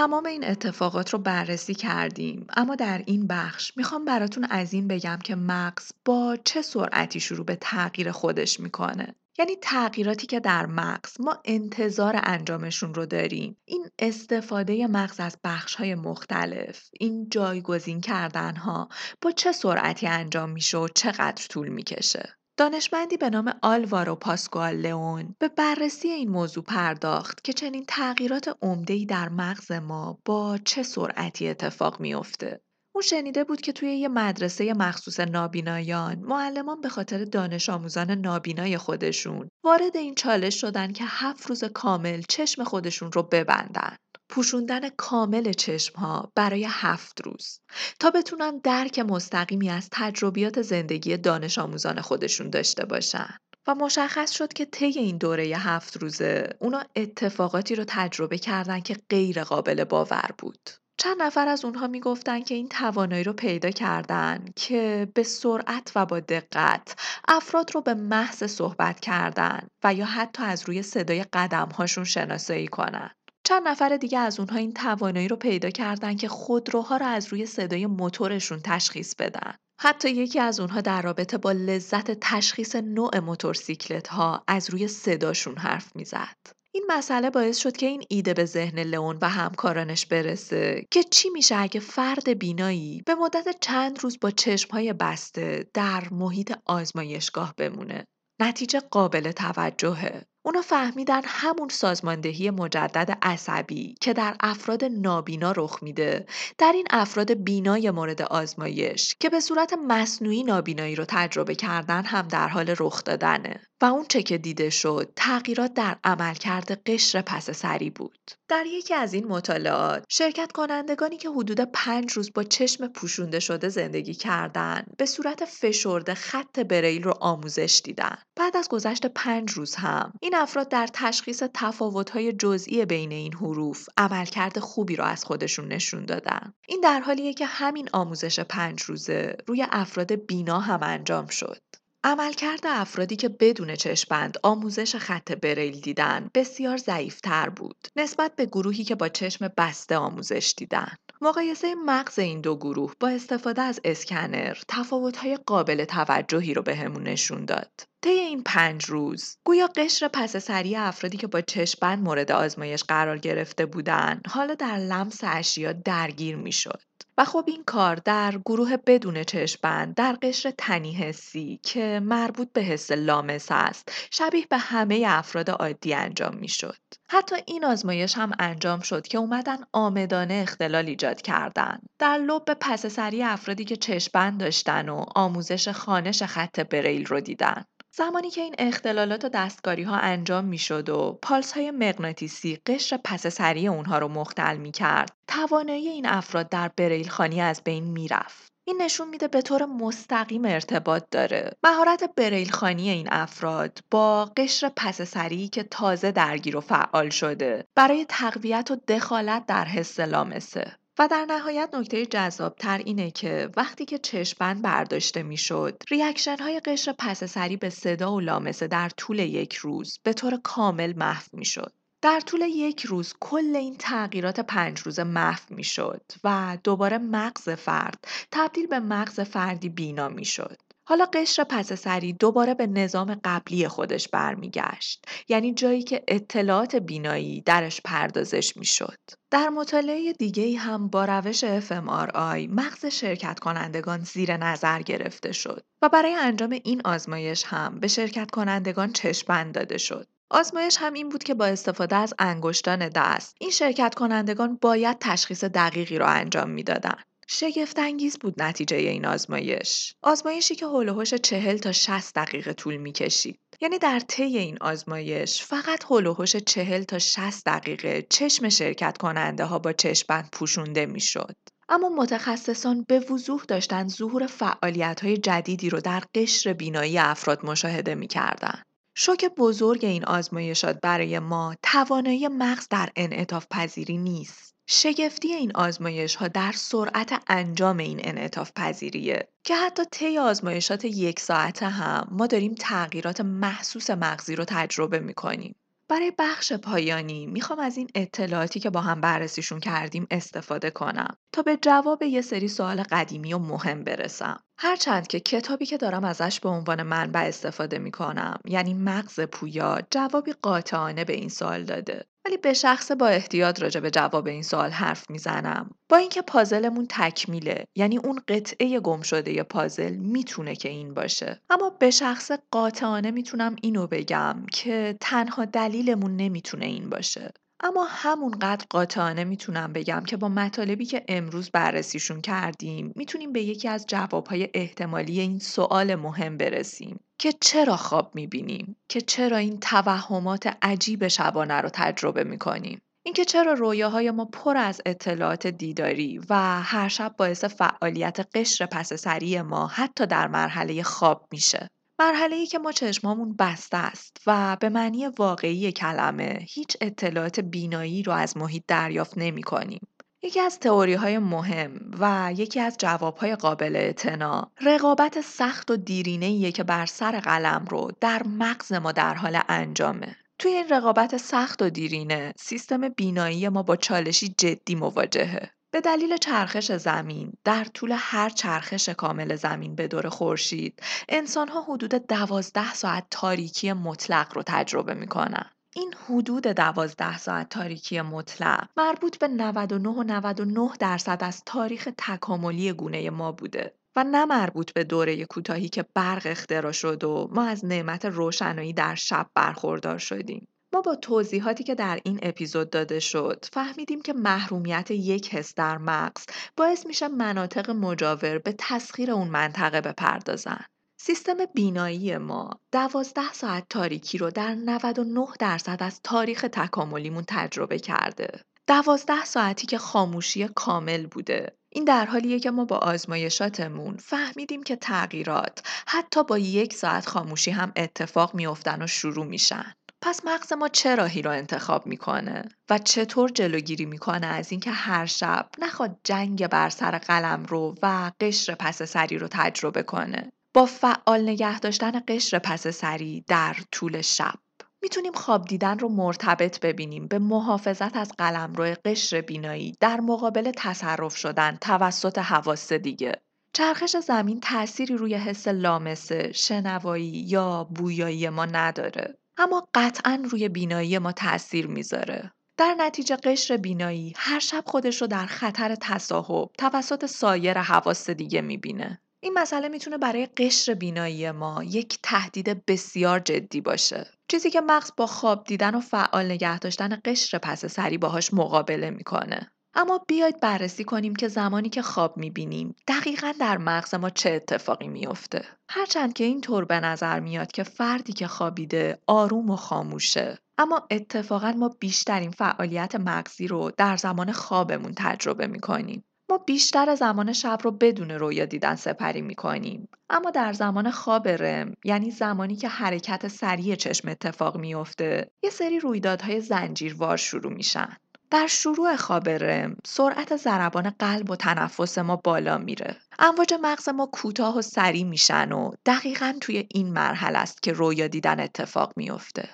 تمام 0.02 0.26
این 0.26 0.44
اتفاقات 0.44 1.10
رو 1.10 1.18
بررسی 1.18 1.74
کردیم. 1.74 2.46
اما 2.56 2.74
در 2.74 3.02
این 3.06 3.26
بخش 3.26 3.72
می‌خوام 3.76 4.04
براتون 4.04 4.44
از 4.44 4.72
این 4.72 4.88
بگم 4.88 5.18
که 5.24 5.34
مغز 5.34 5.90
با 6.04 6.36
چه 6.44 6.62
سرعتی 6.62 7.20
شروع 7.20 7.46
به 7.46 7.56
تغییر 7.56 8.12
خودش 8.12 8.60
می‌کنه. 8.60 9.14
یعنی 9.38 9.56
تغییراتی 9.62 10.26
که 10.26 10.40
در 10.40 10.66
مغز 10.66 11.20
ما 11.20 11.38
انتظار 11.44 12.20
انجامشون 12.22 12.94
رو 12.94 13.06
داریم. 13.06 13.56
این 13.64 13.88
استفاده 13.98 14.86
مغز 14.86 15.20
از 15.20 15.38
بخش 15.44 15.74
های 15.74 15.94
مختلف 15.94 16.88
این 17.00 17.28
جایگزین 17.28 18.00
کردن 18.00 18.56
ها 18.56 18.88
با 19.20 19.30
چه 19.30 19.52
سرعتی 19.52 20.06
انجام 20.06 20.50
میشه 20.50 20.78
و 20.78 20.88
چقدر 20.88 21.46
طول 21.48 21.68
می‌کشه. 21.68 22.36
دانشمندی 22.56 23.16
به 23.16 23.30
نام 23.30 23.54
آلوارو 23.62 24.14
پاسکوال 24.14 24.76
لئون 24.76 25.36
به 25.38 25.48
بررسی 25.48 26.08
این 26.08 26.30
موضوع 26.30 26.64
پرداخت 26.64 27.44
که 27.44 27.52
چنین 27.52 27.84
تغییرات 27.88 28.56
عمده‌ای 28.62 29.06
در 29.06 29.28
مغز 29.28 29.72
ما 29.72 30.18
با 30.24 30.58
چه 30.64 30.82
سرعتی 30.82 31.48
اتفاق 31.48 32.00
میافته. 32.00 32.60
اون 32.94 33.02
شنیده 33.02 33.44
بود 33.44 33.60
که 33.60 33.72
توی 33.72 33.94
یه 33.94 34.08
مدرسه 34.08 34.74
مخصوص 34.74 35.20
نابینایان 35.20 36.18
معلمان 36.18 36.80
به 36.80 36.88
خاطر 36.88 37.24
دانش 37.24 37.68
آموزان 37.68 38.10
نابینای 38.10 38.78
خودشون 38.78 39.48
وارد 39.64 39.96
این 39.96 40.14
چالش 40.14 40.60
شدن 40.60 40.92
که 40.92 41.04
هفت 41.06 41.46
روز 41.46 41.64
کامل 41.64 42.22
چشم 42.28 42.64
خودشون 42.64 43.12
رو 43.12 43.22
ببندن. 43.22 43.96
پوشوندن 44.32 44.88
کامل 44.88 45.52
ها 45.94 46.32
برای 46.34 46.66
هفت 46.70 47.20
روز 47.20 47.60
تا 48.00 48.10
بتونن 48.10 48.58
درک 48.58 48.98
مستقیمی 48.98 49.70
از 49.70 49.88
تجربیات 49.92 50.62
زندگی 50.62 51.16
دانش 51.16 51.58
آموزان 51.58 52.00
خودشون 52.00 52.50
داشته 52.50 52.84
باشن. 52.84 53.28
و 53.66 53.74
مشخص 53.74 54.30
شد 54.30 54.52
که 54.52 54.64
طی 54.64 54.86
این 54.98 55.18
دوره 55.18 55.44
هفت 55.44 55.96
روزه 55.96 56.48
اونا 56.58 56.82
اتفاقاتی 56.96 57.74
رو 57.74 57.84
تجربه 57.88 58.38
کردن 58.38 58.80
که 58.80 58.96
غیر 59.10 59.44
قابل 59.44 59.84
باور 59.84 60.30
بود. 60.38 60.70
چند 60.96 61.22
نفر 61.22 61.48
از 61.48 61.64
اونها 61.64 61.86
می‌گفتن 61.86 62.40
که 62.42 62.54
این 62.54 62.68
توانایی 62.68 63.24
رو 63.24 63.32
پیدا 63.32 63.70
کردن 63.70 64.44
که 64.56 65.08
به 65.14 65.22
سرعت 65.22 65.92
و 65.94 66.06
با 66.06 66.20
دقت 66.20 66.94
افراد 67.28 67.74
رو 67.74 67.80
به 67.80 67.94
محض 67.94 68.44
صحبت 68.44 69.00
کردن 69.00 69.68
و 69.84 69.94
یا 69.94 70.06
حتی 70.06 70.42
از 70.42 70.68
روی 70.68 70.82
صدای 70.82 71.24
قدم 71.32 71.68
هاشون 71.68 72.04
شناسایی 72.04 72.68
کنن. 72.68 73.10
چند 73.44 73.68
نفر 73.68 73.96
دیگه 73.96 74.18
از 74.18 74.40
اونها 74.40 74.56
این 74.56 74.72
توانایی 74.72 75.28
رو 75.28 75.36
پیدا 75.36 75.70
کردن 75.70 76.16
که 76.16 76.28
خودروها 76.28 76.96
رو 76.96 77.06
از 77.06 77.26
روی 77.26 77.46
صدای 77.46 77.86
موتورشون 77.86 78.60
تشخیص 78.64 79.14
بدن. 79.14 79.54
حتی 79.80 80.10
یکی 80.10 80.40
از 80.40 80.60
اونها 80.60 80.80
در 80.80 81.02
رابطه 81.02 81.38
با 81.38 81.52
لذت 81.52 82.10
تشخیص 82.20 82.76
نوع 82.76 83.18
موتورسیکلت 83.18 84.08
ها 84.08 84.44
از 84.48 84.70
روی 84.70 84.88
صداشون 84.88 85.56
حرف 85.56 85.96
می‌زد. 85.96 86.36
این 86.74 86.84
مسئله 86.88 87.30
باعث 87.30 87.58
شد 87.58 87.76
که 87.76 87.86
این 87.86 88.02
ایده 88.08 88.34
به 88.34 88.44
ذهن 88.44 88.78
لئون 88.78 89.18
و 89.22 89.28
همکارانش 89.28 90.06
برسه 90.06 90.84
که 90.90 91.02
چی 91.02 91.30
میشه 91.30 91.56
اگه 91.56 91.80
فرد 91.80 92.38
بینایی 92.38 93.02
به 93.06 93.14
مدت 93.14 93.56
چند 93.60 94.02
روز 94.02 94.18
با 94.20 94.30
چشمهای 94.30 94.92
بسته 94.92 95.66
در 95.74 96.08
محیط 96.10 96.54
آزمایشگاه 96.66 97.54
بمونه. 97.56 98.04
نتیجه 98.40 98.80
قابل 98.80 99.32
توجهه. 99.32 100.24
اونا 100.44 100.62
فهمیدن 100.62 101.20
همون 101.24 101.68
سازماندهی 101.68 102.50
مجدد 102.50 103.18
عصبی 103.22 103.94
که 104.00 104.12
در 104.12 104.36
افراد 104.40 104.84
نابینا 104.84 105.52
رخ 105.56 105.82
میده. 105.82 106.26
در 106.58 106.72
این 106.74 106.86
افراد 106.90 107.32
بینای 107.32 107.90
مورد 107.90 108.22
آزمایش 108.22 109.14
که 109.20 109.30
به 109.30 109.40
صورت 109.40 109.72
مصنوعی 109.88 110.42
نابینایی 110.42 110.94
رو 110.94 111.04
تجربه 111.08 111.54
کردن 111.54 112.04
هم 112.04 112.28
در 112.28 112.48
حال 112.48 112.74
رخ 112.78 113.04
دادنه. 113.04 113.60
و 113.82 113.84
اون 113.84 114.04
چه 114.08 114.22
که 114.22 114.38
دیده 114.38 114.70
شد 114.70 115.12
تغییرات 115.16 115.74
در 115.74 115.96
عملکرد 116.04 116.90
قشر 116.90 117.22
پس 117.22 117.50
سری 117.50 117.90
بود. 117.90 118.30
در 118.48 118.64
یکی 118.66 118.94
از 118.94 119.14
این 119.14 119.26
مطالعات 119.26 120.04
شرکت 120.08 120.52
کنندگانی 120.52 121.16
که 121.16 121.30
حدود 121.30 121.60
پنج 121.60 122.12
روز 122.12 122.32
با 122.34 122.42
چشم 122.42 122.88
پوشونده 122.88 123.40
شده 123.40 123.68
زندگی 123.68 124.14
کردند 124.14 124.94
به 124.98 125.06
صورت 125.06 125.44
فشرده 125.44 126.14
خط 126.14 126.58
بریل 126.58 127.02
رو 127.02 127.14
آموزش 127.20 127.80
دیدن. 127.84 128.18
بعد 128.36 128.56
از 128.56 128.68
گذشت 128.68 129.06
پنج 129.06 129.50
روز 129.50 129.74
هم 129.74 130.12
این 130.20 130.34
افراد 130.34 130.68
در 130.68 130.88
تشخیص 130.92 131.42
تفاوت‌های 131.54 132.32
جزئی 132.32 132.84
بین 132.84 133.12
این 133.12 133.32
حروف 133.32 133.88
عملکرد 133.96 134.58
خوبی 134.58 134.96
رو 134.96 135.04
از 135.04 135.24
خودشون 135.24 135.68
نشون 135.68 136.04
دادن. 136.04 136.52
این 136.68 136.80
در 136.80 137.00
حالیه 137.00 137.34
که 137.34 137.46
همین 137.46 137.88
آموزش 137.92 138.40
پنج 138.40 138.82
روزه 138.82 139.36
روی 139.46 139.66
افراد 139.70 140.12
بینا 140.12 140.60
هم 140.60 140.80
انجام 140.82 141.26
شد. 141.26 141.62
عملکرد 142.04 142.60
افرادی 142.66 143.16
که 143.16 143.28
بدون 143.28 143.74
چشمبند 143.74 144.38
آموزش 144.42 144.96
خط 144.96 145.32
بریل 145.32 145.80
دیدن 145.80 146.30
بسیار 146.34 146.76
ضعیفتر 146.76 147.48
بود 147.48 147.88
نسبت 147.96 148.36
به 148.36 148.46
گروهی 148.46 148.84
که 148.84 148.94
با 148.94 149.08
چشم 149.08 149.48
بسته 149.56 149.96
آموزش 149.96 150.54
دیدن. 150.56 150.94
مقایسه 151.20 151.74
مغز 151.74 152.18
این 152.18 152.40
دو 152.40 152.56
گروه 152.56 152.94
با 153.00 153.08
استفاده 153.08 153.62
از 153.62 153.80
اسکنر 153.84 154.58
تفاوت‌های 154.68 155.38
قابل 155.46 155.84
توجهی 155.84 156.54
رو 156.54 156.62
بهمون 156.62 157.02
نشون 157.02 157.44
داد. 157.44 157.70
طی 158.04 158.10
این 158.10 158.42
پنج 158.42 158.84
روز 158.84 159.36
گویا 159.44 159.66
قشر 159.66 160.08
پس 160.08 160.36
سری 160.36 160.76
افرادی 160.76 161.16
که 161.16 161.26
با 161.26 161.40
چشمبند 161.40 162.02
مورد 162.02 162.32
آزمایش 162.32 162.84
قرار 162.84 163.18
گرفته 163.18 163.66
بودند 163.66 164.22
حالا 164.28 164.54
در 164.54 164.76
لمس 164.76 165.20
اشیا 165.22 165.72
درگیر 165.72 166.36
می‌شد 166.36 166.82
و 167.18 167.24
خب 167.24 167.44
این 167.46 167.64
کار 167.64 167.96
در 167.96 168.38
گروه 168.44 168.76
بدون 168.76 169.24
چشمبند 169.24 169.94
در 169.94 170.16
قشر 170.22 170.52
تنی 170.58 170.92
حسی 170.92 171.60
که 171.62 172.00
مربوط 172.02 172.52
به 172.52 172.60
حس 172.60 172.90
لامس 172.90 173.46
است 173.50 173.92
شبیه 174.10 174.46
به 174.50 174.58
همه 174.58 175.04
افراد 175.06 175.50
عادی 175.50 175.94
انجام 175.94 176.36
می‌شد. 176.36 176.76
حتی 177.10 177.36
این 177.46 177.64
آزمایش 177.64 178.14
هم 178.14 178.32
انجام 178.38 178.80
شد 178.80 179.06
که 179.06 179.18
اومدن 179.18 179.58
آمدانه 179.72 180.34
اختلال 180.34 180.86
ایجاد 180.86 181.22
کردن. 181.22 181.78
در 181.98 182.18
لب 182.18 182.44
پس 182.60 182.86
سری 182.86 183.22
افرادی 183.22 183.64
که 183.64 183.76
چشمبند 183.76 184.40
داشتن 184.40 184.88
و 184.88 185.04
آموزش 185.14 185.68
خانش 185.68 186.22
خط 186.22 186.60
بریل 186.60 187.06
رو 187.06 187.20
دیدن. 187.20 187.64
زمانی 187.94 188.30
که 188.30 188.40
این 188.40 188.54
اختلالات 188.58 189.24
و 189.24 189.28
دستکاری 189.28 189.82
ها 189.82 189.96
انجام 189.96 190.44
می 190.44 190.58
شد 190.58 190.88
و 190.88 191.18
پالس 191.22 191.52
های 191.52 191.70
مغناطیسی 191.70 192.58
قشر 192.66 192.98
پس 193.04 193.26
سری 193.26 193.68
اونها 193.68 193.98
رو 193.98 194.08
مختل 194.08 194.56
می 194.56 194.72
کرد 194.72 195.12
توانایی 195.28 195.88
این 195.88 196.06
افراد 196.06 196.48
در 196.48 196.70
بریل 196.76 197.08
خوانی 197.08 197.40
از 197.40 197.62
بین 197.64 197.84
می 197.84 198.08
رفت. 198.08 198.52
این 198.64 198.82
نشون 198.82 199.08
میده 199.08 199.28
به 199.28 199.42
طور 199.42 199.64
مستقیم 199.64 200.44
ارتباط 200.44 201.04
داره. 201.10 201.52
مهارت 201.64 202.10
بریل 202.16 202.50
خوانی 202.50 202.90
این 202.90 203.08
افراد 203.10 203.78
با 203.90 204.24
قشر 204.36 204.72
پس 204.76 205.02
سری 205.02 205.48
که 205.48 205.62
تازه 205.62 206.12
درگیر 206.12 206.56
و 206.56 206.60
فعال 206.60 207.10
شده 207.10 207.64
برای 207.74 208.06
تقویت 208.08 208.70
و 208.70 208.76
دخالت 208.88 209.46
در 209.46 209.64
حس 209.64 210.00
لامسه. 210.00 210.76
و 210.98 211.08
در 211.08 211.24
نهایت 211.24 211.74
نکته 211.74 212.06
جذابتر 212.06 212.78
اینه 212.78 213.10
که 213.10 213.50
وقتی 213.56 213.84
که 213.84 213.98
چشمبند 213.98 214.62
برداشته 214.62 215.22
می‌شد 215.22 215.82
reaction 215.90 216.36
های 216.38 216.60
قشر 216.60 216.94
پس 216.98 217.24
سری 217.24 217.56
به 217.56 217.70
صدا 217.70 218.14
و 218.14 218.20
لامسه 218.20 218.66
در 218.66 218.88
طول 218.88 219.18
یک 219.18 219.54
روز 219.54 219.98
به 220.02 220.12
طور 220.12 220.40
کامل 220.42 220.92
محو 220.96 221.26
می‌شد. 221.32 221.72
در 222.02 222.20
طول 222.20 222.40
یک 222.40 222.82
روز 222.82 223.14
کل 223.20 223.56
این 223.56 223.76
تغییرات 223.78 224.40
پنج 224.40 224.80
روز 224.80 225.00
محو 225.00 225.54
می‌شد 225.54 226.02
و 226.24 226.58
دوباره 226.64 226.98
مغز 226.98 227.48
فرد 227.48 228.04
تبدیل 228.30 228.66
به 228.66 228.80
مغز 228.80 229.20
فردی 229.20 229.68
بینا 229.68 230.08
می‌شد. 230.08 230.58
حالا 230.84 231.04
قشر 231.04 231.44
پس 231.44 231.72
سری 231.72 232.12
دوباره 232.12 232.54
به 232.54 232.66
نظام 232.66 233.20
قبلی 233.24 233.68
خودش 233.68 234.08
برمیگشت. 234.08 235.04
یعنی 235.28 235.54
جایی 235.54 235.82
که 235.82 236.04
اطلاعات 236.08 236.76
بینایی 236.76 237.40
درش 237.40 237.80
پردازش 237.80 238.56
می‌شد. 238.56 238.98
در 239.30 239.48
مطالعه 239.48 240.12
دیگه 240.12 240.58
هم 240.58 240.88
با 240.88 241.04
روش 241.04 241.44
fMRI 241.44 242.48
مغز 242.50 242.86
شرکت 242.86 243.38
کنندگان 243.38 244.00
زیر 244.00 244.36
نظر 244.36 244.82
گرفته 244.82 245.32
شد 245.32 245.64
و 245.82 245.88
برای 245.88 246.14
انجام 246.14 246.50
این 246.64 246.82
آزمایش 246.84 247.44
هم 247.46 247.80
به 247.80 247.88
شرکت 247.88 248.30
کنندگان 248.30 248.92
چشمبند 248.92 249.54
داده 249.54 249.78
شد. 249.78 250.06
آزمایش 250.30 250.76
هم 250.80 250.92
این 250.92 251.08
بود 251.08 251.24
که 251.24 251.34
با 251.34 251.46
استفاده 251.46 251.96
از 251.96 252.14
انگشتان 252.18 252.88
دست 252.88 253.36
این 253.40 253.50
شرکت 253.50 253.94
کنندگان 253.94 254.58
باید 254.60 254.96
تشخیص 255.00 255.44
دقیقی 255.44 255.98
را 255.98 256.06
انجام 256.06 256.50
می‌دادند 256.50 257.04
شگفتانگیز 257.34 258.18
بود 258.18 258.42
نتیجه 258.42 258.76
این 258.76 259.06
آزمایش. 259.06 259.94
آزمایشی 260.02 260.54
که 260.54 260.66
هلوهوش 260.66 261.14
چهل 261.14 261.58
تا 261.58 261.72
60 261.72 262.14
دقیقه 262.14 262.52
طول 262.52 262.76
می‌کشید. 262.76 263.38
یعنی 263.60 263.78
در 263.78 264.00
طی 264.00 264.38
این 264.38 264.58
آزمایش 264.60 265.42
فقط 265.42 265.84
هلوهوش 265.90 266.36
چهل 266.36 266.82
تا 266.82 266.98
60 266.98 267.46
دقیقه 267.46 268.06
چشم 268.10 268.48
شرکت 268.48 268.98
کننده 268.98 269.44
ها 269.44 269.58
با 269.58 269.72
چشمبند 269.72 270.28
پوشونده 270.32 270.86
می‌شد. 270.86 271.36
اما 271.68 271.88
متخصصان 271.88 272.84
به 272.88 272.98
وضوح 273.00 273.44
داشتند 273.48 273.90
ظهور 273.90 274.26
فعالیت 274.26 275.00
های 275.04 275.18
جدیدی 275.18 275.70
رو 275.70 275.80
در 275.80 276.02
قشر 276.14 276.52
بینایی 276.52 276.98
افراد 276.98 277.46
مشاهده 277.46 277.94
می‌کردند. 277.94 278.64
شوک 278.96 279.24
بزرگ 279.24 279.84
این 279.84 280.04
آزمایشات 280.04 280.80
برای 280.82 281.18
ما 281.18 281.54
توانایی 281.62 282.28
مغز 282.28 282.66
در 282.70 282.88
انعطاف 282.96 283.46
پذیری 283.50 283.98
نیست. 283.98 284.51
شگفتی 284.66 285.32
این 285.32 285.52
آزمایش 285.54 286.14
ها 286.14 286.28
در 286.28 286.52
سرعت 286.52 287.22
انجام 287.26 287.78
این 287.78 288.00
انعطاف 288.02 288.52
پذیریه 288.56 289.28
که 289.44 289.56
حتی 289.56 289.82
طی 289.90 290.18
آزمایشات 290.18 290.84
یک 290.84 291.20
ساعته 291.20 291.66
هم 291.66 292.08
ما 292.10 292.26
داریم 292.26 292.54
تغییرات 292.54 293.20
محسوس 293.20 293.90
مغزی 293.90 294.36
رو 294.36 294.44
تجربه 294.44 294.98
می‌کنیم. 294.98 295.54
برای 295.88 296.12
بخش 296.18 296.52
پایانی 296.52 297.26
می‌خوام 297.26 297.58
از 297.58 297.76
این 297.76 297.88
اطلاعاتی 297.94 298.60
که 298.60 298.70
با 298.70 298.80
هم 298.80 299.00
بررسیشون 299.00 299.60
کردیم 299.60 300.06
استفاده 300.10 300.70
کنم 300.70 301.16
تا 301.32 301.42
به 301.42 301.58
جواب 301.62 302.02
یه 302.02 302.20
سری 302.20 302.48
سوال 302.48 302.82
قدیمی 302.82 303.34
و 303.34 303.38
مهم 303.38 303.84
برسم. 303.84 304.40
هرچند 304.58 305.06
که 305.06 305.20
کتابی 305.20 305.66
که 305.66 305.76
دارم 305.76 306.04
ازش 306.04 306.40
به 306.40 306.48
عنوان 306.48 306.82
منبع 306.82 307.20
استفاده 307.20 307.78
می‌کنم 307.78 308.40
یعنی 308.44 308.74
مغز 308.74 309.20
پویا 309.20 309.78
جوابی 309.90 310.32
قاطعانه 310.42 311.04
به 311.04 311.12
این 311.12 311.28
سوال 311.28 311.64
داده 311.64 312.04
ولی 312.26 312.36
به 312.36 312.52
شخص 312.52 312.92
با 312.92 313.06
احتیاط 313.08 313.62
راجع 313.62 313.80
به 313.80 313.90
جواب 313.90 314.26
این 314.26 314.42
سوال 314.42 314.70
حرف 314.70 315.10
می‌زنم. 315.10 315.70
با 315.88 315.96
اینکه 315.96 316.22
پازلمون 316.22 316.86
تکمیله 316.90 317.64
یعنی 317.76 317.98
اون 317.98 318.20
قطعه 318.28 318.80
گم 318.80 319.02
شده 319.02 319.42
پازل 319.42 319.96
می‌تونه 319.96 320.56
که 320.56 320.68
این 320.68 320.94
باشه. 320.94 321.40
اما 321.50 321.70
به 321.70 321.90
شخص 321.90 322.30
قاطعانه 322.50 323.10
می‌تونم 323.10 323.56
اینو 323.62 323.86
بگم 323.86 324.46
که 324.52 324.96
تنها 325.00 325.44
دلیلمون 325.44 326.16
نمی‌تونه 326.16 326.66
این 326.66 326.90
باشه. 326.90 327.32
اما 327.62 327.84
همونقدر 327.88 328.66
قاطعانه 328.70 329.24
می‌تونم 329.24 329.72
بگم 329.72 330.02
که 330.06 330.16
با 330.16 330.28
مطالبی 330.28 330.84
که 330.84 331.04
امروز 331.08 331.50
بررسیشون 331.50 332.20
کردیم 332.20 332.92
می‌تونیم 332.96 333.32
به 333.32 333.42
یکی 333.42 333.68
از 333.68 333.86
جوابهای 333.88 334.48
احتمالی 334.54 335.20
این 335.20 335.38
سوال 335.38 335.94
مهم 335.94 336.36
برسیم 336.36 337.00
که 337.18 337.32
چرا 337.40 337.76
خواب 337.76 338.14
می‌بینیم؟ 338.14 338.76
که 338.88 339.00
چرا 339.00 339.36
این 339.36 339.60
توهمات 339.60 340.56
عجیب 340.62 341.08
شبانه 341.08 341.54
رو 341.54 341.68
تجربه 341.72 342.24
می‌کنیم؟ 342.24 342.80
اینکه 343.04 343.24
چرا 343.24 343.52
رویاهای 343.52 344.10
ما 344.10 344.24
پر 344.24 344.56
از 344.56 344.80
اطلاعات 344.86 345.46
دیداری 345.46 346.20
و 346.30 346.60
هر 346.62 346.88
شب 346.88 347.14
باعث 347.18 347.44
فعالیت 347.44 348.28
قشر 348.34 348.66
پس 348.66 348.92
سری 348.92 349.42
ما 349.42 349.66
حتی 349.66 350.06
در 350.06 350.28
مرحله 350.28 350.82
خواب 350.82 351.28
میشه؟ 351.32 351.68
مرحله 352.02 352.36
ای 352.36 352.46
که 352.46 352.58
ما 352.58 352.72
چشمامون 352.72 353.36
بسته 353.36 353.76
است 353.76 354.16
و 354.26 354.56
به 354.60 354.68
معنی 354.68 355.06
واقعی 355.06 355.72
کلمه 355.72 356.38
هیچ 356.48 356.76
اطلاعات 356.80 357.40
بینایی 357.40 358.02
رو 358.02 358.12
از 358.12 358.36
محیط 358.36 358.64
دریافت 358.68 359.18
نمی 359.18 359.42
کنیم. 359.42 359.80
یکی 360.22 360.40
از 360.40 360.58
تئوری 360.58 360.94
های 360.94 361.18
مهم 361.18 361.90
و 362.00 362.32
یکی 362.36 362.60
از 362.60 362.76
جواب 362.78 363.16
های 363.16 363.36
قابل 363.36 363.76
اعتنا 363.76 364.52
رقابت 364.60 365.20
سخت 365.20 365.70
و 365.70 365.76
دیرینه 365.76 366.52
که 366.52 366.64
بر 366.64 366.86
سر 366.86 367.20
قلم 367.20 367.64
رو 367.70 367.90
در 368.00 368.22
مغز 368.22 368.72
ما 368.72 368.92
در 368.92 369.14
حال 369.14 369.40
انجامه. 369.48 370.16
توی 370.38 370.52
این 370.52 370.68
رقابت 370.68 371.16
سخت 371.16 371.62
و 371.62 371.70
دیرینه 371.70 372.32
سیستم 372.36 372.88
بینایی 372.88 373.48
ما 373.48 373.62
با 373.62 373.76
چالشی 373.76 374.34
جدی 374.38 374.74
مواجهه. 374.74 375.50
به 375.72 375.80
دلیل 375.80 376.16
چرخش 376.16 376.72
زمین 376.72 377.32
در 377.44 377.64
طول 377.64 377.94
هر 377.98 378.28
چرخش 378.28 378.88
کامل 378.88 379.36
زمین 379.36 379.74
به 379.74 379.88
دور 379.88 380.08
خورشید 380.08 380.82
انسانها 381.08 381.62
حدود 381.62 381.94
دوازده 381.94 382.74
ساعت 382.74 383.06
تاریکی 383.10 383.72
مطلق 383.72 384.36
رو 384.36 384.42
تجربه 384.46 384.94
می‌کنن. 384.94 385.50
این 385.74 385.94
حدود 386.08 386.46
دوازده 386.46 387.18
ساعت 387.18 387.48
تاریکی 387.48 388.00
مطلق 388.00 388.68
مربوط 388.76 389.18
به 389.18 389.28
99 389.28 389.88
و 389.88 390.02
99 390.02 390.70
درصد 390.78 391.18
از 391.20 391.42
تاریخ 391.46 391.88
تکاملی 391.98 392.72
گونه 392.72 393.10
ما 393.10 393.32
بوده 393.32 393.74
و 393.96 394.04
نه 394.04 394.24
مربوط 394.24 394.72
به 394.72 394.84
دوره 394.84 395.24
کوتاهی 395.24 395.68
که 395.68 395.84
برق 395.94 396.22
اختراع 396.24 396.72
شد 396.72 397.04
و 397.04 397.28
ما 397.32 397.44
از 397.44 397.64
نعمت 397.64 398.04
روشنایی 398.04 398.72
در 398.72 398.94
شب 398.94 399.26
برخوردار 399.34 399.98
شدیم. 399.98 400.48
ما 400.74 400.80
با 400.80 400.94
توضیحاتی 400.94 401.64
که 401.64 401.74
در 401.74 402.00
این 402.04 402.18
اپیزود 402.22 402.70
داده 402.70 403.00
شد 403.00 403.44
فهمیدیم 403.52 404.02
که 404.02 404.12
محرومیت 404.12 404.90
یک 404.90 405.34
حس 405.34 405.54
در 405.54 405.78
مغز 405.78 406.26
باعث 406.56 406.86
میشه 406.86 407.08
مناطق 407.08 407.70
مجاور 407.70 408.38
به 408.38 408.54
تسخیر 408.58 409.10
اون 409.10 409.28
منطقه 409.28 409.80
بپردازن. 409.80 410.64
سیستم 410.96 411.36
بینایی 411.54 412.16
ما 412.18 412.50
دوازده 412.72 413.32
ساعت 413.32 413.66
تاریکی 413.68 414.18
رو 414.18 414.30
در 414.30 414.54
99 414.54 415.26
درصد 415.38 415.82
از 415.82 416.00
تاریخ 416.04 416.46
تکاملیمون 416.52 417.24
تجربه 417.28 417.78
کرده. 417.78 418.40
دوازده 418.66 419.24
ساعتی 419.24 419.66
که 419.66 419.78
خاموشی 419.78 420.48
کامل 420.48 421.06
بوده. 421.06 421.56
این 421.68 421.84
در 421.84 422.06
حالیه 422.06 422.40
که 422.40 422.50
ما 422.50 422.64
با 422.64 422.76
آزمایشاتمون 422.76 423.96
فهمیدیم 423.96 424.62
که 424.62 424.76
تغییرات 424.76 425.62
حتی 425.86 426.24
با 426.24 426.38
یک 426.38 426.74
ساعت 426.74 427.06
خاموشی 427.06 427.50
هم 427.50 427.72
اتفاق 427.76 428.34
میافتن 428.34 428.82
و 428.82 428.86
شروع 428.86 429.26
میشن. 429.26 429.74
پس 430.04 430.20
مغز 430.24 430.52
ما 430.52 430.68
چه 430.68 430.94
راهی 430.94 431.22
رو 431.22 431.30
انتخاب 431.30 431.86
می‌کنه 431.86 432.48
و 432.70 432.78
چطور 432.78 433.28
جلوگیری 433.28 433.84
می‌کنه 433.84 434.26
از 434.26 434.52
اینکه 434.52 434.70
هر 434.70 435.06
شب 435.06 435.48
نخواد 435.58 435.96
جنگ 436.04 436.46
بر 436.46 436.68
سر 436.68 436.98
قلم 436.98 437.44
رو 437.48 437.74
و 437.82 438.10
قشر 438.20 438.54
پس 438.54 438.82
سری 438.82 439.18
رو 439.18 439.28
تجربه 439.30 439.82
کنه 439.82 440.32
با 440.54 440.66
فعال 440.66 441.22
نگه 441.22 441.60
داشتن 441.60 442.02
قشر 442.08 442.38
پس 442.38 442.66
سری 442.66 443.24
در 443.28 443.56
طول 443.72 444.00
شب 444.00 444.34
می‌تونیم 444.82 445.12
خواب 445.12 445.44
دیدن 445.44 445.78
رو 445.78 445.88
مرتبط 445.88 446.60
ببینیم 446.60 447.06
به 447.06 447.18
محافظت 447.18 447.96
از 447.96 448.12
قلمرو 448.18 448.74
قشر 448.84 449.20
بینایی 449.20 449.76
در 449.80 450.00
مقابل 450.00 450.52
تصرف 450.56 451.16
شدن 451.16 451.58
توسط 451.60 452.18
حواس 452.18 452.72
دیگه. 452.72 453.12
چرخش 453.52 453.96
زمین 453.96 454.40
تأثیری 454.40 454.96
روی 454.96 455.14
حس 455.14 455.48
لامسه، 455.48 456.32
شنوایی 456.32 457.24
یا 457.28 457.64
بویایی 457.64 458.28
ما 458.28 458.44
نداره. 458.44 459.21
اما 459.36 459.68
قطعا 459.74 460.22
روی 460.30 460.48
بینایی 460.48 460.98
ما 460.98 461.12
تأثیر 461.12 461.66
می‌ذاره. 461.66 462.32
در 462.58 462.74
نتیجه 462.78 463.16
قشر 463.16 463.56
بینایی 463.56 464.12
هر 464.16 464.38
شب 464.38 464.64
خودش 464.66 465.00
رو 465.00 465.06
در 465.06 465.26
خطر 465.26 465.74
تصاحب 465.80 466.50
توسط 466.58 467.06
سایر 467.06 467.58
حواس 467.58 468.10
دیگه 468.10 468.40
می‌بینه. 468.40 469.00
این 469.22 469.32
مسئله 469.38 469.68
می‌تونه 469.68 469.98
برای 469.98 470.26
قشر 470.26 470.74
بینایی 470.74 471.30
ما 471.30 471.64
یک 471.64 471.98
تهدید 472.02 472.66
بسیار 472.66 473.20
جدی 473.20 473.60
باشه. 473.60 474.06
چیزی 474.28 474.50
که 474.50 474.60
مغز 474.60 474.90
با 474.96 475.06
خواب 475.06 475.44
دیدن 475.44 475.74
و 475.74 475.80
فعال 475.80 476.26
نگه 476.26 476.58
داشتن 476.58 477.00
قشر 477.04 477.38
پس 477.38 477.66
سری 477.66 477.98
باهاش 477.98 478.34
مقابله 478.34 478.90
می‌کنه. 478.90 479.52
اما 479.74 480.04
بیاید 480.08 480.40
بررسی 480.40 480.84
کنیم 480.84 481.16
که 481.16 481.28
زمانی 481.28 481.68
که 481.68 481.82
خواب 481.82 482.16
می‌بینیم 482.16 482.74
دقیقا 482.88 483.32
در 483.40 483.58
مغز 483.58 483.94
ما 483.94 484.10
چه 484.10 484.30
اتفاقی 484.30 484.88
میافته. 484.88 485.44
هرچند 485.68 486.12
که 486.12 486.24
اینطور 486.24 486.64
به 486.64 486.80
نظر 486.80 487.20
میاد 487.20 487.52
که 487.52 487.62
فردی 487.62 488.12
که 488.12 488.26
خوابیده 488.26 488.98
آروم 489.06 489.50
و 489.50 489.56
خاموشه. 489.56 490.38
اما 490.58 490.86
اتفاقا 490.90 491.52
ما 491.52 491.68
بیشترین 491.80 492.30
فعالیت 492.30 492.94
مغزی 492.94 493.46
رو 493.46 493.70
در 493.76 493.96
زمان 493.96 494.32
خوابمون 494.32 494.92
تجربه 494.96 495.46
می‌کنیم. 495.46 496.04
ما 496.30 496.38
بیشتر 496.38 496.94
زمان 496.94 497.32
شب 497.32 497.58
رو 497.62 497.70
بدون 497.70 498.10
رویا 498.10 498.44
دیدن 498.44 498.74
سپری 498.74 499.22
می 499.22 499.34
کنیم. 499.34 499.88
اما 500.10 500.30
در 500.30 500.52
زمان 500.52 500.90
خواب 500.90 501.28
رم 501.28 501.74
یعنی 501.84 502.10
زمانی 502.10 502.56
که 502.56 502.68
حرکت 502.68 503.28
سریع 503.28 503.74
چشم 503.74 504.08
اتفاق 504.08 504.56
میافته 504.56 505.30
یه 505.42 505.50
سری 505.50 505.80
رویدادهای 505.80 506.40
زنجیروار 506.40 507.16
شروع 507.16 507.52
میشن. 507.52 507.96
در 508.32 508.46
شروع 508.46 508.96
خواب 508.96 509.28
رم 509.28 509.76
سرعت 509.86 510.36
ضربان 510.36 510.90
قلب 510.90 511.30
و 511.30 511.36
تنفس 511.36 511.98
ما 511.98 512.16
بالا 512.16 512.58
میره. 512.58 512.96
امواج 513.18 513.54
مغز 513.62 513.88
ما 513.88 514.06
کوتاه 514.06 514.58
و 514.58 514.62
سریع 514.62 515.04
میشن 515.04 515.52
و 515.52 515.72
دقیقا 515.86 516.34
توی 516.40 516.66
این 516.70 516.92
مرحله 516.92 517.38
است 517.38 517.62
که 517.62 517.72
رویا 517.72 518.08
دیدن 518.08 518.40
اتفاق 518.40 518.92
میافته. 518.96 519.48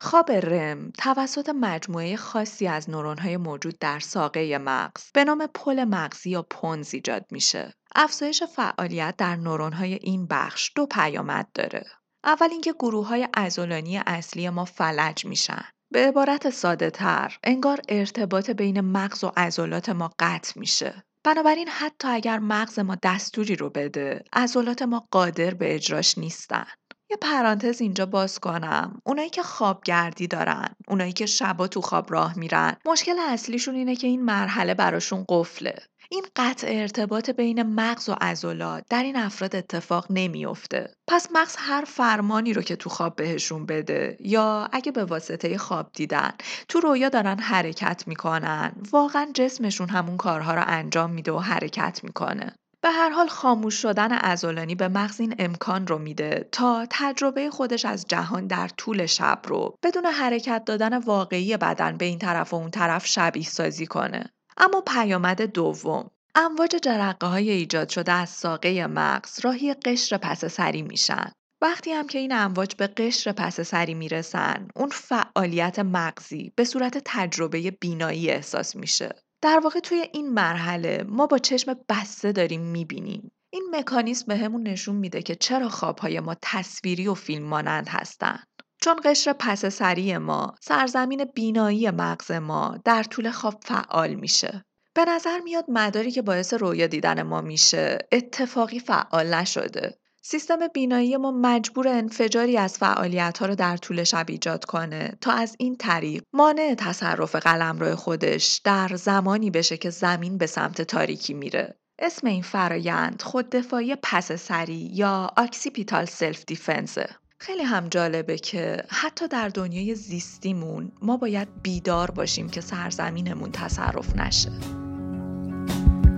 خواب 0.00 0.30
رم 0.32 0.90
توسط 0.98 1.48
مجموعه 1.48 2.16
خاصی 2.16 2.66
از 2.66 2.90
نورون‌های 2.90 3.36
موجود 3.36 3.78
در 3.78 3.98
ساقه 4.00 4.58
مغز 4.58 5.12
به 5.14 5.24
نام 5.24 5.46
پل 5.54 5.84
مغزی 5.84 6.30
یا 6.30 6.42
پونز 6.42 6.94
ایجاد 6.94 7.26
میشه. 7.30 7.77
افزایش 7.96 8.42
فعالیت 8.42 9.14
در 9.18 9.36
نورون‌های 9.36 9.94
این 9.94 10.26
بخش 10.26 10.70
دو 10.76 10.86
پیامد 10.86 11.48
داره. 11.54 11.86
اول 12.24 12.48
اینکه 12.50 12.72
گروه 12.72 13.06
های 13.06 13.28
ازولانی 13.34 13.98
اصلی 14.06 14.48
ما 14.48 14.64
فلج 14.64 15.24
میشن. 15.24 15.64
به 15.92 16.08
عبارت 16.08 16.50
ساده 16.50 16.90
تر، 16.90 17.38
انگار 17.44 17.80
ارتباط 17.88 18.50
بین 18.50 18.80
مغز 18.80 19.24
و 19.24 19.32
عضلات 19.36 19.88
ما 19.88 20.10
قطع 20.18 20.60
میشه. 20.60 21.04
بنابراین 21.24 21.68
حتی 21.68 22.08
اگر 22.08 22.38
مغز 22.38 22.78
ما 22.78 22.96
دستوری 23.02 23.56
رو 23.56 23.70
بده، 23.70 24.24
عضلات 24.32 24.82
ما 24.82 25.08
قادر 25.10 25.54
به 25.54 25.74
اجراش 25.74 26.18
نیستن. 26.18 26.66
یه 27.10 27.16
پرانتز 27.16 27.80
اینجا 27.80 28.06
باز 28.06 28.38
کنم 28.38 29.00
اونایی 29.04 29.30
که 29.30 29.42
خوابگردی 29.42 30.26
دارن 30.26 30.74
اونایی 30.88 31.12
که 31.12 31.26
شبا 31.26 31.68
تو 31.68 31.80
خواب 31.80 32.12
راه 32.12 32.38
میرن 32.38 32.76
مشکل 32.86 33.18
اصلیشون 33.18 33.74
اینه 33.74 33.96
که 33.96 34.06
این 34.06 34.24
مرحله 34.24 34.74
براشون 34.74 35.24
قفله 35.28 35.78
این 36.10 36.26
قطع 36.36 36.66
ارتباط 36.70 37.30
بین 37.30 37.62
مغز 37.62 38.08
و 38.08 38.14
عضلات 38.20 38.84
در 38.90 39.02
این 39.02 39.16
افراد 39.16 39.56
اتفاق 39.56 40.06
نمیافته. 40.10 40.94
پس 41.08 41.28
مغز 41.32 41.56
هر 41.58 41.84
فرمانی 41.86 42.52
رو 42.52 42.62
که 42.62 42.76
تو 42.76 42.90
خواب 42.90 43.16
بهشون 43.16 43.66
بده 43.66 44.16
یا 44.20 44.68
اگه 44.72 44.92
به 44.92 45.04
واسطه 45.04 45.58
خواب 45.58 45.90
دیدن 45.92 46.32
تو 46.68 46.80
رویا 46.80 47.08
دارن 47.08 47.38
حرکت 47.38 48.04
می‌کنن 48.06 48.72
واقعا 48.90 49.30
جسمشون 49.34 49.88
همون 49.88 50.16
کارها 50.16 50.54
رو 50.54 50.62
انجام 50.66 51.10
میده 51.10 51.32
و 51.32 51.38
حرکت 51.38 52.00
می‌کنه. 52.02 52.54
به 52.80 52.90
هر 52.90 53.10
حال 53.10 53.28
خاموش 53.28 53.74
شدن 53.74 54.12
ازولانی 54.12 54.74
به 54.74 54.88
مغز 54.88 55.20
این 55.20 55.34
امکان 55.38 55.86
رو 55.86 55.98
میده 55.98 56.48
تا 56.52 56.86
تجربه 56.90 57.50
خودش 57.50 57.84
از 57.84 58.06
جهان 58.08 58.46
در 58.46 58.68
طول 58.68 59.06
شب 59.06 59.40
رو 59.44 59.74
بدون 59.82 60.06
حرکت 60.06 60.62
دادن 60.66 60.98
واقعی 60.98 61.56
بدن 61.56 61.96
به 61.96 62.04
این 62.04 62.18
طرف 62.18 62.52
و 62.52 62.56
اون 62.56 62.70
طرف 62.70 63.06
شبیه 63.06 63.44
سازی 63.44 63.86
کنه. 63.86 64.30
اما 64.58 64.80
پیامد 64.80 65.42
دوم 65.42 66.10
امواج 66.34 66.76
جرقه 66.82 67.26
های 67.26 67.50
ایجاد 67.50 67.88
شده 67.88 68.12
از 68.12 68.28
ساقه 68.28 68.86
مغز 68.86 69.40
راهی 69.44 69.74
قشر 69.74 70.16
پس 70.16 70.44
سری 70.44 70.82
میشن. 70.82 71.32
وقتی 71.62 71.92
هم 71.92 72.06
که 72.06 72.18
این 72.18 72.32
امواج 72.32 72.74
به 72.74 72.86
قشر 72.86 73.32
پس 73.32 73.60
سری 73.60 73.94
می‌رسن، 73.94 74.68
اون 74.76 74.88
فعالیت 74.88 75.78
مغزی 75.78 76.52
به 76.56 76.64
صورت 76.64 77.02
تجربه 77.04 77.70
بینایی 77.70 78.30
احساس 78.30 78.76
میشه. 78.76 79.14
در 79.42 79.60
واقع 79.64 79.80
توی 79.80 80.04
این 80.12 80.32
مرحله 80.32 81.04
ما 81.08 81.26
با 81.26 81.38
چشم 81.38 81.76
بسته 81.88 82.32
داریم 82.32 82.60
می‌بینیم. 82.60 83.30
این 83.52 83.62
مکانیسم 83.72 84.26
بهمون 84.26 84.62
نشون 84.62 84.96
میده 84.96 85.22
که 85.22 85.34
چرا 85.34 85.68
خوابهای 85.68 86.20
ما 86.20 86.36
تصویری 86.42 87.08
و 87.08 87.14
فیلم 87.14 87.44
مانند 87.44 87.88
هستند. 87.88 88.46
چون 88.80 89.00
قشر 89.04 89.32
پس 89.32 89.66
سری 89.66 90.18
ما 90.18 90.54
سرزمین 90.60 91.24
بینایی 91.24 91.90
مغز 91.90 92.30
ما 92.30 92.78
در 92.84 93.02
طول 93.02 93.30
خواب 93.30 93.60
فعال 93.64 94.14
میشه. 94.14 94.64
به 94.94 95.04
نظر 95.04 95.40
میاد 95.40 95.64
مداری 95.68 96.10
که 96.10 96.22
باعث 96.22 96.54
رویا 96.54 96.86
دیدن 96.86 97.22
ما 97.22 97.40
میشه 97.40 97.98
اتفاقی 98.12 98.80
فعال 98.80 99.34
نشده. 99.34 99.98
سیستم 100.22 100.68
بینایی 100.74 101.16
ما 101.16 101.30
مجبوره 101.30 101.88
انفجاری 101.88 102.56
از 102.56 102.78
فعالیت 102.78 103.38
ها 103.38 103.46
رو 103.46 103.54
در 103.54 103.76
طول 103.76 104.04
شب 104.04 104.26
ایجاد 104.28 104.64
کنه 104.64 105.18
تا 105.20 105.32
از 105.32 105.56
این 105.58 105.76
طریق 105.76 106.22
مانع 106.32 106.74
تصرف 106.78 107.36
قلمرو 107.36 107.96
خودش 107.96 108.60
در 108.64 108.90
زمانی 108.96 109.50
بشه 109.50 109.76
که 109.76 109.90
زمین 109.90 110.38
به 110.38 110.46
سمت 110.46 110.82
تاریکی 110.82 111.34
میره. 111.34 111.78
اسم 111.98 112.26
این 112.26 112.42
فرایند 112.42 113.22
خوددفاعی 113.22 113.96
پس 114.02 114.32
سری 114.32 114.90
یا 114.92 115.30
occipital 115.36 116.04
self-defense 116.04 116.44
ه. 116.44 117.08
خیلی 117.40 117.62
هم 117.62 117.88
جالبه 117.88 118.38
که 118.38 118.84
حتی 118.88 119.28
در 119.28 119.48
دنیای 119.48 119.94
زیستیمون 119.94 120.92
ما 121.02 121.16
باید 121.16 121.48
بیدار 121.62 122.10
باشیم 122.10 122.48
که 122.48 122.60
سرزمینمون 122.60 123.50
تصرف 123.52 124.16
نشه. 124.16 124.50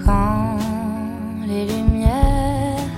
Quand 0.05 0.61
les 1.47 1.65
lumières 1.71 2.91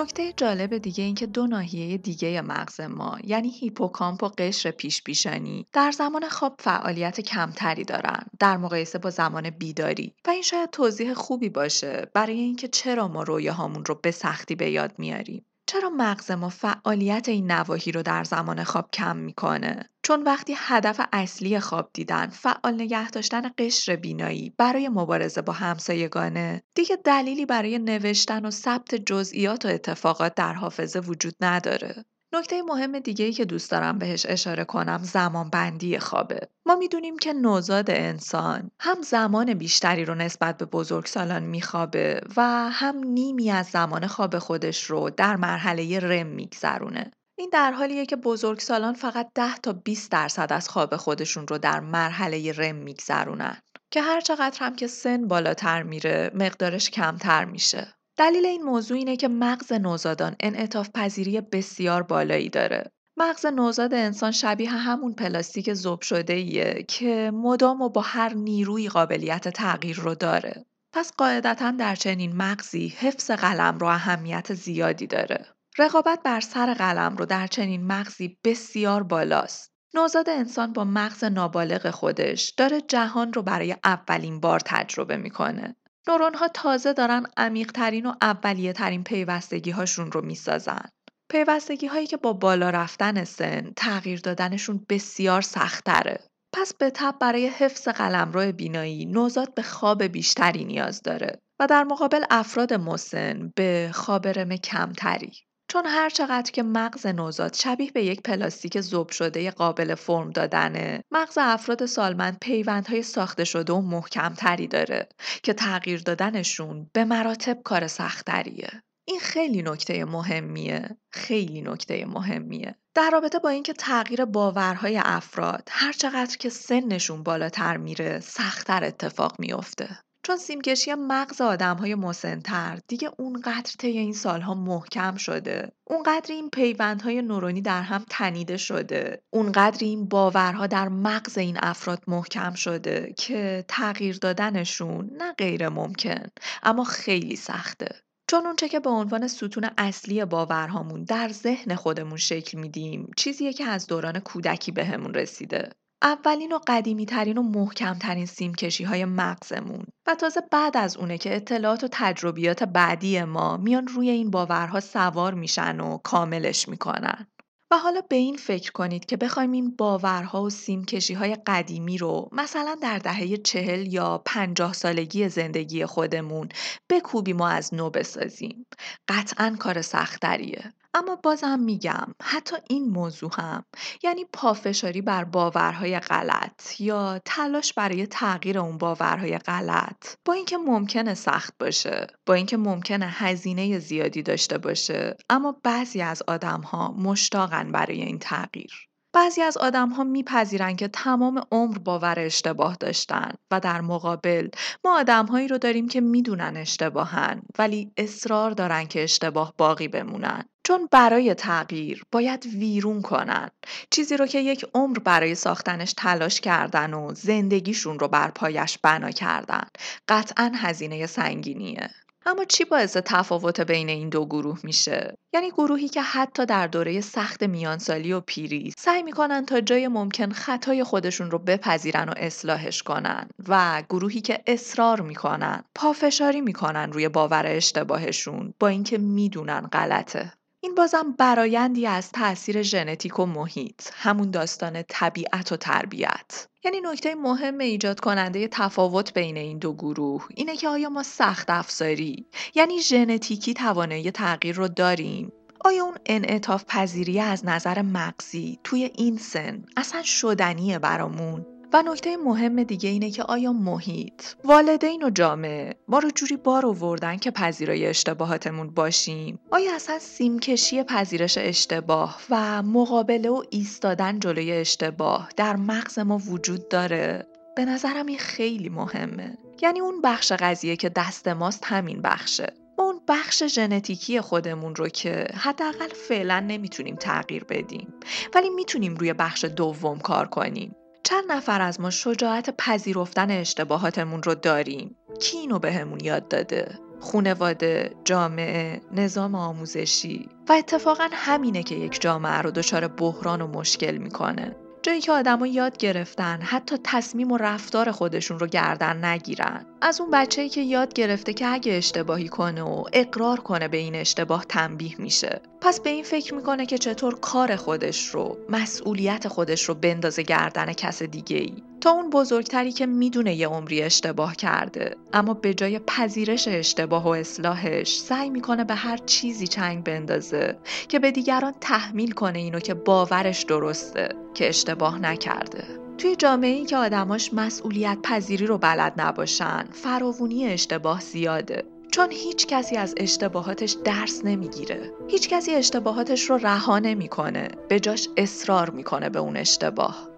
نکته 0.00 0.32
جالب 0.32 0.78
دیگه 0.78 1.04
این 1.04 1.14
که 1.14 1.26
دو 1.26 1.46
ناحیه 1.46 1.98
دیگه 1.98 2.40
مغز 2.40 2.80
ما 2.80 3.18
یعنی 3.24 3.50
هیپوکامپ 3.50 4.22
و 4.22 4.28
قشر 4.28 4.70
پیش 4.70 5.02
پیشانی 5.02 5.66
در 5.72 5.90
زمان 5.90 6.28
خواب 6.28 6.54
فعالیت 6.58 7.20
کمتری 7.20 7.84
دارن 7.84 8.26
در 8.38 8.56
مقایسه 8.56 8.98
با 8.98 9.10
زمان 9.10 9.50
بیداری. 9.50 10.14
و 10.26 10.30
این 10.30 10.42
شاید 10.42 10.70
توضیح 10.70 11.14
خوبی 11.14 11.48
باشه 11.48 12.10
برای 12.14 12.40
اینکه 12.40 12.68
چرا 12.68 13.08
ما 13.08 13.22
رویاهامون 13.22 13.84
رو 13.84 13.94
به 13.94 14.10
سختی 14.10 14.54
به 14.54 14.70
یاد 14.70 14.92
میاریم. 14.98 15.44
چرا 15.70 15.90
مغز 15.90 16.30
ما 16.30 16.48
فعالیت 16.48 17.28
این 17.28 17.50
نواحی 17.50 17.92
رو 17.92 18.02
در 18.02 18.24
زمان 18.24 18.64
خواب 18.64 18.90
کم 18.92 19.16
می‌کنه؟ 19.16 19.88
چون 20.02 20.22
وقتی 20.22 20.54
هدف 20.56 21.00
اصلی 21.12 21.60
خواب 21.60 21.90
دیدن 21.92 22.26
فعال 22.26 22.74
نگه 22.74 23.10
داشتن 23.10 23.50
قشر 23.58 23.96
بینایی 23.96 24.54
برای 24.58 24.88
مبارزه 24.88 25.42
با 25.42 25.52
همسایگانه 25.52 26.62
دیگه 26.74 26.96
دلیلی 27.04 27.46
برای 27.46 27.78
نوشتن 27.78 28.46
و 28.46 28.50
ثبت 28.50 28.94
جزئیات 28.94 29.64
و 29.64 29.68
اتفاقات 29.68 30.34
در 30.34 30.52
حافظه 30.52 31.00
وجود 31.00 31.34
نداره. 31.40 32.04
نکته 32.32 32.62
مهم 32.62 32.98
دیگه 32.98 33.24
ای 33.24 33.32
که 33.32 33.44
دوست 33.44 33.70
دارم 33.70 33.98
بهش 33.98 34.26
اشاره 34.28 34.64
کنم 34.64 35.00
زمان 35.02 35.50
بندی 35.50 35.98
خوابه. 35.98 36.40
ما 36.66 36.74
می‌دونیم 36.74 37.18
که 37.18 37.32
نوزاد 37.32 37.90
انسان 37.90 38.70
هم 38.80 39.02
زمان 39.02 39.54
بیشتری 39.54 40.04
رو 40.04 40.14
نسبت 40.14 40.58
به 40.58 40.64
بزرگسالان 40.64 41.42
میخوابه 41.42 42.20
و 42.36 42.42
هم 42.72 42.96
نیمی 42.98 43.50
از 43.50 43.66
زمان 43.66 44.06
خواب 44.06 44.38
خودش 44.38 44.84
رو 44.84 45.10
در 45.10 45.36
مرحله 45.36 46.00
رم 46.00 46.26
میگذرونه. 46.26 47.10
این 47.38 47.50
در 47.52 47.72
حالیه 47.72 48.06
که 48.06 48.16
بزرگسالان 48.16 48.94
فقط 48.94 49.30
10 49.34 49.56
تا 49.56 49.72
20 49.72 50.10
درصد 50.10 50.52
از 50.52 50.68
خواب 50.68 50.96
خودشون 50.96 51.48
رو 51.48 51.58
در 51.58 51.80
مرحله 51.80 52.52
رم 52.52 52.74
میگذرونن 52.74 53.58
که 53.90 54.02
هر 54.02 54.20
چقدر 54.20 54.58
هم 54.60 54.76
که 54.76 54.86
سن 54.86 55.28
بالاتر 55.28 55.82
میره 55.82 56.30
مقدارش 56.34 56.90
کمتر 56.90 57.44
میشه. 57.44 57.94
دلیل 58.20 58.46
این 58.46 58.62
موضوع 58.62 58.96
اینه 58.96 59.16
که 59.16 59.28
مغز 59.28 59.72
نوزادان 59.72 60.36
انعطاف 60.40 60.90
پذیری 60.94 61.40
بسیار 61.40 62.02
بالایی 62.02 62.48
داره. 62.48 62.90
مغز 63.16 63.46
نوزاد 63.46 63.94
انسان 63.94 64.30
شبیه 64.30 64.70
همون 64.70 65.14
پلاستیک 65.14 65.74
ذوب 65.74 66.00
شده 66.00 66.32
ایه 66.32 66.84
که 66.88 67.30
مدام 67.34 67.82
و 67.82 67.88
با 67.88 68.00
هر 68.00 68.34
نیروی 68.34 68.88
قابلیت 68.88 69.48
تغییر 69.48 69.96
رو 69.96 70.14
داره. 70.14 70.66
پس 70.92 71.12
قاعدتا 71.18 71.70
در 71.70 71.94
چنین 71.94 72.36
مغزی 72.36 72.88
حفظ 72.88 73.30
قلم 73.30 73.78
رو 73.78 73.86
اهمیت 73.86 74.54
زیادی 74.54 75.06
داره. 75.06 75.46
رقابت 75.78 76.22
بر 76.24 76.40
سر 76.40 76.74
قلم 76.74 77.16
رو 77.16 77.26
در 77.26 77.46
چنین 77.46 77.86
مغزی 77.86 78.38
بسیار 78.44 79.02
بالاست. 79.02 79.72
نوزاد 79.94 80.28
انسان 80.28 80.72
با 80.72 80.84
مغز 80.84 81.24
نابالغ 81.24 81.90
خودش 81.90 82.50
داره 82.50 82.80
جهان 82.80 83.32
رو 83.32 83.42
برای 83.42 83.76
اولین 83.84 84.40
بار 84.40 84.60
تجربه 84.60 85.16
می‌کنه. 85.16 85.76
نورون 86.08 86.34
ها 86.34 86.48
تازه 86.48 86.92
دارن 86.92 87.26
عمیق 87.36 87.72
ترین 87.72 88.06
و 88.06 88.14
اولیه 88.22 88.72
ترین 88.72 89.04
پیوستگی 89.04 89.70
هاشون 89.70 90.12
رو 90.12 90.24
می‌سازن. 90.24 90.88
پیوستگی 91.30 91.86
هایی 91.86 92.06
که 92.06 92.16
با 92.16 92.32
بالا 92.32 92.70
رفتن 92.70 93.24
سن 93.24 93.72
تغییر 93.76 94.20
دادنشون 94.20 94.86
بسیار 94.88 95.40
سختره. 95.42 96.24
پس 96.54 96.74
به 96.74 96.90
تب 96.90 97.14
برای 97.20 97.46
حفظ 97.46 97.88
قلمرو 97.88 98.52
بینایی 98.52 99.06
نوزاد 99.06 99.54
به 99.54 99.62
خواب 99.62 100.02
بیشتری 100.02 100.64
نیاز 100.64 101.02
داره 101.02 101.38
و 101.60 101.66
در 101.66 101.84
مقابل 101.84 102.24
افراد 102.30 102.72
مسن 102.72 103.52
به 103.56 103.90
خواب 103.94 104.28
رم 104.28 104.56
کمتری. 104.56 105.32
چون 105.70 105.86
هر 105.86 106.10
چقدر 106.10 106.50
که 106.50 106.62
مغز 106.62 107.06
نوزاد 107.06 107.54
شبیه 107.54 107.90
به 107.90 108.04
یک 108.04 108.22
پلاستیک 108.22 108.80
ذوب 108.80 109.10
شده 109.10 109.50
قابل 109.50 109.94
فرم 109.94 110.30
دادنه 110.30 111.04
مغز 111.10 111.38
افراد 111.40 111.86
سالمند 111.86 112.38
پیوندهای 112.40 113.02
ساخته 113.02 113.44
شده 113.44 113.72
و 113.72 113.80
محکمتری 113.80 114.66
داره 114.66 115.08
که 115.42 115.52
تغییر 115.52 116.00
دادنشون 116.00 116.90
به 116.92 117.04
مراتب 117.04 117.62
کار 117.64 117.86
سختتریه 117.86 118.82
این 119.04 119.20
خیلی 119.20 119.62
نکته 119.62 120.04
مهمیه. 120.04 120.96
خیلی 121.12 121.62
نکته 121.62 122.06
مهمیه. 122.06 122.74
در 122.94 123.10
رابطه 123.12 123.38
با 123.38 123.48
اینکه 123.48 123.72
تغییر 123.72 124.24
باورهای 124.24 125.00
افراد 125.04 125.68
هر 125.70 125.92
چقدر 125.92 126.36
که 126.36 126.48
سنشون 126.48 127.22
بالاتر 127.22 127.76
میره 127.76 128.20
سختتر 128.20 128.84
اتفاق 128.84 129.36
میافته. 129.38 129.98
چون 130.22 130.36
سیمکشی 130.36 130.94
مغز 130.94 131.40
های 131.40 131.94
مسنتر. 131.94 132.78
دیگه 132.88 133.10
اونقدر 133.18 133.72
طی 133.78 133.88
این 133.88 134.12
سالها 134.12 134.54
محکم 134.54 135.16
شده. 135.16 135.72
اونقدر 135.84 136.34
این 136.34 136.50
پیوندهای 136.50 137.22
نورونی 137.22 137.62
در 137.62 137.82
هم 137.82 138.04
تنیده 138.10 138.56
شده. 138.56 139.22
اونقدر 139.30 139.84
این 139.84 140.08
باورها 140.08 140.66
در 140.66 140.88
مغز 140.88 141.38
این 141.38 141.58
افراد 141.62 142.02
محکم 142.06 142.54
شده 142.54 143.14
که 143.16 143.64
تغییر 143.68 144.18
دادنشون 144.18 145.10
نه 145.16 145.32
غیر 145.32 145.68
ممکن 145.68 146.26
اما 146.62 146.84
خیلی 146.84 147.36
سخته. 147.36 147.88
چون 148.30 148.46
اونچه 148.46 148.68
که 148.68 148.80
به 148.80 148.90
عنوان 148.90 149.28
ستون 149.28 149.70
اصلی 149.78 150.24
باورهامون 150.24 151.04
در 151.04 151.28
ذهن 151.28 151.74
خودمون 151.74 152.16
شکل 152.16 152.58
میدیم 152.58 153.10
چیزیه 153.16 153.52
که 153.52 153.64
از 153.64 153.86
دوران 153.86 154.20
کودکی 154.20 154.72
بهمون 154.72 155.14
رسیده. 155.14 155.70
اولین 156.02 156.52
و 156.52 156.58
قدیمی 156.66 157.06
ترین 157.06 157.38
و 157.38 157.42
محکم 157.42 157.94
ترین 157.94 158.26
سیمکشی 158.26 158.84
های 158.84 159.04
مغزمون 159.04 159.84
و 160.06 160.14
تازه 160.14 160.40
بعد 160.50 160.76
از 160.76 160.96
اونه 160.96 161.18
که 161.18 161.36
اطلاعات 161.36 161.84
و 161.84 161.88
تجربیات 161.92 162.64
بعدی 162.64 163.24
ما 163.24 163.56
میان 163.56 163.86
روی 163.86 164.10
این 164.10 164.30
باورها 164.30 164.80
سوار 164.80 165.34
میشن 165.34 165.80
و 165.80 165.98
کاملش 165.98 166.68
می‌کنن. 166.68 167.26
و 167.72 167.78
حالا 167.78 168.00
به 168.00 168.16
این 168.16 168.36
فکر 168.36 168.72
کنید 168.72 169.04
که 169.04 169.16
بخوایم 169.16 169.52
این 169.52 169.76
باورها 169.76 170.42
و 170.42 170.50
سیمکشی 170.50 171.14
های 171.14 171.36
قدیمی 171.46 171.98
رو 171.98 172.28
مثلا 172.32 172.76
در 172.82 172.98
دهه 172.98 173.36
چهل 173.36 173.92
یا 173.92 174.18
پنجاه 174.18 174.72
سالگی 174.72 175.28
زندگی 175.28 175.86
خودمون 175.86 176.48
بکوبیم 176.90 177.38
و 177.38 177.42
از 177.42 177.74
نو 177.74 177.90
بسازیم. 177.90 178.66
قطعا 179.08 179.56
کار 179.58 179.82
سختریه. 179.82 180.72
اما 180.94 181.16
بازم 181.16 181.60
میگم 181.60 182.14
حتی 182.22 182.56
این 182.68 182.88
موضوع 182.88 183.30
هم 183.34 183.64
یعنی 184.02 184.24
پافشاری 184.32 185.02
بر 185.02 185.24
باورهای 185.24 185.98
غلط 185.98 186.80
یا 186.80 187.20
تلاش 187.24 187.72
برای 187.72 188.06
تغییر 188.06 188.58
اون 188.58 188.78
باورهای 188.78 189.38
غلط 189.38 190.16
با 190.24 190.32
اینکه 190.32 190.58
ممکنه 190.58 191.14
سخت 191.14 191.54
باشه 191.60 192.06
با 192.26 192.34
اینکه 192.34 192.56
ممکنه 192.56 193.06
هزینه 193.08 193.78
زیادی 193.78 194.22
داشته 194.22 194.58
باشه 194.58 195.16
اما 195.30 195.60
بعضی 195.64 196.02
از 196.02 196.22
آدمها 196.28 196.92
مشتاقن 196.92 197.72
برای 197.72 198.02
این 198.02 198.18
تغییر. 198.18 198.90
بعضی 199.12 199.42
از 199.42 199.56
آدم 199.56 199.88
ها 199.88 200.04
میپذیرن 200.04 200.76
که 200.76 200.88
تمام 200.88 201.42
عمر 201.52 201.78
باور 201.78 202.14
اشتباه 202.18 202.76
داشتن 202.80 203.32
و 203.50 203.60
در 203.60 203.80
مقابل 203.80 204.48
ما 204.84 204.98
آدم 204.98 205.26
هایی 205.26 205.48
رو 205.48 205.58
داریم 205.58 205.88
که 205.88 206.00
می‌دونن 206.00 206.56
اشتباهن 206.56 207.42
ولی 207.58 207.92
اصرار 207.96 208.50
دارن 208.50 208.86
که 208.86 209.02
اشتباه 209.02 209.54
باقی 209.58 209.88
بمونن. 209.88 210.44
چون 210.70 210.88
برای 210.90 211.34
تغییر 211.34 212.02
باید 212.12 212.46
ویرون 212.46 213.02
کنن 213.02 213.50
چیزی 213.90 214.16
رو 214.16 214.26
که 214.26 214.38
یک 214.38 214.66
عمر 214.74 214.98
برای 214.98 215.34
ساختنش 215.34 215.92
تلاش 215.96 216.40
کردن 216.40 216.94
و 216.94 217.14
زندگیشون 217.14 217.98
رو 217.98 218.08
بر 218.08 218.30
پایش 218.30 218.78
بنا 218.78 219.10
کردن 219.10 219.62
قطعا 220.08 220.52
هزینه 220.54 221.06
سنگینیه. 221.06 221.90
اما 222.26 222.44
چی 222.44 222.64
باعث 222.64 222.96
تفاوت 222.96 223.60
بین 223.60 223.88
این 223.88 224.08
دو 224.08 224.26
گروه 224.26 224.58
میشه؟ 224.64 225.14
یعنی 225.34 225.50
گروهی 225.50 225.88
که 225.88 226.02
حتی 226.02 226.46
در 226.46 226.66
دوره 226.66 227.00
سخت 227.00 227.42
میانسالی 227.42 228.12
و 228.12 228.20
پیری 228.20 228.72
سعی 228.78 229.02
می‌کنن 229.02 229.46
تا 229.46 229.60
جای 229.60 229.88
ممکن 229.88 230.32
خطای 230.32 230.84
خودشون 230.84 231.30
رو 231.30 231.38
بپذیرن 231.38 232.08
و 232.08 232.12
اصلاحش 232.16 232.82
کنن 232.82 233.28
و 233.48 233.82
گروهی 233.88 234.20
که 234.20 234.40
اصرار 234.46 235.00
می‌کنن 235.00 235.64
پافشاری 235.74 236.40
می‌کنن 236.40 236.92
روی 236.92 237.08
باور 237.08 237.46
اشتباهشون 237.46 238.54
با 238.60 238.68
اینکه 238.68 238.98
می‌دونن 238.98 239.60
غلطه. 239.60 240.32
این 240.62 240.74
بازم 240.74 241.12
برایندی 241.18 241.86
از 241.86 242.12
تاثیر 242.12 242.62
ژنتیک 242.62 243.18
و 243.18 243.26
محیط 243.26 243.82
همون 243.94 244.30
داستان 244.30 244.82
طبیعت 244.88 245.52
و 245.52 245.56
تربیت. 245.56 246.46
یعنی 246.64 246.80
نکته 246.80 247.14
مهم 247.14 247.58
ایجاد 247.58 248.00
کننده 248.00 248.48
تفاوت 248.48 249.14
بین 249.14 249.36
این 249.36 249.58
دو 249.58 249.72
گروه 249.72 250.26
اینه 250.34 250.56
که 250.56 250.68
آیا 250.68 250.88
ما 250.88 251.02
سخت 251.02 251.50
افزاری 251.50 252.26
یعنی 252.54 252.80
ژنتیکی 252.80 253.54
توانایی 253.54 254.10
تغییر 254.10 254.56
رو 254.56 254.68
داریم؟ 254.68 255.32
آیا 255.64 255.84
اون 255.84 255.96
انعطاف 256.06 256.64
پذیری 256.68 257.20
از 257.20 257.46
نظر 257.46 257.82
مغزی 257.82 258.58
توی 258.64 258.90
این 258.94 259.16
سن 259.16 259.64
اصلا 259.76 260.02
شدنیه 260.02 260.78
برامون؟ 260.78 261.46
و 261.72 261.82
نکته 261.82 262.16
مهم 262.16 262.62
دیگه 262.62 262.88
اینه 262.88 263.10
که 263.10 263.22
آیا 263.22 263.52
محیط، 263.52 264.22
والدین 264.44 265.02
و 265.02 265.10
جامعه 265.10 265.74
ما 265.88 265.98
رو 265.98 266.10
جوری 266.10 266.36
بار 266.36 266.66
آوردن 266.66 267.16
که 267.16 267.30
پذیرای 267.30 267.86
اشتباهاتمون 267.86 268.70
باشیم؟ 268.70 269.38
آیا 269.50 269.74
اصلا 269.74 269.98
سیمکشی 269.98 270.82
پذیرش 270.82 271.38
اشتباه 271.38 272.20
و 272.30 272.62
مقابله 272.62 273.30
و 273.30 273.42
ایستادن 273.50 274.18
جلوی 274.18 274.52
اشتباه 274.52 275.28
در 275.36 275.56
مغز 275.56 275.98
ما 275.98 276.18
وجود 276.18 276.68
داره؟ 276.68 277.26
به 277.56 277.64
نظرم 277.64 278.06
این 278.06 278.18
خیلی 278.18 278.68
مهمه. 278.68 279.38
یعنی 279.62 279.80
اون 279.80 280.00
بخش 280.00 280.32
قضیه 280.32 280.76
که 280.76 280.88
دست 280.88 281.28
ماست 281.28 281.64
همین 281.64 282.02
بخشه. 282.02 282.52
اون 282.78 283.00
بخش 283.08 283.42
ژنتیکی 283.42 284.20
خودمون 284.20 284.74
رو 284.74 284.88
که 284.88 285.26
حداقل 285.34 285.88
فعلا 286.08 286.40
نمی‌تونیم 286.40 286.96
تغییر 286.96 287.44
بدیم 287.44 287.94
ولی 288.34 288.48
می‌تونیم 288.50 288.94
روی 288.94 289.12
بخش 289.12 289.44
دوم 289.44 289.98
کار 289.98 290.28
کنیم 290.28 290.76
چند 291.02 291.24
نفر 291.28 291.60
از 291.60 291.80
ما 291.80 291.90
شجاعت 291.90 292.54
پذیرفتن 292.58 293.30
اشتباهاتمون 293.30 294.22
رو 294.22 294.34
داریم. 294.34 294.96
کی 295.20 295.38
اینو 295.38 295.58
بهمون 295.58 296.00
یاد 296.04 296.28
داده؟ 296.28 296.78
خونواده، 297.00 297.96
جامعه، 298.04 298.80
نظام 298.92 299.34
آموزشی. 299.34 300.28
و 300.48 300.52
اتفاقا 300.52 301.08
همینه 301.12 301.62
که 301.62 301.74
یک 301.74 302.00
جامعه 302.00 302.38
رو 302.38 302.50
دچار 302.50 302.88
بحران 302.88 303.42
و 303.42 303.46
مشکل 303.46 303.96
می‌کنه. 303.96 304.56
جایی 304.82 305.00
که 305.00 305.12
آدما 305.12 305.46
یاد 305.46 305.76
گرفتن 305.76 306.38
حتی 306.42 306.76
تصمیم 306.84 307.32
و 307.32 307.36
رفتار 307.36 307.90
خودشون 307.90 308.38
رو 308.38 308.46
گردن 308.46 309.04
نگیرن. 309.04 309.66
از 309.80 310.00
اون 310.00 310.10
بچه‌ای 310.10 310.48
که 310.48 310.60
یاد 310.60 310.92
گرفته 310.92 311.32
که 311.32 311.46
اگه 311.46 311.72
اشتباهی 311.72 312.28
کنه 312.28 312.62
و 312.62 312.84
اقرار 312.92 313.40
کنه 313.40 313.68
به 313.68 313.76
این 313.76 313.94
اشتباه 313.94 314.44
تنبیه 314.44 315.00
میشه. 315.00 315.40
پس 315.60 315.80
به 315.80 315.90
این 315.90 316.04
فکر 316.04 316.34
می‌کنه 316.34 316.66
که 316.66 316.78
چطور 316.78 317.20
کار 317.20 317.56
خودش 317.56 318.08
رو 318.08 318.36
مسئولیت 318.48 319.28
خودش 319.28 319.62
رو 319.62 319.74
بندازه 319.74 320.22
گردن 320.22 320.72
کس 320.72 321.02
دیگه 321.02 321.36
ای 321.36 321.69
تا 321.80 321.90
اون 321.90 322.10
بزرگتری 322.10 322.72
که 322.72 322.86
می‌دونه 322.86 323.34
یه 323.34 323.48
عمری 323.48 323.82
اشتباه 323.82 324.36
کرده 324.36 324.96
اما 325.12 325.34
به 325.34 325.54
جای 325.54 325.78
پذیرش 325.78 326.48
اشتباه 326.48 327.04
و 327.04 327.08
اصلاحش 327.08 327.98
سعی 327.98 328.30
می‌کنه 328.30 328.64
به 328.64 328.74
هر 328.74 328.96
چیزی 328.96 329.46
چنگ 329.46 329.84
بندازه 329.84 330.58
که 330.88 330.98
به 330.98 331.10
دیگران 331.10 331.54
تحمیل 331.60 332.12
کنه 332.12 332.38
اینو 332.38 332.60
که 332.60 332.74
باورش 332.74 333.42
درسته 333.42 334.08
که 334.34 334.48
اشتباه 334.48 334.98
نکرده. 334.98 335.64
توی 335.98 336.16
جامعه 336.16 336.50
ای 336.50 336.64
که 336.64 336.76
آدماش 336.76 337.34
مسئولیت 337.34 337.98
پذیری 338.02 338.46
رو 338.46 338.58
بلد 338.58 338.92
نباشن 338.96 339.64
فراوونی 339.72 340.46
اشتباه 340.46 341.00
زیاده. 341.00 341.64
چون 341.92 342.10
هیچ 342.10 342.46
کسی 342.46 342.76
از 342.76 342.94
اشتباهاتش 342.96 343.76
درس 343.84 344.24
نمی‌گیره. 344.24 344.92
هیچ 345.08 345.28
کسی 345.28 345.54
اشتباهاتش 345.54 346.30
رو 346.30 346.36
رها 346.36 346.78
نمی‌کنه. 346.78 347.48
به 347.68 347.80
جاش 347.80 348.08
اصرار 348.16 348.70
می‌کنه 348.70 349.08
به 349.08 349.18
اون 349.18 349.36
اشتباه. 349.36 350.09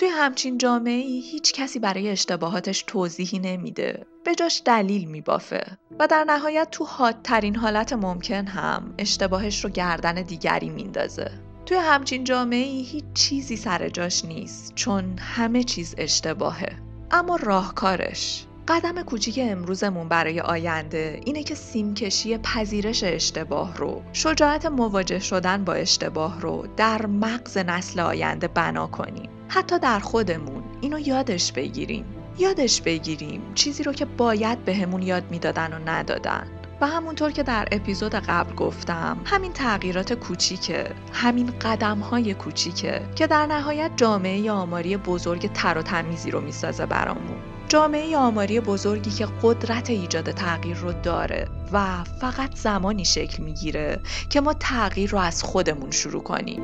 توی 0.00 0.08
همچین 0.08 0.58
جامعه 0.58 0.92
ای 0.92 1.20
هیچ 1.20 1.52
کسی 1.52 1.78
برای 1.78 2.08
اشتباهاتش 2.08 2.84
توضیحی 2.86 3.38
نمیده. 3.38 4.06
به 4.24 4.34
جاش 4.34 4.62
دلیل 4.64 5.04
میبافه. 5.04 5.78
و 5.98 6.06
در 6.06 6.24
نهایت 6.24 6.68
تو 6.70 6.84
حادترین 6.84 7.56
حالت 7.56 7.92
ممکن 7.92 8.46
هم 8.46 8.94
اشتباهش 8.98 9.64
رو 9.64 9.70
گردن 9.70 10.14
دیگری 10.14 10.68
میندازه. 10.68 11.30
توی 11.66 11.76
همچین 11.76 12.24
جامعه 12.24 12.66
ای 12.66 12.82
هیچ 12.82 13.04
چیزی 13.14 13.56
سر 13.56 13.88
جاش 13.88 14.24
نیست 14.24 14.74
چون 14.74 15.18
همه 15.18 15.64
چیز 15.64 15.94
اشتباهه. 15.98 16.76
اما 17.10 17.36
راهکارش. 17.36 18.46
قدم 18.68 19.02
کوچیک 19.02 19.38
امروزمون 19.42 20.08
برای 20.08 20.40
آینده 20.40 21.20
اینه 21.24 21.42
که 21.42 21.54
سیمکشی 21.54 22.38
پذیرش 22.38 23.04
اشتباه 23.04 23.76
رو 23.76 24.02
شجاعت 24.12 24.66
مواجه 24.66 25.18
شدن 25.18 25.64
با 25.64 25.72
اشتباه 25.72 26.40
رو 26.40 26.66
در 26.76 27.06
مغز 27.06 27.58
نسل 27.58 28.00
آینده 28.00 28.48
بنا 28.48 28.86
کنیم. 28.86 29.39
حتی 29.52 29.78
در 29.78 29.98
خودمون. 29.98 30.62
اینو 30.80 30.98
یادش 30.98 31.52
بگیریم 31.52 32.04
یادش 32.38 32.80
بگیریم 32.82 33.42
چیزی 33.54 33.82
رو 33.82 33.92
که 33.92 34.04
باید 34.04 34.64
بهمون 34.64 35.02
یاد 35.02 35.30
می‌دادن 35.30 35.72
و 35.72 35.90
ندادن. 35.90 36.46
و 36.80 36.86
همونطور 36.86 37.30
که 37.30 37.42
در 37.42 37.68
اپیزود 37.72 38.14
قبل 38.14 38.54
گفتم 38.54 39.20
همین 39.24 39.52
تغییرات 39.52 40.12
کوچیکه. 40.12 40.90
همین 41.12 41.52
قدم 41.60 41.98
های 41.98 42.34
کوچیکه 42.34 43.02
که 43.14 43.26
در 43.26 43.46
نهایت 43.46 43.90
جامعه 43.96 44.50
آماری 44.50 44.96
بزرگ 44.96 45.52
تر 45.52 45.78
و 45.78 45.82
تمیزی 45.82 46.30
رو 46.30 46.40
می‌سازه 46.40 46.86
برامون. 46.86 47.36
جامعه 47.68 48.16
آماری 48.16 48.60
بزرگی 48.60 49.10
که 49.10 49.28
قدرت 49.42 49.90
ایجاد 49.90 50.30
تغییر 50.30 50.76
رو 50.76 50.92
داره 50.92 51.48
و 51.72 52.04
فقط 52.04 52.56
زمانی 52.56 53.04
شکل 53.04 53.42
می‌گیره 53.42 54.00
که 54.30 54.40
ما 54.40 54.54
تغییر 54.54 55.10
رو 55.10 55.18
از 55.18 55.42
خودمون 55.42 55.90
شروع 55.90 56.22
کنیم. 56.22 56.62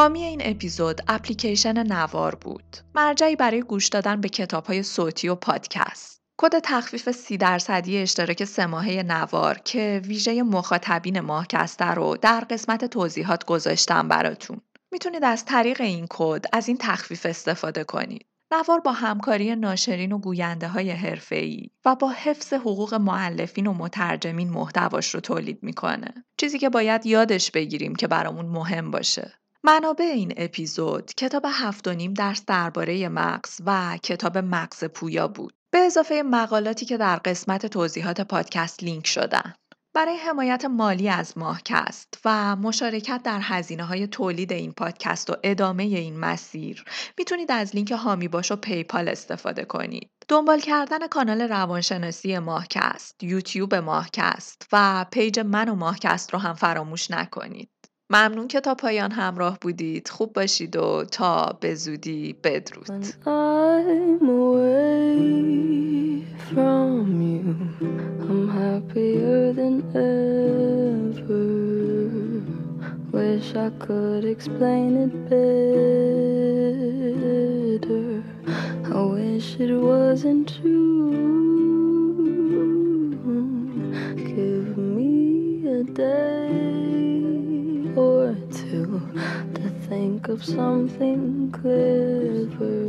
حامی 0.00 0.22
این 0.22 0.40
اپیزود 0.44 1.00
اپلیکیشن 1.08 1.86
نوار 1.86 2.34
بود. 2.34 2.76
مرجعی 2.94 3.36
برای 3.36 3.62
گوش 3.62 3.88
دادن 3.88 4.20
به 4.20 4.28
کتابهای 4.28 4.82
صوتی 4.82 5.28
و 5.28 5.34
پادکست. 5.34 6.20
کد 6.38 6.58
تخفیف 6.58 7.10
سی 7.10 7.36
درصدی 7.36 7.98
اشتراک 7.98 8.44
سماهه 8.44 9.02
نوار 9.02 9.58
که 9.58 10.02
ویژه 10.04 10.42
مخاطبین 10.42 11.20
ماهکسته 11.20 11.84
رو 11.84 12.16
در 12.16 12.40
قسمت 12.50 12.84
توضیحات 12.84 13.44
گذاشتم 13.44 14.08
براتون. 14.08 14.60
می‌تونید 14.92 15.24
از 15.24 15.44
طریق 15.44 15.80
این 15.80 16.06
کد 16.10 16.44
از 16.52 16.68
این 16.68 16.76
تخفیف 16.80 17.26
استفاده 17.26 17.84
کنید. 17.84 18.26
نوار 18.52 18.80
با 18.80 18.92
همکاری 18.92 19.56
ناشرین 19.56 20.12
و 20.12 20.18
گوینده 20.18 20.68
های 20.68 20.90
حرفه‌ای 20.90 21.70
و 21.84 21.94
با 21.96 22.10
حفظ 22.10 22.52
حقوق 22.52 22.94
معلفین 22.94 23.66
و 23.66 23.72
مترجمین 23.72 24.50
محتواش 24.50 25.14
رو 25.14 25.20
تولید 25.20 25.58
می‌کنه. 25.62 26.14
چیزی 26.36 26.58
که 26.58 26.68
باید 26.68 27.06
یادش 27.06 27.50
بگیریم 27.50 27.94
که 27.94 28.06
برامون 28.06 28.46
مهم 28.46 28.90
باشه. 28.90 29.39
منابع 29.64 30.04
این 30.04 30.34
اپیزود 30.36 31.10
کتاب 31.16 31.46
هفت 31.48 31.88
و 31.88 31.92
نیم 31.92 32.14
درس 32.14 32.44
درباره 32.46 33.08
مغز 33.08 33.60
و 33.66 33.98
کتاب 34.02 34.38
مغز 34.38 34.84
پویا 34.84 35.28
بود. 35.28 35.52
به 35.72 35.78
اضافه 35.78 36.22
مقالاتی 36.22 36.86
که 36.86 36.96
در 36.96 37.16
قسمت 37.16 37.66
توضیحات 37.66 38.20
پادکست 38.20 38.82
لینک 38.82 39.06
شدن. 39.06 39.54
برای 39.94 40.16
حمایت 40.16 40.64
مالی 40.64 41.08
از 41.08 41.38
ماهکست 41.38 42.20
و 42.24 42.56
مشارکت 42.56 43.20
در 43.24 43.40
هزینه 43.42 43.84
های 43.84 44.06
تولید 44.06 44.52
این 44.52 44.72
پادکست 44.72 45.30
و 45.30 45.36
ادامه 45.42 45.82
این 45.82 46.18
مسیر 46.18 46.84
می‌تونید 47.18 47.52
از 47.52 47.74
لینک 47.74 47.90
حامی 47.90 48.28
باش 48.28 48.52
و 48.52 48.56
PayPal 48.56 49.08
استفاده 49.08 49.64
کنید. 49.64 50.10
دنبال 50.28 50.60
کردن 50.60 51.06
کانال 51.06 51.40
روانشناسی 51.40 52.38
ماهکست، 52.38 53.22
یوتیوب 53.22 53.74
ماهکست 53.74 54.66
و 54.72 55.06
پیج 55.12 55.40
من 55.40 55.68
و 55.68 55.74
ماهکست 55.74 56.32
رو 56.32 56.38
هم 56.38 56.54
فراموش 56.54 57.10
نکنید. 57.10 57.70
ممنون 58.10 58.48
که 58.48 58.60
تا 58.60 58.74
پایان 58.74 59.12
همراه 59.12 59.58
بودید 59.60 60.08
خوب 60.08 60.32
باشید 60.32 60.76
و 60.76 61.04
تا 61.04 61.56
به 61.60 61.74
زودی 61.74 62.36
بدرود 62.44 63.06
Wish 73.12 73.56
I 73.56 73.70
could 73.84 74.24
explain 74.24 74.90
it 75.04 75.12
better. 77.80 78.22
I 78.98 79.02
wish 79.14 79.48
it 79.58 79.72
wasn't 79.74 80.46
true. 80.56 81.10
Give 84.16 84.78
me 84.78 85.66
a 85.66 85.82
day. 85.84 87.09
To 89.54 89.70
think 89.88 90.28
of 90.28 90.44
something 90.44 91.50
clever 91.50 92.80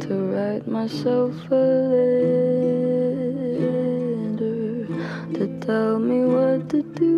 to 0.00 0.14
write 0.32 0.66
myself 0.66 1.34
a 1.50 1.54
letter 3.54 4.86
to 5.34 5.60
tell 5.60 5.98
me 5.98 6.24
what 6.24 6.68
to 6.70 6.82
do. 6.82 7.10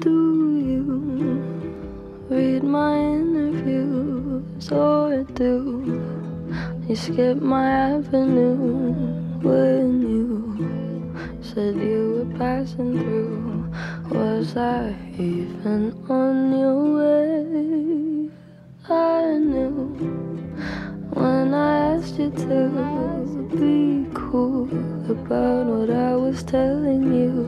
Do 0.00 0.16
you 0.70 0.84
read 2.28 2.62
my 2.64 2.96
interviews 2.98 4.72
or 4.72 5.24
do 5.34 6.09
you 6.90 6.96
skipped 6.96 7.40
my 7.40 7.70
avenue 7.70 8.56
when 9.46 10.02
you 10.02 11.38
said 11.40 11.76
you 11.76 12.26
were 12.26 12.36
passing 12.36 12.98
through. 12.98 13.70
Was 14.10 14.56
I 14.56 14.96
even 15.16 15.94
on 16.08 16.50
your 16.58 16.82
way? 16.98 18.30
I 18.88 19.38
knew 19.38 19.70
when 21.10 21.54
I 21.54 21.94
asked 21.94 22.18
you 22.18 22.30
to 22.30 23.48
be 23.54 24.10
cool 24.12 24.64
about 25.08 25.66
what 25.66 25.90
I 25.90 26.16
was 26.16 26.42
telling 26.42 27.04
you. 27.14 27.46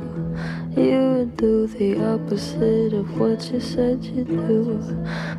You 0.81 1.01
would 1.15 1.37
do 1.37 1.67
the 1.67 2.01
opposite 2.15 2.93
of 2.93 3.19
what 3.19 3.51
you 3.51 3.59
said 3.59 4.05
you'd 4.05 4.29
do, 4.29 4.79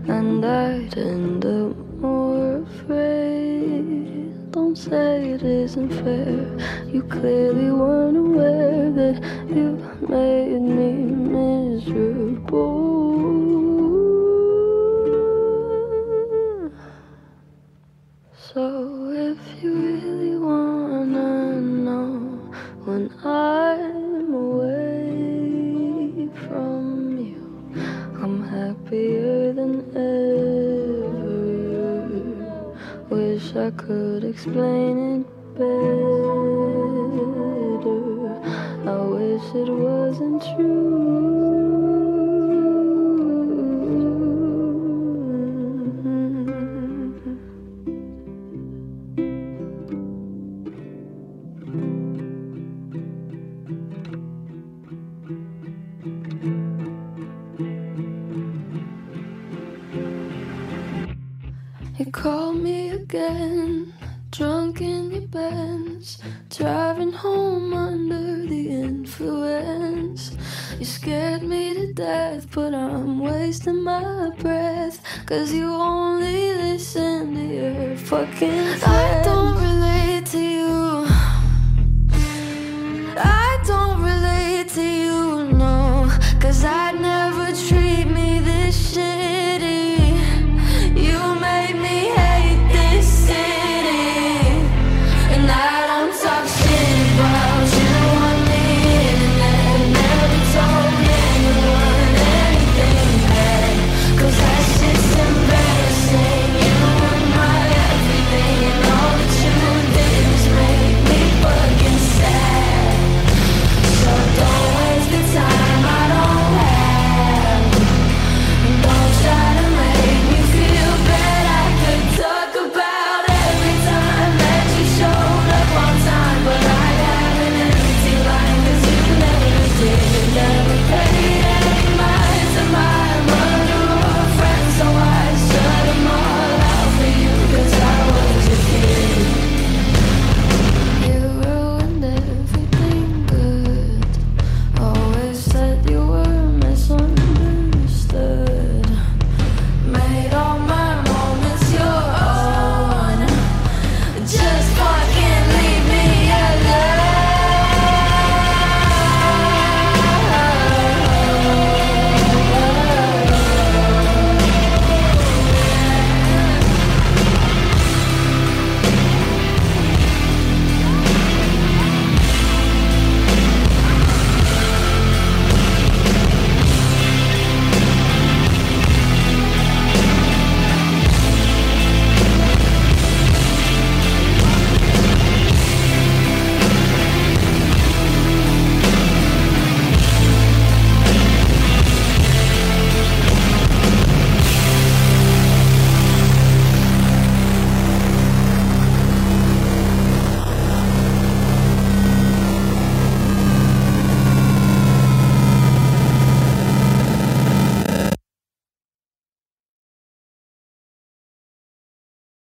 and 0.09 0.45
I'd 0.45 0.97
end 0.97 1.45
up 1.45 1.92
more 2.03 2.57
afraid. 2.57 4.51
Don't 4.51 4.77
say 4.77 5.31
it 5.31 5.41
isn't 5.41 5.89
fair. 6.03 6.43
You 6.93 7.01
clearly 7.03 7.71
weren't 7.71 8.17
aware 8.17 8.91
that 8.91 9.15
you 9.49 9.67
made 10.09 10.61
me 10.79 10.91
miserable. 11.37 12.73
So 18.49 18.63
if 19.31 19.39
you 19.63 19.73
really 19.73 20.35
wanna 20.37 21.61
know 21.61 22.09
when 22.85 23.03
I 23.23 23.72
I 33.63 33.71
could 33.71 34.25
explain 34.25 35.21
it 35.21 35.27
better. 35.55 35.93
I 38.91 38.97
wish 39.05 39.55
it 39.55 39.69
wasn't 39.71 40.43
true. 40.43 41.13
Called 62.11 62.57
me 62.57 62.82
again, 63.13 63.93
drunk 64.31 64.81
in 64.81 65.11
your 65.11 65.27
Benz, 65.27 66.17
driving 66.49 67.11
home 67.11 67.71
under 67.71 68.47
the 68.47 68.69
influence. 68.69 70.35
You 70.79 70.85
scared 70.85 71.43
me 71.43 71.75
to 71.75 71.93
death, 71.93 72.47
but 72.51 72.73
I'm 72.73 73.19
wasting 73.19 73.83
my 73.83 74.31
breath, 74.39 74.99
cause 75.27 75.53
you 75.53 75.71
only 75.71 76.53
listen 76.53 77.35
to 77.35 77.41
your 77.41 77.97
fucking 77.97 78.79
friends. 78.79 78.83
I 78.83 79.21
don't 79.23 79.57
relate 79.61 80.25
to 80.27 80.39
you. 80.39 81.05
I 83.15 83.63
don't 83.67 84.01
relate 84.01 84.69
to 84.69 84.81
you, 84.81 85.53
no, 85.53 86.09
cause 86.39 86.63
I 86.63 86.91
never. 86.93 87.22